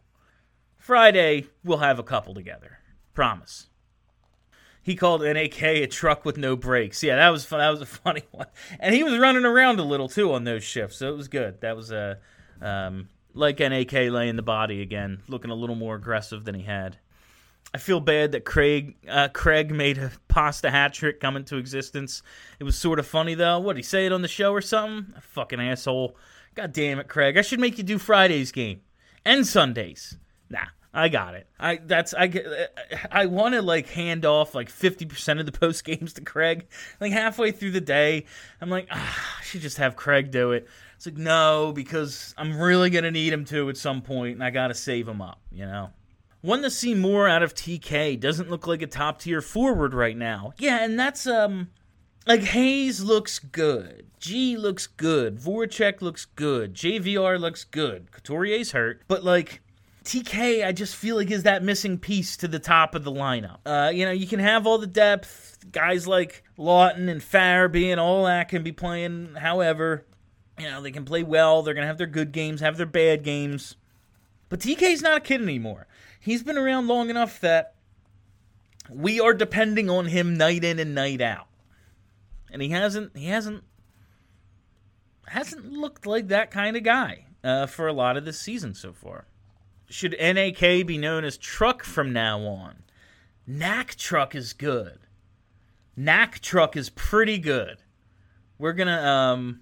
Friday, 0.78 1.48
we'll 1.64 1.80
have 1.80 2.00
a 2.00 2.04
couple 2.04 2.34
together. 2.34 2.80
Promise 3.14 3.68
he 4.84 4.96
called 4.98 5.22
NAK 5.22 5.64
a 5.64 5.88
truck 5.88 6.26
with 6.26 6.38
no 6.38 6.58
brakes. 6.58 7.02
Yeah, 7.02 7.16
that 7.16 7.30
was 7.30 7.46
fun. 7.46 7.60
That 7.60 7.70
was 7.70 7.82
a 7.82 7.86
funny 8.04 8.24
one, 8.32 8.48
and 8.80 8.94
he 8.94 9.04
was 9.04 9.18
running 9.18 9.46
around 9.46 9.80
a 9.80 9.84
little 9.84 10.10
too 10.10 10.34
on 10.34 10.44
those 10.44 10.64
shifts, 10.64 10.98
so 10.98 11.10
it 11.10 11.18
was 11.18 11.30
good. 11.30 11.62
That 11.62 11.76
was 11.76 11.92
a 11.92 12.20
um, 12.62 13.08
like 13.34 13.60
NAK 13.60 13.94
laying 13.94 14.36
the 14.36 14.44
body 14.44 14.82
again, 14.82 15.24
looking 15.28 15.52
a 15.52 15.56
little 15.56 15.76
more 15.76 15.96
aggressive 15.96 16.44
than 16.44 16.54
he 16.54 16.64
had. 16.64 16.98
I 17.74 17.80
feel 17.80 18.00
bad 18.00 18.34
that 18.34 18.46
Craig 18.46 18.98
uh, 19.08 19.30
Craig 19.30 19.74
made 19.74 19.98
a 19.98 20.12
pasta 20.28 20.70
hat 20.70 20.94
trick 20.94 21.20
come 21.20 21.38
into 21.38 21.58
existence. 21.58 22.22
It 22.60 22.66
was 22.66 22.78
sort 22.78 23.00
of 23.00 23.08
funny 23.08 23.34
though. 23.36 23.60
What 23.60 23.74
did 23.74 23.80
he 23.80 23.84
say 23.84 24.06
it 24.06 24.12
on 24.12 24.22
the 24.22 24.28
show 24.28 24.52
or 24.52 24.62
something? 24.62 25.14
A 25.18 25.22
fucking 25.22 25.62
asshole. 25.62 26.18
God 26.56 26.74
damn 26.74 27.00
it, 27.00 27.08
Craig. 27.08 27.38
I 27.38 27.42
should 27.42 27.60
make 27.60 27.78
you 27.78 27.84
do 27.84 27.98
Friday's 27.98 28.52
game 28.52 28.82
and 29.26 29.46
Sundays. 29.46 30.18
Nah, 30.50 30.66
I 30.94 31.10
got 31.10 31.34
it. 31.34 31.48
I 31.60 31.78
that's 31.78 32.14
I 32.14 32.68
I 33.12 33.26
want 33.26 33.56
to 33.56 33.62
like 33.62 33.90
hand 33.90 34.26
off 34.26 34.54
like 34.54 34.70
fifty 34.70 35.06
percent 35.06 35.40
of 35.40 35.46
the 35.46 35.52
post 35.60 35.84
games 35.84 36.14
to 36.14 36.22
Craig. 36.22 36.68
Like 37.00 37.12
halfway 37.12 37.52
through 37.52 37.72
the 37.72 37.82
day, 37.82 38.26
I'm 38.62 38.70
like, 38.70 38.88
ah, 38.92 39.38
I 39.40 39.44
should 39.44 39.62
just 39.62 39.78
have 39.78 39.96
Craig 39.96 40.32
do 40.32 40.52
it. 40.52 40.68
It's 40.96 41.06
like 41.06 41.18
no, 41.18 41.72
because 41.74 42.36
I'm 42.38 42.60
really 42.60 42.90
gonna 42.90 43.12
need 43.12 43.34
him 43.34 43.46
to 43.46 43.70
at 43.70 43.78
some 43.78 44.02
point, 44.02 44.36
and 44.36 44.44
I 44.44 44.52
gotta 44.52 44.76
save 44.76 45.08
him 45.08 45.22
up. 45.22 45.42
You 45.52 45.66
know. 45.66 45.90
Want 46.44 46.64
to 46.64 46.70
see 46.70 46.94
more 46.94 47.26
out 47.26 47.42
of 47.42 47.56
TK? 47.56 48.20
Doesn't 48.20 48.50
look 48.50 48.68
like 48.68 48.82
a 48.82 48.88
top 48.88 49.22
tier 49.22 49.40
forward 49.40 49.94
right 49.94 50.18
now. 50.18 50.52
Yeah, 50.58 50.84
and 50.84 51.00
that's 51.00 51.26
um, 51.26 51.70
like 52.28 52.42
Hayes 52.42 53.02
looks 53.02 53.40
good. 53.40 54.08
G 54.24 54.56
looks 54.56 54.88
good. 54.88 55.38
Voracek 55.38 56.02
looks 56.02 56.24
good. 56.24 56.74
JVR 56.74 57.38
looks 57.38 57.66
good. 57.66 58.10
Couturier's 58.10 58.72
hurt, 58.72 59.02
but 59.10 59.26
like 59.26 59.60
TK, 60.06 60.66
I 60.66 60.72
just 60.72 60.96
feel 60.96 61.18
like 61.18 61.30
is 61.30 61.44
that 61.44 61.62
missing 61.62 61.98
piece 61.98 62.38
to 62.38 62.48
the 62.48 62.58
top 62.58 62.96
of 62.96 63.04
the 63.04 63.12
lineup. 63.12 63.58
Uh, 63.66 63.92
you 63.94 64.06
know, 64.06 64.14
you 64.14 64.26
can 64.26 64.40
have 64.40 64.66
all 64.66 64.78
the 64.78 64.88
depth, 64.88 65.66
guys 65.74 66.08
like 66.08 66.42
Laughton 66.58 67.10
and 67.10 67.20
Farabee 67.20 67.92
and 67.92 68.00
all 68.00 68.24
that 68.24 68.48
can 68.48 68.64
be 68.64 68.72
playing. 68.72 69.36
However, 69.36 70.06
you 70.58 70.72
know 70.72 70.82
they 70.82 70.92
can 70.92 71.04
play 71.04 71.24
well. 71.24 71.62
They're 71.62 71.74
gonna 71.74 71.88
have 71.88 71.98
their 71.98 72.08
good 72.08 72.32
games, 72.32 72.62
have 72.62 72.78
their 72.78 72.86
bad 72.86 73.26
games. 73.26 73.76
But 74.48 74.62
TK's 74.62 75.02
not 75.02 75.18
a 75.18 75.20
kid 75.20 75.42
anymore. 75.42 75.86
He's 76.18 76.44
been 76.44 76.58
around 76.58 76.88
long 76.88 77.10
enough 77.10 77.42
that 77.42 77.76
we 78.90 79.20
are 79.20 79.34
depending 79.34 79.90
on 79.90 80.06
him 80.06 80.38
night 80.38 80.64
in 80.64 80.80
and 80.80 80.96
night 80.96 81.20
out. 81.20 81.48
And 82.50 82.62
he 82.62 82.70
hasn't 82.70 83.18
he 83.18 83.26
hasn't 83.26 83.66
hasn't 85.28 85.72
looked 85.72 86.06
like 86.06 86.28
that 86.28 86.52
kind 86.52 86.78
of 86.78 86.84
guy 86.84 87.26
uh, 87.44 87.66
for 87.66 87.88
a 87.88 87.94
lot 87.94 88.18
of 88.18 88.26
this 88.26 88.40
season 88.40 88.74
so 88.74 88.94
far. 88.94 89.26
Should 89.90 90.16
NAK 90.20 90.60
be 90.88 90.98
known 90.98 91.24
as 91.24 91.38
Truck 91.38 91.84
from 91.84 92.14
now 92.14 92.40
on? 92.42 92.84
Knack 93.46 93.96
Truck 93.96 94.34
is 94.34 94.54
good. 94.54 95.00
Knack 95.96 96.40
Truck 96.40 96.76
is 96.76 96.90
pretty 96.90 97.38
good. 97.38 97.78
We're 98.58 98.74
gonna 98.74 99.02
um, 99.02 99.62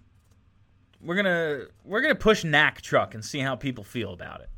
we're 1.02 1.16
gonna 1.16 1.66
we're 1.84 2.02
gonna 2.02 2.16
push 2.16 2.44
Knack 2.44 2.82
Truck 2.82 3.14
and 3.14 3.26
see 3.26 3.40
how 3.40 3.56
people 3.56 3.84
feel 3.84 4.14
about 4.14 4.42
it. 4.42 4.50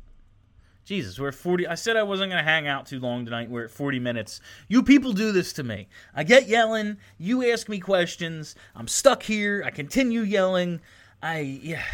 Jesus, 0.84 1.18
we're 1.18 1.28
at 1.28 1.34
40. 1.34 1.66
I 1.66 1.74
said 1.74 1.96
I 1.96 2.02
wasn't 2.02 2.30
going 2.30 2.44
to 2.44 2.50
hang 2.50 2.68
out 2.68 2.86
too 2.86 3.00
long 3.00 3.24
tonight. 3.24 3.48
We're 3.48 3.64
at 3.64 3.70
40 3.70 3.98
minutes. 4.00 4.40
You 4.68 4.82
people 4.82 5.12
do 5.12 5.32
this 5.32 5.52
to 5.54 5.62
me. 5.62 5.88
I 6.14 6.24
get 6.24 6.46
yelling. 6.46 6.98
You 7.18 7.50
ask 7.50 7.68
me 7.68 7.80
questions. 7.80 8.54
I'm 8.76 8.88
stuck 8.88 9.22
here. 9.22 9.62
I 9.64 9.70
continue 9.70 10.20
yelling. 10.20 10.80
I, 11.22 11.38
yeah 11.40 11.84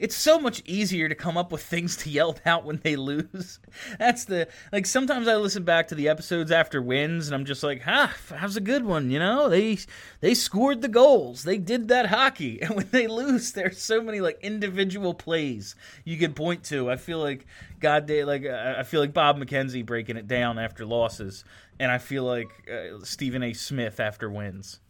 it's 0.00 0.16
so 0.16 0.40
much 0.40 0.62
easier 0.64 1.08
to 1.08 1.14
come 1.14 1.36
up 1.36 1.52
with 1.52 1.62
things 1.62 1.96
to 1.98 2.10
yell 2.10 2.30
about 2.40 2.64
when 2.64 2.80
they 2.82 2.96
lose. 2.96 3.60
That's 3.98 4.24
the 4.24 4.48
like 4.72 4.86
sometimes 4.86 5.28
I 5.28 5.36
listen 5.36 5.62
back 5.62 5.88
to 5.88 5.94
the 5.94 6.08
episodes 6.08 6.50
after 6.50 6.80
wins 6.82 7.28
and 7.28 7.34
I'm 7.34 7.44
just 7.44 7.62
like, 7.62 7.82
"Ha, 7.82 8.10
ah, 8.12 8.36
how's 8.36 8.56
a 8.56 8.60
good 8.60 8.84
one?" 8.84 9.10
You 9.10 9.18
know, 9.18 9.48
they 9.48 9.78
they 10.20 10.34
scored 10.34 10.82
the 10.82 10.88
goals. 10.88 11.44
They 11.44 11.58
did 11.58 11.88
that 11.88 12.06
hockey. 12.06 12.58
And 12.70 12.76
when 12.76 12.88
they 12.90 13.06
lose, 13.06 13.52
there's 13.52 13.80
so 13.80 14.00
many 14.02 14.20
like 14.20 14.38
individual 14.42 15.12
plays 15.12 15.74
you 16.04 16.16
could 16.16 16.36
point 16.36 16.64
to. 16.64 16.90
I 16.90 16.96
feel 16.96 17.18
like 17.18 17.46
God 17.80 18.06
day 18.06 18.24
like 18.24 18.44
I 18.46 18.82
feel 18.84 19.00
like 19.00 19.12
Bob 19.12 19.38
McKenzie 19.38 19.84
breaking 19.84 20.16
it 20.16 20.26
down 20.26 20.58
after 20.58 20.86
losses 20.86 21.44
and 21.80 21.90
I 21.90 21.98
feel 21.98 22.24
like 22.24 22.50
uh, 22.70 23.02
Stephen 23.02 23.42
A. 23.42 23.52
Smith 23.54 23.98
after 23.98 24.30
wins. 24.30 24.80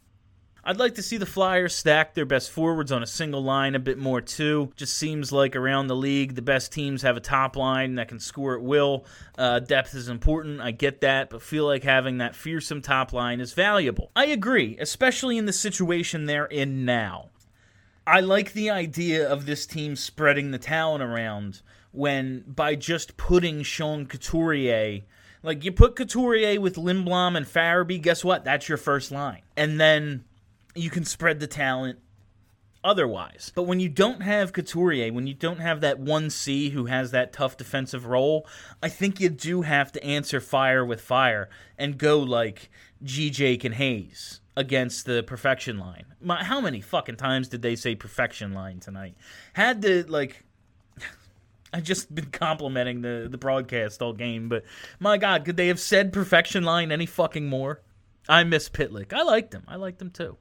I'd 0.62 0.78
like 0.78 0.94
to 0.96 1.02
see 1.02 1.16
the 1.16 1.26
Flyers 1.26 1.74
stack 1.74 2.14
their 2.14 2.26
best 2.26 2.50
forwards 2.50 2.92
on 2.92 3.02
a 3.02 3.06
single 3.06 3.42
line 3.42 3.74
a 3.74 3.78
bit 3.78 3.98
more 3.98 4.20
too. 4.20 4.72
Just 4.76 4.96
seems 4.96 5.32
like 5.32 5.56
around 5.56 5.86
the 5.86 5.96
league, 5.96 6.34
the 6.34 6.42
best 6.42 6.72
teams 6.72 7.02
have 7.02 7.16
a 7.16 7.20
top 7.20 7.56
line 7.56 7.94
that 7.94 8.08
can 8.08 8.20
score 8.20 8.56
at 8.56 8.62
will. 8.62 9.06
Uh, 9.38 9.60
depth 9.60 9.94
is 9.94 10.08
important, 10.08 10.60
I 10.60 10.70
get 10.70 11.00
that, 11.00 11.30
but 11.30 11.42
feel 11.42 11.64
like 11.64 11.82
having 11.82 12.18
that 12.18 12.36
fearsome 12.36 12.82
top 12.82 13.12
line 13.12 13.40
is 13.40 13.54
valuable. 13.54 14.10
I 14.14 14.26
agree, 14.26 14.76
especially 14.78 15.38
in 15.38 15.46
the 15.46 15.52
situation 15.52 16.26
they're 16.26 16.46
in 16.46 16.84
now. 16.84 17.30
I 18.06 18.20
like 18.20 18.52
the 18.52 18.70
idea 18.70 19.28
of 19.28 19.46
this 19.46 19.66
team 19.66 19.96
spreading 19.96 20.50
the 20.50 20.58
talent 20.58 21.02
around 21.02 21.62
when 21.92 22.44
by 22.46 22.74
just 22.74 23.16
putting 23.16 23.62
Sean 23.62 24.06
Couturier 24.06 25.02
like 25.42 25.64
you 25.64 25.72
put 25.72 25.96
Couturier 25.96 26.60
with 26.60 26.76
Lindblom 26.76 27.36
and 27.36 27.46
Farabee, 27.46 28.00
guess 28.00 28.24
what? 28.24 28.44
That's 28.44 28.68
your 28.68 28.78
first 28.78 29.10
line. 29.10 29.42
And 29.56 29.80
then 29.80 30.24
you 30.80 30.90
can 30.90 31.04
spread 31.04 31.40
the 31.40 31.46
talent 31.46 31.98
otherwise. 32.82 33.52
But 33.54 33.64
when 33.64 33.80
you 33.80 33.88
don't 33.88 34.22
have 34.22 34.52
Couturier, 34.52 35.12
when 35.12 35.26
you 35.26 35.34
don't 35.34 35.60
have 35.60 35.80
that 35.80 36.00
1C 36.00 36.72
who 36.72 36.86
has 36.86 37.10
that 37.10 37.32
tough 37.32 37.56
defensive 37.56 38.06
role, 38.06 38.46
I 38.82 38.88
think 38.88 39.20
you 39.20 39.28
do 39.28 39.62
have 39.62 39.92
to 39.92 40.04
answer 40.04 40.40
fire 40.40 40.84
with 40.84 41.00
fire 41.00 41.48
and 41.78 41.98
go 41.98 42.18
like 42.18 42.70
GJ 43.04 43.64
and 43.64 43.74
Hayes 43.74 44.40
against 44.56 45.06
the 45.06 45.22
perfection 45.22 45.78
line. 45.78 46.06
My, 46.20 46.42
how 46.42 46.60
many 46.60 46.80
fucking 46.80 47.16
times 47.16 47.48
did 47.48 47.62
they 47.62 47.76
say 47.76 47.94
perfection 47.94 48.52
line 48.52 48.80
tonight? 48.80 49.14
Had 49.52 49.82
to 49.82 50.04
like 50.04 50.44
I've 51.72 51.84
just 51.84 52.14
been 52.14 52.26
complimenting 52.26 53.02
the 53.02 53.28
the 53.30 53.38
broadcast 53.38 54.02
all 54.02 54.12
game, 54.12 54.48
but 54.48 54.64
my 54.98 55.18
god, 55.18 55.44
could 55.44 55.56
they 55.56 55.68
have 55.68 55.80
said 55.80 56.12
perfection 56.12 56.64
line 56.64 56.92
any 56.92 57.06
fucking 57.06 57.46
more? 57.48 57.80
I 58.28 58.44
miss 58.44 58.68
Pitlick. 58.68 59.12
I 59.12 59.22
liked 59.22 59.54
him. 59.54 59.64
I 59.66 59.76
liked 59.76 60.00
him 60.00 60.10
too. 60.10 60.36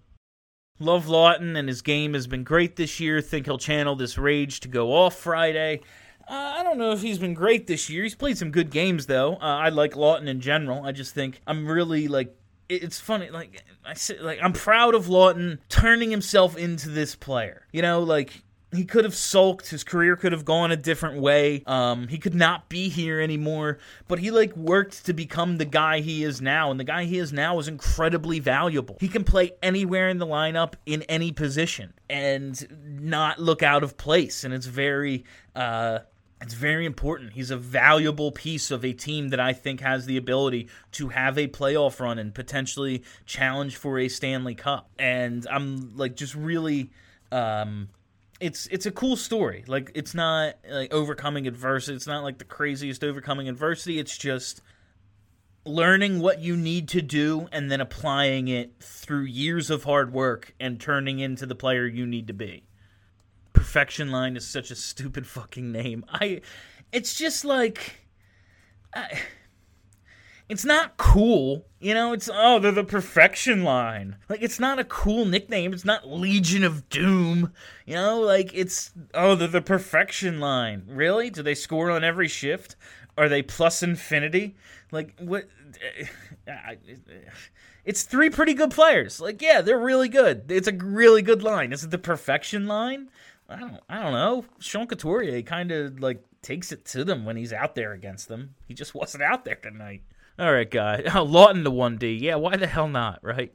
Love 0.79 1.05
Laughton, 1.07 1.57
and 1.57 1.67
his 1.67 1.81
game 1.81 2.13
has 2.13 2.25
been 2.25 2.43
great 2.43 2.77
this 2.77 2.99
year. 2.99 3.21
Think 3.21 3.45
he'll 3.45 3.57
channel 3.57 3.95
this 3.95 4.17
rage 4.17 4.61
to 4.61 4.67
go 4.67 4.93
off 4.93 5.15
Friday. 5.15 5.81
Uh, 6.27 6.55
I 6.59 6.63
don't 6.63 6.77
know 6.77 6.91
if 6.91 7.01
he's 7.01 7.17
been 7.17 7.33
great 7.33 7.67
this 7.67 7.89
year. 7.89 8.03
He's 8.03 8.15
played 8.15 8.37
some 8.37 8.51
good 8.51 8.69
games 8.69 9.07
though. 9.07 9.33
Uh, 9.33 9.39
I 9.39 9.69
like 9.69 9.93
Laughton 9.93 10.27
in 10.27 10.39
general. 10.39 10.85
I 10.85 10.91
just 10.91 11.13
think 11.13 11.41
I'm 11.47 11.67
really 11.67 12.07
like 12.07 12.35
it's 12.69 12.99
funny 12.99 13.31
like 13.31 13.63
I 13.83 13.95
say 13.95 14.19
like 14.19 14.39
I'm 14.41 14.53
proud 14.53 14.93
of 14.93 15.07
Laughton 15.07 15.57
turning 15.69 16.11
himself 16.11 16.55
into 16.55 16.89
this 16.89 17.15
player. 17.15 17.65
You 17.71 17.81
know, 17.81 18.01
like 18.03 18.43
he 18.71 18.85
could 18.85 19.03
have 19.03 19.15
sulked. 19.15 19.69
His 19.69 19.83
career 19.83 20.15
could 20.15 20.31
have 20.31 20.45
gone 20.45 20.71
a 20.71 20.77
different 20.77 21.19
way. 21.21 21.63
Um, 21.65 22.07
he 22.07 22.17
could 22.17 22.35
not 22.35 22.69
be 22.69 22.89
here 22.89 23.19
anymore. 23.19 23.79
But 24.07 24.19
he 24.19 24.29
like 24.29 24.55
worked 24.55 25.05
to 25.05 25.13
become 25.13 25.57
the 25.57 25.65
guy 25.65 26.01
he 26.01 26.23
is 26.23 26.41
now. 26.41 26.69
And 26.69 26.79
the 26.79 26.83
guy 26.83 27.05
he 27.05 27.17
is 27.17 27.33
now 27.33 27.57
is 27.59 27.67
incredibly 27.67 28.39
valuable. 28.39 28.97
He 28.99 29.07
can 29.07 29.23
play 29.23 29.53
anywhere 29.63 30.09
in 30.09 30.19
the 30.19 30.27
lineup 30.27 30.73
in 30.85 31.01
any 31.03 31.31
position 31.31 31.93
and 32.09 32.67
not 33.01 33.39
look 33.39 33.63
out 33.63 33.83
of 33.83 33.97
place. 33.97 34.43
And 34.43 34.53
it's 34.53 34.67
very 34.67 35.25
uh, 35.55 35.99
it's 36.41 36.53
very 36.53 36.85
important. 36.85 37.33
He's 37.33 37.51
a 37.51 37.57
valuable 37.57 38.31
piece 38.31 38.71
of 38.71 38.85
a 38.85 38.93
team 38.93 39.29
that 39.29 39.39
I 39.39 39.51
think 39.51 39.81
has 39.81 40.05
the 40.05 40.15
ability 40.15 40.69
to 40.93 41.09
have 41.09 41.37
a 41.37 41.47
playoff 41.47 41.99
run 41.99 42.17
and 42.17 42.33
potentially 42.33 43.03
challenge 43.25 43.75
for 43.75 43.99
a 43.99 44.07
Stanley 44.07 44.55
Cup. 44.55 44.89
And 44.97 45.45
I'm 45.49 45.97
like 45.97 46.15
just 46.15 46.35
really 46.35 46.91
um, 47.31 47.89
it's 48.39 48.67
it's 48.67 48.85
a 48.85 48.91
cool 48.91 49.15
story. 49.15 49.63
Like 49.67 49.91
it's 49.95 50.13
not 50.13 50.55
like 50.69 50.93
overcoming 50.93 51.47
adversity. 51.47 51.95
It's 51.95 52.07
not 52.07 52.23
like 52.23 52.37
the 52.37 52.45
craziest 52.45 53.03
overcoming 53.03 53.49
adversity. 53.49 53.99
It's 53.99 54.17
just 54.17 54.61
learning 55.65 56.19
what 56.19 56.39
you 56.39 56.55
need 56.55 56.87
to 56.89 57.01
do 57.01 57.47
and 57.51 57.69
then 57.69 57.81
applying 57.81 58.47
it 58.47 58.73
through 58.79 59.23
years 59.23 59.69
of 59.69 59.83
hard 59.83 60.13
work 60.13 60.53
and 60.59 60.79
turning 60.79 61.19
into 61.19 61.45
the 61.45 61.55
player 61.55 61.85
you 61.85 62.05
need 62.05 62.27
to 62.27 62.33
be. 62.33 62.63
Perfection 63.53 64.09
line 64.09 64.37
is 64.37 64.47
such 64.47 64.71
a 64.71 64.75
stupid 64.75 65.27
fucking 65.27 65.71
name. 65.71 66.05
I 66.09 66.41
it's 66.91 67.15
just 67.15 67.43
like 67.45 67.99
I, 68.93 69.19
it's 70.49 70.65
not 70.65 70.97
cool. 70.97 71.67
You 71.79 71.93
know, 71.93 72.11
it's 72.11 72.29
oh, 72.33 72.59
they're 72.59 72.71
the 72.71 72.83
perfection 72.83 73.63
line. 73.63 74.17
Like 74.27 74.41
it's 74.41 74.59
not 74.59 74.79
a 74.79 74.83
cool 74.83 75.23
nickname. 75.25 75.71
It's 75.71 75.85
not 75.85 76.09
Legion 76.09 76.63
of 76.63 76.89
Doom. 76.89 77.53
You 77.85 77.95
know, 77.95 78.19
like 78.19 78.51
it's 78.53 78.91
oh, 79.13 79.35
they're 79.35 79.47
the 79.47 79.61
perfection 79.61 80.39
line. 80.39 80.83
Really? 80.87 81.29
Do 81.29 81.43
they 81.43 81.55
score 81.55 81.91
on 81.91 82.03
every 82.03 82.27
shift? 82.27 82.75
Are 83.15 83.29
they 83.29 83.43
plus 83.43 83.83
infinity? 83.83 84.55
Like 84.91 85.13
what 85.19 85.47
eh, 86.47 86.75
It's 87.85 88.03
three 88.03 88.31
pretty 88.31 88.55
good 88.55 88.71
players. 88.71 89.21
Like 89.21 89.41
yeah, 89.41 89.61
they're 89.61 89.79
really 89.79 90.09
good. 90.09 90.51
It's 90.51 90.67
a 90.67 90.73
really 90.73 91.21
good 91.21 91.43
line. 91.43 91.71
Is 91.71 91.83
it 91.83 91.91
the 91.91 91.99
perfection 91.99 92.67
line? 92.67 93.09
I 93.47 93.57
don't 93.57 93.79
I 93.87 94.01
don't 94.01 94.13
know. 94.13 94.45
Sean 94.59 94.87
Couturier 94.87 95.43
kind 95.43 95.71
of 95.71 95.99
like 95.99 96.23
takes 96.41 96.71
it 96.71 96.85
to 96.85 97.03
them 97.03 97.23
when 97.23 97.37
he's 97.37 97.53
out 97.53 97.75
there 97.75 97.93
against 97.93 98.27
them. 98.27 98.55
He 98.67 98.73
just 98.73 98.95
wasn't 98.95 99.23
out 99.23 99.45
there 99.45 99.55
tonight. 99.55 100.01
All 100.39 100.53
right, 100.53 100.69
guy. 100.69 101.03
Oh, 101.07 101.25
Laughton 101.25 101.65
to 101.65 101.71
1D. 101.71 102.21
Yeah, 102.21 102.35
why 102.35 102.55
the 102.55 102.65
hell 102.65 102.87
not, 102.87 103.19
right? 103.21 103.53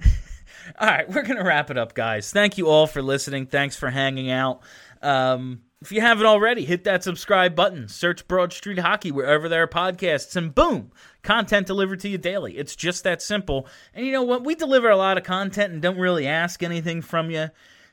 all 0.80 0.88
right, 0.88 1.06
we're 1.08 1.22
going 1.22 1.36
to 1.36 1.44
wrap 1.44 1.70
it 1.70 1.76
up, 1.76 1.94
guys. 1.94 2.32
Thank 2.32 2.56
you 2.56 2.68
all 2.68 2.86
for 2.86 3.02
listening. 3.02 3.46
Thanks 3.46 3.76
for 3.76 3.90
hanging 3.90 4.30
out. 4.30 4.62
Um, 5.02 5.60
if 5.82 5.92
you 5.92 6.00
haven't 6.00 6.24
already, 6.24 6.64
hit 6.64 6.84
that 6.84 7.04
subscribe 7.04 7.54
button. 7.54 7.86
Search 7.88 8.26
Broad 8.26 8.54
Street 8.54 8.78
Hockey 8.78 9.12
wherever 9.12 9.48
there 9.48 9.62
are 9.62 9.68
podcasts, 9.68 10.36
and 10.36 10.54
boom, 10.54 10.90
content 11.22 11.66
delivered 11.66 12.00
to 12.00 12.08
you 12.08 12.16
daily. 12.16 12.56
It's 12.56 12.76
just 12.76 13.04
that 13.04 13.20
simple. 13.20 13.66
And 13.92 14.06
you 14.06 14.12
know 14.12 14.22
what? 14.22 14.44
We 14.44 14.54
deliver 14.54 14.88
a 14.88 14.96
lot 14.96 15.18
of 15.18 15.24
content 15.24 15.72
and 15.72 15.82
don't 15.82 15.98
really 15.98 16.26
ask 16.26 16.62
anything 16.62 17.02
from 17.02 17.30
you 17.30 17.50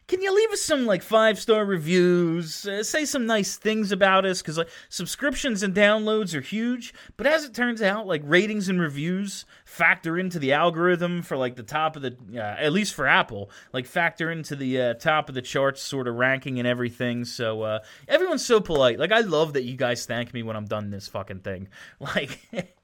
can 0.08 0.22
you 0.22 0.34
leave 0.34 0.52
us 0.52 0.62
some 0.62 0.86
like 0.86 1.04
five 1.04 1.38
star 1.38 1.66
reviews? 1.66 2.66
Uh, 2.66 2.82
say 2.82 3.04
some 3.04 3.26
nice 3.26 3.58
things 3.58 3.92
about 3.92 4.26
us 4.26 4.42
because 4.42 4.58
like 4.58 4.70
subscriptions 4.88 5.64
and 5.64 5.76
downloads 5.76 6.34
are 6.34 6.42
huge. 6.42 6.94
But 7.18 7.28
as 7.28 7.44
it 7.44 7.54
turns 7.54 7.82
out, 7.82 8.08
like 8.08 8.22
ratings 8.24 8.70
and 8.70 8.80
reviews 8.80 9.46
factor 9.66 10.18
into 10.18 10.40
the 10.40 10.54
algorithm 10.54 11.22
for 11.22 11.36
like 11.36 11.58
the 11.58 11.64
top 11.64 11.98
of 11.98 12.02
the 12.02 12.16
uh, 12.36 12.40
at 12.40 12.72
least 12.72 12.94
for 12.94 13.06
Apple, 13.06 13.50
like 13.74 13.86
factor 13.86 14.32
into 14.32 14.56
the 14.56 14.82
uh, 14.82 14.94
top 14.94 15.28
of 15.28 15.36
the 15.36 15.42
charts 15.42 15.82
sort 15.82 16.08
of 16.08 16.16
ranking 16.16 16.58
and 16.58 16.68
everything. 16.68 17.26
So 17.26 17.64
uh, 17.64 17.80
everyone's 18.08 18.46
so 18.46 18.62
polite. 18.62 19.00
Like 19.00 19.12
I 19.12 19.20
love 19.20 19.54
that 19.54 19.64
you 19.64 19.76
guys 19.76 20.06
thank 20.06 20.34
me 20.34 20.42
when 20.42 20.56
I'm 20.56 20.66
done 20.66 20.90
this 20.90 21.08
fucking 21.08 21.40
thing. 21.40 21.68
Like 22.00 22.40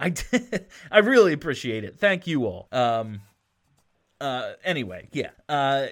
I 0.00 0.14
I 0.90 0.98
really 0.98 1.32
appreciate 1.32 1.84
it. 1.84 1.98
Thank 1.98 2.26
you 2.26 2.46
all. 2.46 2.68
Um 2.72 3.20
uh, 4.22 4.52
anyway, 4.64 5.08
yeah. 5.12 5.30
Uh, 5.48 5.86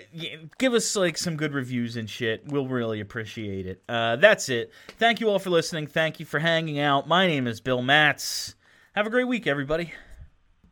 give 0.58 0.72
us 0.72 0.94
like 0.94 1.18
some 1.18 1.36
good 1.36 1.52
reviews 1.52 1.96
and 1.96 2.08
shit. 2.08 2.46
We'll 2.46 2.68
really 2.68 3.00
appreciate 3.00 3.66
it. 3.66 3.82
Uh, 3.88 4.16
that's 4.16 4.48
it. 4.48 4.72
Thank 4.98 5.20
you 5.20 5.28
all 5.28 5.40
for 5.40 5.50
listening. 5.50 5.88
Thank 5.88 6.20
you 6.20 6.26
for 6.26 6.38
hanging 6.38 6.78
out. 6.78 7.08
My 7.08 7.26
name 7.26 7.46
is 7.46 7.60
Bill 7.60 7.82
Matz. 7.82 8.54
Have 8.94 9.06
a 9.06 9.10
great 9.10 9.26
week, 9.26 9.46
everybody. 9.46 9.92